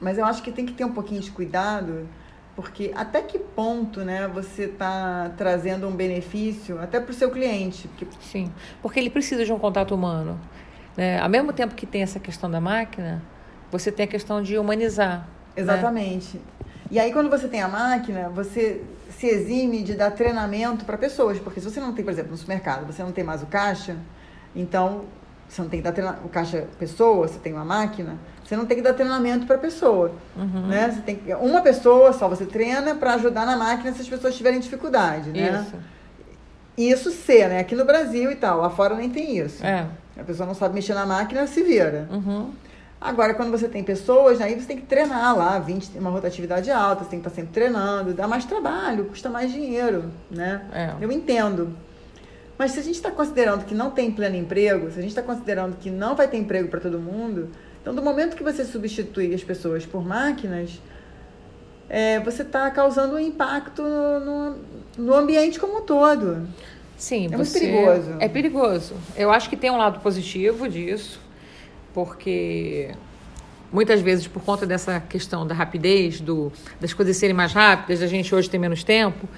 mas 0.00 0.18
eu 0.18 0.24
acho 0.24 0.42
que 0.42 0.52
tem 0.52 0.66
que 0.66 0.72
ter 0.72 0.84
um 0.84 0.92
pouquinho 0.92 1.20
de 1.20 1.30
cuidado, 1.30 2.08
porque 2.54 2.92
até 2.94 3.22
que 3.22 3.38
ponto, 3.38 4.00
né, 4.00 4.28
você 4.28 4.64
está 4.64 5.30
trazendo 5.36 5.88
um 5.88 5.92
benefício 5.92 6.78
até 6.80 7.00
para 7.00 7.10
o 7.10 7.14
seu 7.14 7.30
cliente? 7.30 7.88
Porque 7.88 8.06
Sim, 8.20 8.52
porque 8.82 9.00
ele 9.00 9.10
precisa 9.10 9.44
de 9.44 9.52
um 9.52 9.58
contato 9.58 9.94
humano. 9.94 10.38
Né? 10.96 11.18
Ao 11.18 11.28
mesmo 11.28 11.52
tempo 11.52 11.74
que 11.74 11.86
tem 11.86 12.02
essa 12.02 12.20
questão 12.20 12.50
da 12.50 12.60
máquina, 12.60 13.22
você 13.70 13.90
tem 13.90 14.04
a 14.04 14.08
questão 14.08 14.42
de 14.42 14.58
humanizar. 14.58 15.28
né? 15.74 16.40
E 16.90 16.98
aí, 16.98 17.12
quando 17.12 17.30
você 17.30 17.46
tem 17.46 17.62
a 17.62 17.68
máquina, 17.68 18.28
você 18.28 18.82
se 19.10 19.26
exime 19.26 19.82
de 19.82 19.94
dar 19.94 20.10
treinamento 20.10 20.84
para 20.84 20.98
pessoas. 20.98 21.38
Porque 21.38 21.60
se 21.60 21.70
você 21.70 21.80
não 21.80 21.92
tem, 21.92 22.04
por 22.04 22.10
exemplo, 22.10 22.32
no 22.32 22.36
supermercado, 22.36 22.86
você 22.86 23.02
não 23.02 23.12
tem 23.12 23.22
mais 23.22 23.42
o 23.42 23.46
caixa, 23.46 23.96
então 24.56 25.04
você 25.48 25.62
não 25.62 25.68
tem 25.68 25.80
que 25.80 25.84
dar 25.84 25.92
treinamento. 25.92 26.26
O 26.26 26.28
caixa 26.28 26.66
pessoa, 26.78 27.28
você 27.28 27.38
tem 27.38 27.52
uma 27.52 27.64
máquina, 27.64 28.16
você 28.44 28.56
não 28.56 28.66
tem 28.66 28.76
que 28.76 28.82
dar 28.82 28.94
treinamento 28.94 29.46
para 29.46 29.58
pessoa. 29.58 30.12
Uhum. 30.36 30.66
Né? 30.66 30.90
Você 30.90 31.00
tem 31.02 31.16
que, 31.16 31.34
uma 31.34 31.60
pessoa 31.60 32.12
só 32.12 32.28
você 32.28 32.46
treina 32.46 32.94
para 32.94 33.14
ajudar 33.14 33.46
na 33.46 33.56
máquina 33.56 33.92
se 33.92 34.00
as 34.00 34.08
pessoas 34.08 34.36
tiverem 34.36 34.58
dificuldade. 34.58 35.30
Né? 35.30 35.64
Isso. 35.64 35.76
Isso 36.76 37.10
ser, 37.10 37.48
né? 37.48 37.60
Aqui 37.60 37.76
no 37.76 37.84
Brasil 37.84 38.30
e 38.30 38.36
tal, 38.36 38.60
lá 38.60 38.70
fora 38.70 38.94
nem 38.94 39.10
tem 39.10 39.36
isso. 39.36 39.64
É. 39.64 39.86
A 40.18 40.24
pessoa 40.24 40.46
não 40.46 40.54
sabe 40.54 40.74
mexer 40.74 40.94
na 40.94 41.04
máquina, 41.04 41.46
se 41.46 41.62
vira. 41.62 42.08
Uhum. 42.10 42.50
Agora, 43.00 43.32
quando 43.32 43.50
você 43.50 43.66
tem 43.66 43.82
pessoas, 43.82 44.40
aí 44.42 44.60
você 44.60 44.66
tem 44.66 44.76
que 44.76 44.84
treinar 44.84 45.34
lá, 45.34 45.58
20, 45.58 45.96
uma 45.98 46.10
rotatividade 46.10 46.70
alta, 46.70 47.04
você 47.04 47.10
tem 47.10 47.20
que 47.20 47.26
estar 47.26 47.34
sempre 47.34 47.52
treinando, 47.52 48.12
dá 48.12 48.28
mais 48.28 48.44
trabalho, 48.44 49.06
custa 49.06 49.30
mais 49.30 49.50
dinheiro, 49.50 50.10
né? 50.30 50.66
É. 50.72 50.94
Eu 51.00 51.10
entendo. 51.10 51.74
Mas 52.58 52.72
se 52.72 52.80
a 52.80 52.82
gente 52.82 52.96
está 52.96 53.10
considerando 53.10 53.64
que 53.64 53.74
não 53.74 53.90
tem 53.90 54.10
pleno 54.10 54.36
emprego, 54.36 54.90
se 54.90 54.98
a 54.98 55.00
gente 55.00 55.12
está 55.12 55.22
considerando 55.22 55.78
que 55.78 55.88
não 55.88 56.14
vai 56.14 56.28
ter 56.28 56.36
emprego 56.36 56.68
para 56.68 56.78
todo 56.78 56.98
mundo, 56.98 57.48
então 57.80 57.94
do 57.94 58.02
momento 58.02 58.36
que 58.36 58.42
você 58.42 58.66
substitui 58.66 59.34
as 59.34 59.42
pessoas 59.42 59.86
por 59.86 60.06
máquinas, 60.06 60.78
é, 61.88 62.20
você 62.20 62.42
está 62.42 62.70
causando 62.70 63.14
um 63.14 63.18
impacto 63.18 63.82
no, 63.82 64.58
no, 64.98 65.14
ambiente 65.14 65.58
como 65.58 65.78
um 65.78 65.80
todo. 65.80 66.46
Sim, 66.98 67.30
É 67.32 67.36
muito 67.36 67.50
perigoso. 67.50 68.16
É 68.20 68.28
perigoso. 68.28 68.94
Eu 69.16 69.30
acho 69.30 69.48
que 69.48 69.56
tem 69.56 69.70
um 69.70 69.78
lado 69.78 70.00
positivo 70.00 70.68
disso, 70.68 71.18
porque 71.94 72.94
muitas 73.72 74.00
vezes, 74.00 74.26
por 74.26 74.42
conta 74.42 74.66
dessa 74.66 74.98
questão 75.00 75.46
da 75.46 75.54
rapidez, 75.54 76.20
do, 76.20 76.52
das 76.80 76.92
coisas 76.92 77.16
serem 77.16 77.34
mais 77.34 77.52
rápidas, 77.52 78.02
a 78.02 78.06
gente 78.06 78.34
hoje 78.34 78.48
tem 78.50 78.58
menos 78.60 78.82
tempo, 78.82 79.28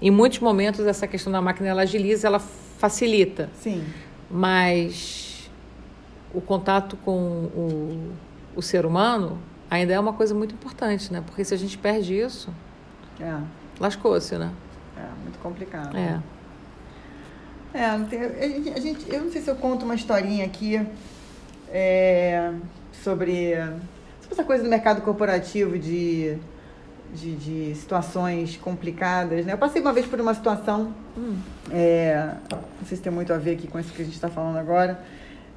em 0.00 0.10
muitos 0.10 0.38
momentos 0.40 0.86
essa 0.86 1.06
questão 1.06 1.32
da 1.32 1.40
máquina 1.40 1.68
ela 1.68 1.82
agiliza, 1.82 2.26
ela 2.26 2.38
facilita. 2.40 3.50
Sim. 3.60 3.84
Mas 4.30 5.50
o 6.34 6.40
contato 6.40 6.96
com 7.04 7.12
o, 7.12 8.12
o 8.56 8.62
ser 8.62 8.86
humano 8.86 9.38
ainda 9.70 9.92
é 9.92 10.00
uma 10.00 10.12
coisa 10.12 10.34
muito 10.34 10.54
importante, 10.54 11.12
né? 11.12 11.22
Porque 11.24 11.44
se 11.44 11.52
a 11.54 11.56
gente 11.56 11.76
perde 11.78 12.14
isso, 12.18 12.48
É, 13.20 13.36
lascou-se, 13.78 14.36
né? 14.36 14.50
é 14.96 15.22
muito 15.22 15.38
complicado. 15.38 15.96
É. 15.96 16.18
É, 17.74 17.84
a 17.86 17.98
gente- 18.80 19.06
eu 19.08 19.22
não 19.22 19.32
sei 19.32 19.40
se 19.40 19.50
eu 19.50 19.56
conto 19.56 19.84
uma 19.84 19.94
historinha 19.94 20.44
aqui 20.44 20.80
é, 21.72 22.50
sobre, 23.02 23.54
sobre 24.20 24.30
essa 24.32 24.44
coisa 24.44 24.62
do 24.62 24.68
mercado 24.70 25.00
corporativo 25.02 25.78
de, 25.78 26.36
de, 27.14 27.34
de 27.36 27.74
situações 27.74 28.56
complicadas. 28.56 29.46
Né? 29.46 29.54
Eu 29.54 29.58
passei 29.58 29.80
uma 29.82 29.92
vez 29.92 30.06
por 30.06 30.20
uma 30.20 30.34
situação, 30.34 30.92
Hum. 31.16 31.36
é, 31.70 32.30
não 32.50 32.86
sei 32.86 32.96
se 32.96 33.02
tem 33.02 33.12
muito 33.12 33.32
a 33.32 33.38
ver 33.38 33.52
aqui 33.54 33.66
com 33.66 33.78
isso 33.78 33.92
que 33.92 34.02
a 34.02 34.04
gente 34.04 34.14
está 34.14 34.28
falando 34.28 34.56
agora. 34.56 34.98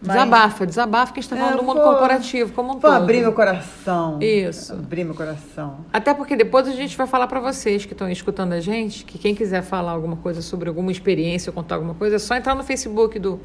mas 0.02 0.14
Desabafa, 0.18 0.66
desabafa 0.66 1.14
que 1.14 1.20
a 1.20 1.22
gente 1.22 1.32
está 1.32 1.38
É, 1.38 1.40
falando 1.48 1.60
do 1.62 1.64
mundo 1.66 1.78
vou- 1.82 1.92
corporativo 1.92 2.52
como 2.54 2.70
um 2.70 2.72
Vou 2.74 2.82
todo. 2.82 2.94
abrir 2.94 3.22
meu 3.22 3.32
coração. 3.34 4.20
Isso. 4.22 4.74
Abrir 4.74 5.04
meu 5.06 5.16
coração. 5.16 5.78
Até 5.94 6.14
porque 6.14 6.36
depois 6.36 6.68
a 6.68 6.72
gente 6.72 6.98
vai 6.98 7.08
falar 7.08 7.28
para 7.28 7.40
vocês 7.40 7.86
que 7.86 7.94
estão 7.94 8.10
escutando 8.10 8.52
a 8.54 8.60
gente, 8.60 9.06
que 9.06 9.18
quem 9.18 9.34
quiser 9.34 9.62
falar 9.64 9.92
alguma 9.92 10.18
coisa 10.18 10.42
sobre 10.42 10.68
alguma 10.68 10.92
experiência 10.92 11.50
ou 11.50 11.54
contar 11.54 11.76
alguma 11.76 11.94
coisa, 11.94 12.18
é 12.18 12.20
só 12.20 12.36
entrar 12.36 12.54
no 12.54 12.64
Facebook 12.64 13.18
do 13.18 13.40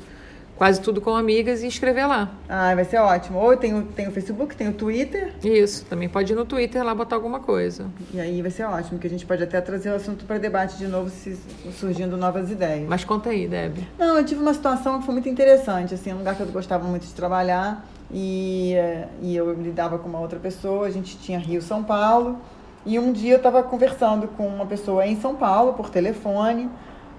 Quase 0.61 0.79
Tudo 0.79 1.01
com 1.01 1.17
Amigas 1.17 1.63
e 1.63 1.67
escrever 1.67 2.05
lá. 2.05 2.33
Ah, 2.47 2.75
vai 2.75 2.85
ser 2.85 2.99
ótimo. 2.99 3.39
Ou 3.39 3.57
tem 3.57 3.73
o, 3.73 3.83
tem 3.83 4.07
o 4.09 4.13
Facebook, 4.13 4.55
tem 4.55 4.69
o 4.69 4.75
Twitter, 4.75 5.33
Isso, 5.43 5.87
também 5.87 6.07
pode 6.07 6.35
ir 6.35 6.37
no 6.37 6.45
Twitter 6.45 6.85
lá 6.85 6.95
botar 6.95 7.17
alguma 7.17 7.41
coisa. 7.41 7.87
e 8.13 8.21
aí 8.21 8.43
vai 8.43 8.51
ser 8.51 8.65
ótimo, 8.65 8.99
que 8.99 9.07
a 9.07 9.11
gente 9.11 9.25
pode 9.25 9.43
até 9.43 9.59
trazer 9.63 9.89
o 9.91 9.95
assunto 9.95 10.27
para 10.27 10.37
debate 10.37 10.77
de 10.77 10.87
novo, 10.87 11.09
se 11.09 11.35
surgindo 11.79 12.15
novas 12.19 12.51
ideias. 12.51 12.87
Mas 12.87 13.05
conta 13.05 13.31
aí, 13.31 13.49
Deb. 13.49 13.79
Não, 13.99 14.19
eu 14.19 14.23
tive 14.27 14.43
uma 14.43 14.53
situação 14.53 14.99
que 14.99 15.07
foi 15.07 15.15
muito 15.15 15.31
interessante, 15.31 15.95
assim, 15.95 16.13
um 16.13 16.19
lugar 16.19 16.35
que 16.35 16.43
eu 16.43 16.47
gostava 16.49 16.87
muito 16.87 17.07
de 17.07 17.15
trabalhar 17.15 17.83
e, 18.13 18.75
eh, 18.75 19.09
e 19.23 19.35
eu 19.35 19.55
lidava 19.55 19.99
com 19.99 20.11
uma 20.11 20.21
outra 20.21 20.39
pessoa, 20.39 20.87
a 20.87 20.91
gente 20.91 21.17
tinha 21.17 21.39
Rio 21.39 21.63
São 21.63 21.83
Paulo 21.83 22.39
e 22.85 22.99
um 22.99 23.13
dia 23.13 23.33
eu 23.33 23.37
estava 23.39 23.63
conversando 23.63 24.29
com 24.29 24.47
uma 24.47 24.67
pessoa 24.67 25.07
em 25.07 25.19
São 25.19 25.37
Paulo 25.37 25.73
por 25.73 25.89
telefone, 25.89 26.69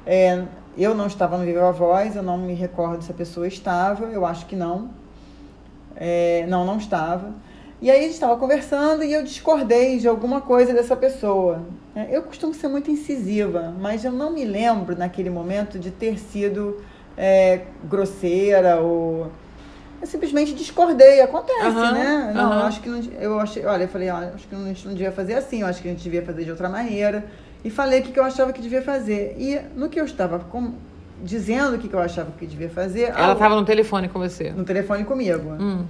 eh, 0.05 0.43
eu 0.77 0.95
não 0.95 1.07
estava 1.07 1.37
no 1.37 1.45
Viva 1.45 1.71
Voz, 1.71 2.15
eu 2.15 2.23
não 2.23 2.37
me 2.37 2.53
recordo 2.53 3.03
se 3.03 3.11
a 3.11 3.13
pessoa 3.13 3.47
estava, 3.47 4.05
eu 4.05 4.25
acho 4.25 4.45
que 4.45 4.55
não. 4.55 4.89
É, 5.95 6.45
não, 6.47 6.65
não 6.65 6.77
estava. 6.77 7.33
E 7.81 7.89
aí 7.89 7.99
a 7.99 8.03
gente 8.03 8.13
estava 8.13 8.37
conversando 8.37 9.03
e 9.03 9.11
eu 9.11 9.23
discordei 9.23 9.97
de 9.97 10.07
alguma 10.07 10.39
coisa 10.39 10.73
dessa 10.73 10.95
pessoa. 10.95 11.61
É, 11.95 12.15
eu 12.15 12.21
costumo 12.23 12.53
ser 12.53 12.67
muito 12.67 12.91
incisiva, 12.91 13.73
mas 13.79 14.05
eu 14.05 14.11
não 14.11 14.31
me 14.31 14.45
lembro 14.45 14.95
naquele 14.95 15.29
momento 15.29 15.79
de 15.79 15.91
ter 15.91 16.19
sido 16.19 16.81
é, 17.17 17.61
grosseira 17.83 18.77
ou 18.77 19.31
eu 20.01 20.07
simplesmente 20.07 20.53
discordei, 20.55 21.21
acontece, 21.21 21.61
Aham, 21.67 21.91
né? 21.91 22.31
Não, 22.33 22.53
eu 22.53 22.65
acho 22.65 22.81
que 22.81 22.89
não, 22.89 22.99
eu 23.19 23.39
achei, 23.39 23.63
olha, 23.63 23.83
eu 23.83 23.87
falei, 23.87 24.09
olha, 24.09 24.31
acho 24.33 24.47
que 24.47 24.55
a 24.55 24.57
gente 24.57 24.87
não 24.87 24.93
devia 24.93 25.11
fazer 25.11 25.35
assim, 25.35 25.61
eu 25.61 25.67
acho 25.67 25.79
que 25.79 25.87
a 25.87 25.91
gente 25.91 26.01
devia 26.03 26.23
fazer 26.23 26.43
de 26.43 26.49
outra 26.49 26.67
maneira. 26.67 27.23
E 27.63 27.69
falei 27.69 27.99
o 27.99 28.03
que, 28.03 28.11
que 28.11 28.19
eu 28.19 28.23
achava 28.23 28.51
que 28.53 28.61
devia 28.61 28.81
fazer. 28.81 29.35
E 29.37 29.59
no 29.77 29.87
que 29.89 29.99
eu 29.99 30.05
estava 30.05 30.39
com- 30.39 30.73
dizendo 31.23 31.75
o 31.75 31.79
que, 31.79 31.87
que 31.87 31.93
eu 31.93 31.99
achava 31.99 32.31
que 32.31 32.47
devia 32.47 32.69
fazer, 32.69 33.09
Ela 33.15 33.33
estava 33.33 33.55
no 33.55 33.63
telefone 33.65 34.09
com 34.09 34.17
você. 34.19 34.49
no 34.51 34.63
telefone 34.63 35.03
comigo. 35.03 35.51
Hum. 35.59 35.85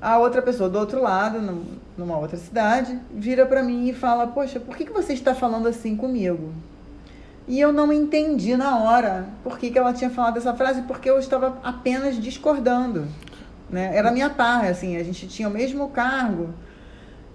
A 0.00 0.18
outra 0.18 0.42
pessoa 0.42 0.68
do 0.68 0.76
outro 0.78 1.00
lado, 1.00 1.40
num- 1.40 1.64
numa 1.96 2.18
outra 2.18 2.36
cidade, 2.36 2.98
vira 3.14 3.46
pra 3.46 3.62
mim 3.62 3.88
e 3.88 3.92
fala: 3.94 4.26
Poxa, 4.26 4.58
por 4.58 4.76
que, 4.76 4.84
que 4.84 4.92
você 4.92 5.12
está 5.12 5.32
falando 5.32 5.68
assim 5.68 5.94
comigo? 5.96 6.52
E 7.46 7.60
eu 7.60 7.72
não 7.72 7.92
entendi 7.92 8.56
na 8.56 8.78
hora 8.78 9.26
por 9.44 9.58
que, 9.58 9.70
que 9.70 9.78
ela 9.78 9.92
tinha 9.92 10.10
falado 10.10 10.36
essa 10.38 10.54
frase, 10.54 10.82
porque 10.82 11.08
eu 11.10 11.18
estava 11.20 11.58
apenas 11.62 12.20
discordando. 12.20 13.04
Né? 13.70 13.90
Era 13.96 14.08
a 14.10 14.12
minha 14.12 14.28
par, 14.30 14.64
assim, 14.64 14.96
a 14.96 15.02
gente 15.04 15.26
tinha 15.28 15.48
o 15.48 15.50
mesmo 15.52 15.88
cargo. 15.90 16.50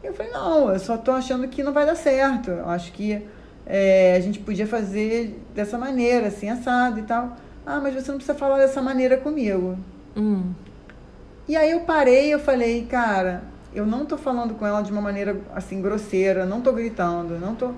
Eu 0.03 0.13
falei: 0.13 0.31
Não, 0.33 0.69
eu 0.69 0.79
só 0.79 0.95
estou 0.95 1.13
achando 1.13 1.47
que 1.47 1.63
não 1.63 1.71
vai 1.71 1.85
dar 1.85 1.95
certo. 1.95 2.51
Eu 2.51 2.69
acho 2.69 2.91
que 2.91 3.25
é, 3.69 4.15
a 4.15 4.19
gente 4.21 4.39
podia 4.39 4.65
fazer 4.65 5.39
dessa 5.53 5.77
maneira, 5.77 6.27
assim, 6.27 6.49
assado 6.49 6.99
e 6.99 7.03
tal. 7.03 7.35
Ah, 7.65 7.81
mas 7.81 7.93
você 7.93 8.09
não 8.09 8.17
precisa 8.17 8.37
falar 8.37 8.57
dessa 8.57 8.81
maneira 8.81 9.17
comigo. 9.17 9.77
Hum. 10.15 10.53
E 11.47 11.55
aí 11.55 11.71
eu 11.71 11.81
parei, 11.81 12.33
eu 12.33 12.39
falei, 12.39 12.85
cara, 12.89 13.43
eu 13.73 13.85
não 13.85 14.05
tô 14.05 14.17
falando 14.17 14.53
com 14.55 14.65
ela 14.65 14.81
de 14.81 14.91
uma 14.91 15.01
maneira 15.01 15.37
assim 15.53 15.81
grosseira, 15.81 16.45
não 16.45 16.61
tô 16.61 16.71
gritando, 16.71 17.37
não 17.37 17.55
tô, 17.55 17.71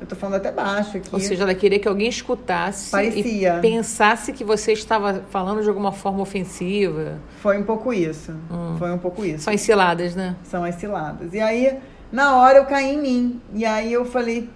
eu 0.00 0.06
tô 0.08 0.16
falando 0.16 0.36
até 0.36 0.50
baixo 0.50 0.96
aqui. 0.96 1.08
Ou 1.12 1.20
seja, 1.20 1.44
ela 1.44 1.54
queria 1.54 1.78
que 1.78 1.86
alguém 1.86 2.08
escutasse 2.08 2.90
Parecia. 2.90 3.58
e 3.58 3.60
pensasse 3.60 4.32
que 4.32 4.42
você 4.42 4.72
estava 4.72 5.22
falando 5.30 5.62
de 5.62 5.68
alguma 5.68 5.92
forma 5.92 6.20
ofensiva. 6.20 7.18
Foi 7.40 7.56
um 7.58 7.64
pouco 7.64 7.92
isso. 7.92 8.34
Foi 8.76 8.90
um 8.90 8.98
pouco 8.98 9.24
isso. 9.24 9.44
São 9.44 9.54
as 9.54 9.60
ciladas, 9.60 10.16
né? 10.16 10.34
São 10.42 10.64
as 10.64 10.74
ciladas. 10.74 11.32
E 11.32 11.40
aí, 11.40 11.78
na 12.10 12.36
hora 12.36 12.58
eu 12.58 12.64
caí 12.64 12.94
em 12.94 13.00
mim. 13.00 13.40
E 13.54 13.64
aí 13.64 13.92
eu 13.92 14.04
falei, 14.04 14.48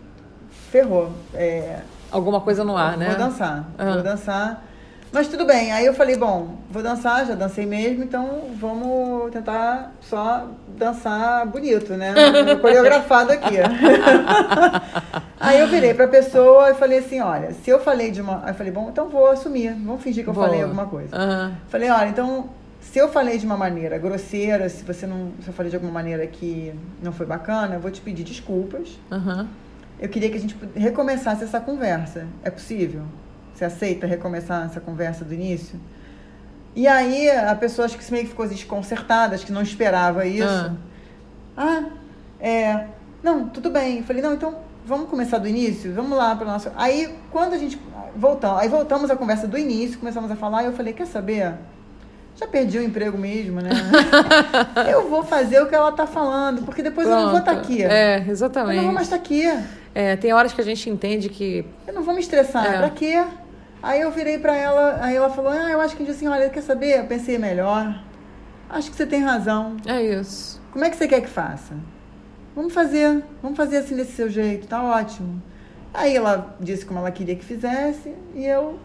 ferrou. 0.71 1.11
É, 1.35 1.81
Alguma 2.11 2.41
coisa 2.41 2.63
no 2.63 2.77
ar, 2.77 2.97
né? 2.97 3.09
Vou 3.09 3.19
dançar, 3.19 3.65
Ah. 3.79 3.93
vou 3.95 4.03
dançar. 4.03 4.65
Mas 5.11 5.29
tudo 5.29 5.45
bem. 5.45 5.73
Aí 5.73 5.85
eu 5.85 5.93
falei, 5.93 6.17
bom, 6.17 6.57
vou 6.71 6.83
dançar, 6.83 7.27
já 7.27 7.35
dancei 7.35 7.67
mesmo, 7.67 8.03
então 8.03 8.45
vamos 8.59 9.31
tentar 9.31 9.93
só 10.01 10.47
dançar 10.79 11.47
bonito, 11.47 11.93
né? 11.95 12.15
Coreografado 12.63 13.31
aqui. 13.33 13.57
Aí 15.39 15.59
eu 15.61 15.67
virei 15.69 15.93
pra 15.93 16.07
pessoa 16.09 16.71
e 16.71 16.75
falei 16.75 16.99
assim, 16.99 17.21
olha, 17.21 17.53
se 17.53 17.69
eu 17.71 17.81
falei 17.81 18.11
de 18.11 18.21
uma. 18.21 18.43
Aí 18.45 18.51
eu 18.51 18.55
falei, 18.55 18.73
bom, 18.73 18.89
então 18.91 19.09
vou 19.09 19.31
assumir, 19.31 19.73
vamos 19.75 20.03
fingir 20.03 20.23
que 20.25 20.31
eu 20.31 20.35
Boa. 20.35 20.47
falei 20.47 20.63
alguma 20.63 20.87
coisa. 20.87 21.15
Aham. 21.17 21.53
Falei, 21.69 21.91
olha, 21.91 22.09
então, 22.09 22.49
se 22.81 22.99
eu 22.99 23.09
falei 23.09 23.39
de 23.39 23.45
uma 23.45 23.57
maneira 23.57 23.99
grosseira, 23.99 24.69
se 24.69 24.85
você 24.85 25.07
não. 25.07 25.33
Se 25.43 25.49
eu 25.49 25.55
falei 25.55 25.69
de 25.71 25.77
alguma 25.77 25.93
maneira 25.93 26.27
que 26.27 26.73
não 27.03 27.13
foi 27.13 27.27
bacana, 27.27 27.75
eu 27.75 27.81
vou 27.81 27.91
te 27.91 28.01
pedir 28.01 28.23
desculpas. 28.25 28.99
Aham. 29.11 29.49
Eu 30.03 30.09
queria 30.09 30.29
que 30.29 30.37
a 30.37 30.41
gente 30.41 30.57
recomeçasse 30.75 31.45
essa 31.45 31.61
conversa. 31.61 32.27
É 32.43 32.51
possível? 32.51 33.03
Você 33.55 33.65
aceita 33.65 34.05
recomeçar 34.05 34.67
essa 34.67 34.81
conversa 34.81 35.25
do 35.25 35.33
início? 35.33 35.79
E 36.75 36.89
aí 36.89 37.31
a 37.31 37.55
pessoa 37.55 37.87
acho 37.87 37.97
que 37.97 38.11
meio 38.11 38.25
que 38.25 38.31
ficou 38.31 38.49
desconcertada, 38.49 39.37
acho 39.37 39.47
que 39.47 39.53
não 39.53 39.63
esperava 39.63 40.27
isso. 40.27 40.73
Ah, 41.57 41.85
é. 42.41 42.87
Não, 43.23 43.49
tudo 43.49 43.71
bem. 43.71 43.99
Eu 43.99 44.05
falei, 44.05 44.21
não, 44.21 44.35
então 44.35 44.57
vamos 44.85 45.09
começar 45.09 45.39
do 45.39 45.47
início? 45.47 45.95
Vamos 45.95 46.19
lá 46.19 46.35
para 46.35 46.47
nossa. 46.47 46.73
Aí 46.77 47.17
quando 47.31 47.53
a 47.53 47.59
gente 47.59 47.81
voltamos, 48.17 48.59
aí 48.61 48.69
voltamos 48.69 49.09
a 49.09 49.15
conversa 49.15 49.47
do 49.47 49.57
início, 49.57 50.01
começamos 50.01 50.33
a 50.33 50.35
falar, 50.35 50.65
e 50.65 50.67
eu 50.67 50.73
falei, 50.73 50.93
quer 50.93 51.07
saber? 51.07 51.55
Já 52.35 52.49
perdi 52.49 52.79
o 52.79 52.83
emprego 52.83 53.17
mesmo, 53.17 53.61
né? 53.61 53.71
eu 54.91 55.09
vou 55.09 55.23
fazer 55.23 55.61
o 55.63 55.67
que 55.69 55.77
ela 55.77 55.93
tá 55.93 56.09
falando, 56.09 56.63
porque 56.63 56.83
depois 56.83 57.07
eu 57.07 57.15
não 57.15 57.31
vou 57.31 57.39
estar 57.39 57.53
Pronto. 57.53 57.67
aqui. 57.67 57.85
É, 57.85 58.15
Eu 58.15 58.19
não 58.19 58.25
vou 58.25 58.33
exatamente. 58.33 58.85
mais 58.87 59.07
estar 59.07 59.17
aqui. 59.17 59.47
É, 59.95 60.17
tem 60.17 60.33
horas 60.33 60.53
que 60.53 60.61
a 60.61 60.65
gente 60.65 60.89
entende 60.89 61.29
que. 61.29 61.65
Eu 61.87 61.93
não 61.95 62.03
vou 62.03 62.15
me 62.15 62.21
estressar, 62.21 62.67
É. 62.67 62.79
pra 62.79 62.91
quê? 62.91 63.23
Aí 63.83 64.01
eu 64.01 64.11
virei 64.11 64.39
pra 64.39 64.55
ela, 64.57 64.99
aí 65.03 65.17
ela 65.17 65.29
falou, 65.29 65.51
ah, 65.51 65.71
eu 65.71 65.81
acho 65.81 65.97
que 65.97 66.09
assim, 66.09 66.29
olha, 66.29 66.49
quer 66.49 66.63
saber? 66.63 67.01
Eu 67.01 67.07
pensei 67.07 67.37
melhor. 67.37 68.01
Acho 68.71 68.91
que 68.91 68.97
você 68.97 69.05
tem 69.05 69.21
razão. 69.21 69.77
É 69.85 70.01
isso. 70.01 70.61
Como 70.73 70.85
é 70.85 70.89
que 70.89 70.97
você 70.97 71.09
quer 71.09 71.21
que 71.21 71.29
faça? 71.29 71.75
Vamos 72.55 72.73
fazer, 72.73 73.23
vamos 73.43 73.57
fazer 73.57 73.79
assim 73.79 73.97
desse 73.97 74.13
seu 74.13 74.31
jeito, 74.31 74.67
tá 74.67 74.83
ótimo. 74.83 75.43
Aí 75.93 76.15
ela 76.17 76.57
disse 76.61 76.87
como 76.87 77.01
ela 77.01 77.11
queria 77.11 77.35
que 77.35 77.45
fizesse 77.45 78.15
e 78.35 78.47
eu 78.47 78.79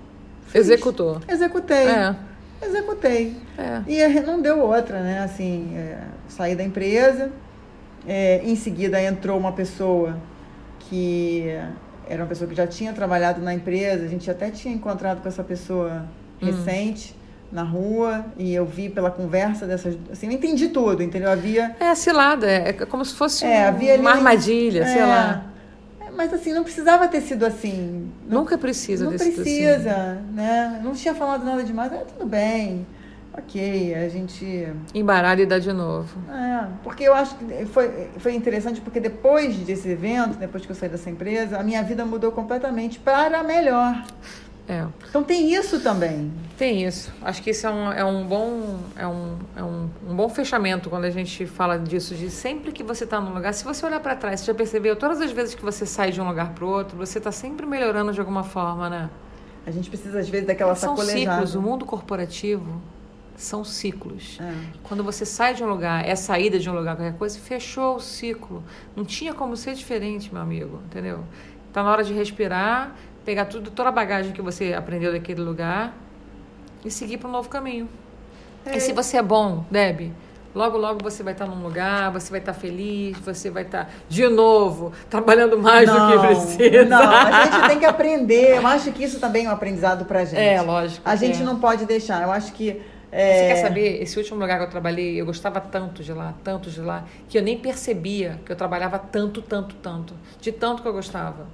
fiz. 0.47 0.61
Executou. 0.61 1.21
Executei. 1.27 1.87
É. 1.87 2.15
Executei. 2.61 3.35
É. 3.57 3.81
E 3.87 4.01
eh, 4.01 4.21
não 4.21 4.41
deu 4.41 4.59
outra, 4.59 5.01
né? 5.01 5.19
Assim, 5.19 5.73
é, 5.77 5.99
saí 6.27 6.55
da 6.55 6.63
empresa, 6.63 7.31
é, 8.07 8.41
em 8.43 8.55
seguida 8.55 9.01
entrou 9.01 9.37
uma 9.37 9.51
pessoa 9.51 10.17
que 10.89 11.45
era 12.09 12.21
uma 12.23 12.27
pessoa 12.27 12.49
que 12.49 12.55
já 12.55 12.65
tinha 12.67 12.93
trabalhado 12.93 13.41
na 13.41 13.53
empresa, 13.53 14.05
a 14.05 14.07
gente 14.07 14.29
até 14.31 14.49
tinha 14.49 14.73
encontrado 14.73 15.21
com 15.21 15.27
essa 15.27 15.43
pessoa 15.43 16.05
recente 16.39 17.15
na 17.51 17.63
rua, 17.63 18.25
e 18.37 18.53
eu 18.53 18.65
vi 18.65 18.89
pela 18.89 19.09
conversa 19.09 19.65
dessas. 19.65 19.97
Assim, 20.11 20.27
eu 20.27 20.33
entendi 20.33 20.67
tudo, 20.67 21.01
entendeu? 21.01 21.31
Havia. 21.31 21.75
É 21.79 21.95
cilada, 21.95 22.45
é 22.49 22.69
é 22.69 22.73
como 22.73 23.03
se 23.05 23.15
fosse 23.15 23.45
É, 23.45 23.65
um- 23.65 23.67
ali 23.69 23.97
uma 24.01 24.11
um- 24.11 24.13
armadilha, 24.13 24.85
sei 24.85 25.01
é, 25.01 25.05
lá. 25.05 25.45
é, 26.01 26.11
Mas 26.11 26.33
assim, 26.33 26.51
não 26.53 26.63
precisava 26.63 27.07
ter 27.07 27.21
sido 27.21 27.45
assim. 27.45 28.11
Nunca 28.27 28.57
precisa 28.57 29.05
não 29.05 29.11
precisa, 29.13 30.17
né? 30.33 30.81
Não 30.83 30.93
tinha 30.93 31.13
falado 31.15 31.45
nada 31.45 31.63
demais, 31.63 31.91
é, 31.93 31.97
tudo 32.17 32.25
bem. 32.27 32.85
Ok, 33.37 33.93
a 33.93 34.09
gente. 34.09 34.67
Embaralha 34.95 35.43
e 35.43 35.45
dá 35.45 35.59
de 35.59 35.71
novo. 35.71 36.09
É, 36.29 36.67
porque 36.83 37.03
eu 37.03 37.13
acho 37.13 37.35
que 37.35 37.65
foi, 37.67 38.09
foi 38.17 38.33
interessante, 38.33 38.81
porque 38.81 38.99
depois 38.99 39.55
desse 39.57 39.89
evento, 39.89 40.37
depois 40.37 40.65
que 40.65 40.71
eu 40.71 40.75
saí 40.75 40.89
dessa 40.89 41.09
empresa, 41.09 41.57
a 41.59 41.63
minha 41.63 41.83
vida 41.83 42.03
mudou 42.03 42.31
completamente 42.31 42.97
para 42.97 43.43
melhor. 43.43 44.03
É. 44.67 44.85
Então 45.07 45.23
tem 45.23 45.53
isso 45.53 45.79
também. 45.79 46.31
Tem 46.57 46.83
isso. 46.83 47.13
Acho 47.21 47.41
que 47.41 47.51
isso 47.51 47.65
é 47.65 47.69
um, 47.69 47.91
é 47.93 48.03
um 48.03 48.25
bom 48.25 48.79
é 48.97 49.07
um, 49.07 49.37
é 49.55 49.63
um, 49.63 49.89
um 50.09 50.15
bom 50.15 50.27
fechamento 50.27 50.89
quando 50.89 51.05
a 51.05 51.09
gente 51.09 51.45
fala 51.45 51.79
disso 51.79 52.13
de 52.15 52.29
sempre 52.29 52.73
que 52.73 52.83
você 52.83 53.05
está 53.05 53.21
num 53.21 53.33
lugar, 53.33 53.53
se 53.53 53.63
você 53.63 53.85
olhar 53.85 54.01
para 54.01 54.13
trás, 54.15 54.41
você 54.41 54.47
já 54.47 54.53
percebeu 54.53 54.97
todas 54.97 55.21
as 55.21 55.31
vezes 55.31 55.55
que 55.55 55.63
você 55.63 55.85
sai 55.85 56.11
de 56.11 56.19
um 56.19 56.27
lugar 56.27 56.49
para 56.53 56.65
outro, 56.65 56.97
você 56.97 57.17
está 57.17 57.31
sempre 57.31 57.65
melhorando 57.65 58.11
de 58.11 58.19
alguma 58.19 58.43
forma, 58.43 58.89
né? 58.89 59.09
A 59.65 59.71
gente 59.71 59.89
precisa, 59.89 60.19
às 60.19 60.29
vezes, 60.29 60.47
daquela 60.47 60.75
São 60.75 60.95
sacolejada. 60.95 61.35
ciclos. 61.45 61.55
O 61.55 61.61
mundo 61.61 61.85
corporativo 61.85 62.81
são 63.37 63.63
ciclos. 63.63 64.39
É. 64.41 64.53
Quando 64.83 65.03
você 65.03 65.25
sai 65.25 65.53
de 65.53 65.63
um 65.63 65.69
lugar, 65.69 66.05
é 66.05 66.15
saída 66.15 66.57
de 66.57 66.69
um 66.69 66.73
lugar, 66.73 66.95
qualquer 66.97 67.17
coisa, 67.17 67.39
fechou 67.39 67.95
o 67.95 67.99
ciclo. 67.99 68.63
Não 68.95 69.05
tinha 69.05 69.33
como 69.33 69.55
ser 69.55 69.75
diferente, 69.75 70.33
meu 70.33 70.41
amigo, 70.41 70.81
entendeu? 70.87 71.23
Tá 71.71 71.83
na 71.83 71.91
hora 71.91 72.03
de 72.03 72.13
respirar, 72.13 72.95
pegar 73.23 73.45
tudo, 73.45 73.69
toda 73.69 73.89
a 73.89 73.91
bagagem 73.91 74.33
que 74.33 74.41
você 74.41 74.73
aprendeu 74.73 75.11
daquele 75.11 75.41
lugar 75.41 75.95
e 76.83 76.89
seguir 76.89 77.17
para 77.17 77.29
um 77.29 77.31
novo 77.31 77.47
caminho. 77.47 77.87
É. 78.65 78.75
E 78.75 78.81
se 78.81 78.91
você 78.91 79.17
é 79.17 79.21
bom, 79.21 79.63
Deb, 79.69 80.11
logo, 80.55 80.75
logo 80.75 81.03
você 81.03 81.21
vai 81.21 81.33
estar 81.33 81.45
num 81.45 81.61
lugar, 81.61 82.11
você 82.11 82.31
vai 82.31 82.39
estar 82.39 82.53
feliz, 82.53 83.19
você 83.19 83.51
vai 83.51 83.63
estar, 83.63 83.87
de 84.09 84.27
novo, 84.27 84.91
trabalhando 85.11 85.59
mais 85.59 85.87
do 85.87 86.07
que 86.07 86.19
precisa. 86.27 86.85
Não, 86.85 87.11
a 87.11 87.43
gente 87.43 87.67
tem 87.67 87.79
que 87.79 87.85
aprender. 87.85 88.57
Eu 88.57 88.65
acho 88.65 88.91
que 88.91 89.03
isso 89.03 89.19
também 89.19 89.45
é 89.45 89.49
um 89.49 89.53
aprendizado 89.53 90.05
pra 90.05 90.25
gente. 90.25 90.39
É, 90.39 90.59
lógico. 90.59 91.07
A 91.07 91.15
gente 91.15 91.41
é. 91.41 91.45
não 91.45 91.59
pode 91.59 91.85
deixar. 91.85 92.23
Eu 92.23 92.31
acho 92.31 92.51
que. 92.53 92.81
Você 93.09 93.45
é, 93.45 93.47
quer 93.47 93.55
saber, 93.55 94.01
esse 94.01 94.17
último 94.17 94.39
lugar 94.39 94.57
que 94.57 94.65
eu 94.65 94.69
trabalhei, 94.69 95.19
eu 95.19 95.25
gostava 95.25 95.61
tanto 95.61 96.03
de 96.03 96.11
lá, 96.13 96.33
tanto 96.43 96.69
de 96.69 96.81
lá, 96.81 97.05
que 97.29 97.37
eu 97.37 97.41
nem 97.41 97.57
percebia 97.57 98.39
que 98.45 98.51
eu 98.51 98.55
trabalhava 98.55 98.99
tanto, 98.99 99.41
tanto, 99.41 99.75
tanto. 99.75 100.13
De 100.41 100.51
tanto 100.51 100.81
que 100.81 100.87
eu 100.87 100.93
gostava. 100.93 101.45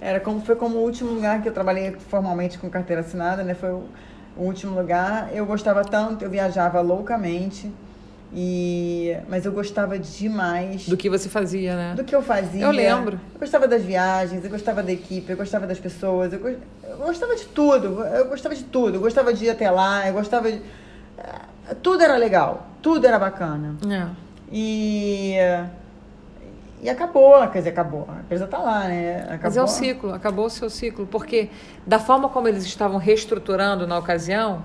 Era 0.00 0.18
como, 0.18 0.40
foi 0.40 0.56
como 0.56 0.78
o 0.78 0.82
último 0.82 1.12
lugar 1.12 1.40
que 1.40 1.48
eu 1.48 1.52
trabalhei 1.52 1.92
formalmente 1.92 2.58
com 2.58 2.68
carteira 2.68 3.02
assinada, 3.02 3.44
né? 3.44 3.54
Foi 3.54 3.70
o, 3.70 3.84
o 4.36 4.42
último 4.42 4.78
lugar. 4.78 5.30
Eu 5.32 5.46
gostava 5.46 5.84
tanto, 5.84 6.24
eu 6.24 6.30
viajava 6.30 6.80
loucamente. 6.80 7.70
E, 8.34 9.14
mas 9.28 9.44
eu 9.44 9.52
gostava 9.52 9.98
demais 9.98 10.86
Do 10.88 10.96
que 10.96 11.10
você 11.10 11.28
fazia, 11.28 11.76
né? 11.76 11.94
do 11.94 12.02
que 12.02 12.14
eu 12.14 12.22
fazia. 12.22 12.64
Eu 12.64 12.70
lembro. 12.70 13.20
Eu 13.34 13.40
gostava 13.40 13.68
das 13.68 13.82
viagens, 13.82 14.42
eu 14.42 14.50
gostava 14.50 14.82
da 14.82 14.90
equipe, 14.90 15.30
eu 15.30 15.36
gostava 15.36 15.66
das 15.66 15.78
pessoas, 15.78 16.32
eu, 16.32 16.38
gos- 16.38 16.56
eu 16.82 16.96
gostava 16.96 17.36
de 17.36 17.44
tudo. 17.44 18.02
Eu 18.04 18.28
gostava 18.28 18.54
de 18.54 18.64
tudo. 18.64 18.96
Eu 18.96 19.00
gostava 19.00 19.34
de 19.34 19.44
ir 19.44 19.50
até 19.50 19.70
lá, 19.70 20.06
eu 20.08 20.14
gostava 20.14 20.50
de. 20.50 20.62
eh, 21.18 21.74
Tudo 21.82 22.02
era 22.02 22.16
legal, 22.16 22.66
tudo 22.80 23.06
era 23.06 23.18
bacana. 23.18 23.76
É. 23.90 24.06
E, 24.50 25.34
e 26.82 26.88
acabou, 26.90 27.46
quer 27.48 27.58
dizer, 27.58 27.70
acabou. 27.70 28.08
A 28.08 28.20
empresa 28.20 28.44
está 28.46 28.58
lá, 28.58 28.84
né? 28.88 29.22
Acabou. 29.24 29.40
Mas 29.44 29.56
é 29.56 29.62
o 29.62 29.66
ciclo, 29.68 30.12
acabou 30.14 30.46
o 30.46 30.50
seu 30.50 30.68
ciclo. 30.70 31.06
Porque 31.06 31.48
da 31.86 31.98
forma 31.98 32.28
como 32.28 32.48
eles 32.48 32.64
estavam 32.64 32.96
reestruturando 32.98 33.86
na 33.86 33.98
ocasião, 33.98 34.64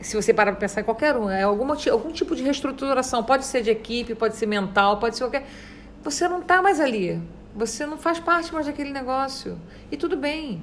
se 0.00 0.14
você 0.14 0.32
parar 0.32 0.52
para 0.52 0.60
pensar 0.60 0.80
em 0.80 0.84
qualquer 0.84 1.16
um, 1.16 1.28
é 1.28 1.42
alguma, 1.42 1.76
algum 1.90 2.12
tipo 2.12 2.36
de 2.36 2.42
reestruturação. 2.42 3.22
Pode 3.24 3.44
ser 3.44 3.62
de 3.62 3.70
equipe, 3.70 4.14
pode 4.14 4.36
ser 4.36 4.46
mental, 4.46 4.98
pode 4.98 5.16
ser 5.16 5.24
qualquer. 5.24 5.46
Você 6.02 6.28
não 6.28 6.40
está 6.40 6.62
mais 6.62 6.78
ali. 6.78 7.20
Você 7.54 7.86
não 7.86 7.96
faz 7.96 8.20
parte 8.20 8.52
mais 8.52 8.66
daquele 8.66 8.92
negócio. 8.92 9.58
E 9.90 9.96
tudo 9.96 10.16
bem. 10.16 10.62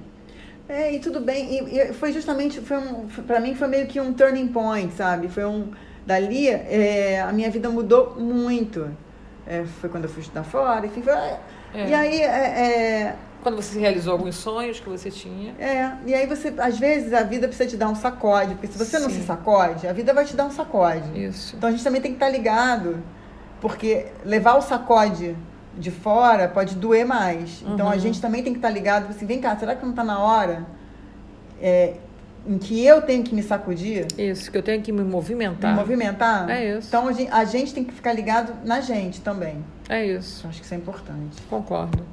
É, 0.69 0.93
e 0.93 0.99
tudo 0.99 1.19
bem. 1.19 1.67
E, 1.67 1.79
e 1.79 1.93
foi 1.93 2.13
justamente, 2.13 2.61
foi 2.61 2.77
um, 2.77 3.07
para 3.27 3.39
mim 3.39 3.53
foi 3.55 3.67
meio 3.67 3.87
que 3.87 3.99
um 3.99 4.13
turning 4.13 4.47
point, 4.47 4.93
sabe? 4.93 5.27
Foi 5.27 5.43
um. 5.43 5.71
Dali, 6.05 6.49
é, 6.49 7.21
a 7.21 7.31
minha 7.31 7.49
vida 7.49 7.69
mudou 7.69 8.15
muito. 8.19 8.89
É, 9.47 9.63
foi 9.81 9.89
quando 9.89 10.05
eu 10.05 10.09
fui 10.09 10.21
estudar 10.21 10.43
fora, 10.43 10.85
enfim. 10.85 11.01
Foi, 11.01 11.13
é. 11.13 11.39
E 11.89 11.93
aí. 11.93 12.21
É, 12.21 13.15
quando 13.43 13.55
você 13.55 13.77
realizou 13.79 14.13
alguns 14.13 14.35
sonhos 14.35 14.79
que 14.79 14.89
você 14.89 15.11
tinha. 15.11 15.53
É, 15.59 15.91
e 16.05 16.13
aí 16.13 16.25
você, 16.25 16.53
às 16.57 16.79
vezes, 16.79 17.13
a 17.13 17.23
vida 17.23 17.47
precisa 17.47 17.69
te 17.69 17.77
dar 17.77 17.89
um 17.89 17.95
sacode, 17.95 18.55
porque 18.55 18.67
se 18.67 18.77
você 18.77 18.97
Sim. 18.97 19.03
não 19.03 19.09
se 19.09 19.21
sacode, 19.23 19.85
a 19.85 19.93
vida 19.93 20.13
vai 20.13 20.25
te 20.25 20.35
dar 20.35 20.45
um 20.45 20.51
sacode. 20.51 21.21
Isso. 21.21 21.55
Então 21.55 21.69
a 21.69 21.71
gente 21.71 21.83
também 21.83 22.01
tem 22.01 22.11
que 22.11 22.15
estar 22.17 22.29
ligado, 22.29 23.03
porque 23.61 24.07
levar 24.25 24.55
o 24.55 24.61
sacode 24.61 25.35
de 25.77 25.91
fora 25.91 26.47
pode 26.47 26.75
doer 26.75 27.05
mais. 27.05 27.61
Uhum. 27.61 27.73
Então 27.73 27.87
a 27.87 27.93
uhum. 27.93 27.99
gente 27.99 28.21
também 28.21 28.41
tem 28.41 28.53
que 28.53 28.59
estar 28.59 28.69
ligado, 28.69 29.09
assim, 29.09 29.25
vem 29.25 29.39
cá, 29.39 29.55
será 29.57 29.75
que 29.75 29.83
não 29.83 29.91
está 29.91 30.03
na 30.03 30.19
hora 30.19 30.65
é, 31.61 31.95
em 32.45 32.57
que 32.57 32.85
eu 32.85 33.01
tenho 33.01 33.23
que 33.23 33.33
me 33.33 33.41
sacudir? 33.41 34.05
Isso, 34.17 34.51
que 34.51 34.57
eu 34.57 34.63
tenho 34.63 34.81
que 34.81 34.91
me 34.91 35.03
movimentar. 35.03 35.71
Me 35.71 35.79
movimentar? 35.79 36.49
É 36.49 36.77
isso. 36.77 36.87
Então 36.87 37.07
a 37.07 37.13
gente, 37.13 37.31
a 37.31 37.45
gente 37.45 37.73
tem 37.73 37.83
que 37.83 37.93
ficar 37.93 38.13
ligado 38.13 38.53
na 38.65 38.81
gente 38.81 39.21
também. 39.21 39.63
É 39.89 40.05
isso. 40.05 40.45
Acho 40.47 40.59
que 40.59 40.65
isso 40.65 40.73
é 40.73 40.77
importante. 40.77 41.41
Concordo. 41.49 42.03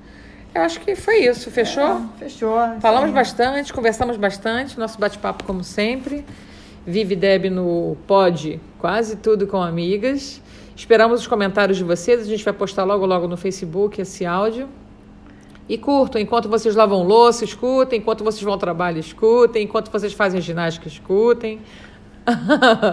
Eu 0.55 0.63
acho 0.63 0.81
que 0.81 0.97
foi 0.97 1.27
isso. 1.27 1.51
Fechou? 1.51 1.85
É, 1.85 2.25
fechou. 2.25 2.57
Falamos 2.81 3.11
sim. 3.11 3.15
bastante, 3.15 3.73
conversamos 3.73 4.17
bastante. 4.17 4.79
Nosso 4.79 4.99
bate-papo, 4.99 5.45
como 5.45 5.63
sempre. 5.63 6.25
Vive 6.87 7.15
Deb 7.15 7.51
no 7.51 7.97
Pod, 8.07 8.61
quase 8.79 9.17
tudo 9.17 9.47
com 9.47 9.63
amigas. 9.63 10.41
Esperamos 10.75 11.21
os 11.21 11.27
comentários 11.27 11.77
de 11.77 11.85
vocês. 11.85 12.23
A 12.23 12.25
gente 12.25 12.45
vai 12.45 12.55
postar 12.55 12.85
logo, 12.85 13.05
logo 13.07 13.29
no 13.29 13.37
Facebook 13.37 14.01
esse 14.01 14.25
áudio. 14.25 14.69
E 15.69 15.79
curtam, 15.79 16.21
enquanto 16.21 16.49
vocês 16.49 16.75
lavam 16.75 17.05
louça, 17.05 17.45
escutem. 17.45 18.01
Enquanto 18.01 18.25
vocês 18.25 18.43
vão 18.43 18.55
ao 18.55 18.59
trabalho, 18.59 18.99
escutem. 18.99 19.65
Enquanto 19.65 19.91
vocês 19.91 20.13
fazem 20.13 20.41
ginástica, 20.41 20.89
escutem. 20.89 21.61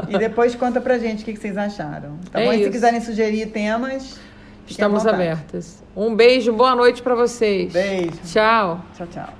e 0.10 0.18
depois 0.18 0.54
conta 0.54 0.80
pra 0.80 0.98
gente 1.00 1.24
o 1.24 1.26
que 1.26 1.36
vocês 1.36 1.58
acharam. 1.58 2.20
Tá 2.32 2.42
é 2.42 2.46
bom? 2.46 2.54
E 2.54 2.64
se 2.66 2.70
quiserem 2.70 3.02
sugerir 3.02 3.48
temas, 3.48 4.20
estamos 4.68 5.06
abertas. 5.06 5.84
Um 5.96 6.16
beijo, 6.16 6.54
boa 6.54 6.76
noite 6.76 7.02
para 7.02 7.16
vocês. 7.16 7.74
Beijo. 7.74 8.12
Tchau. 8.26 8.82
Tchau, 8.96 9.08
tchau. 9.08 9.37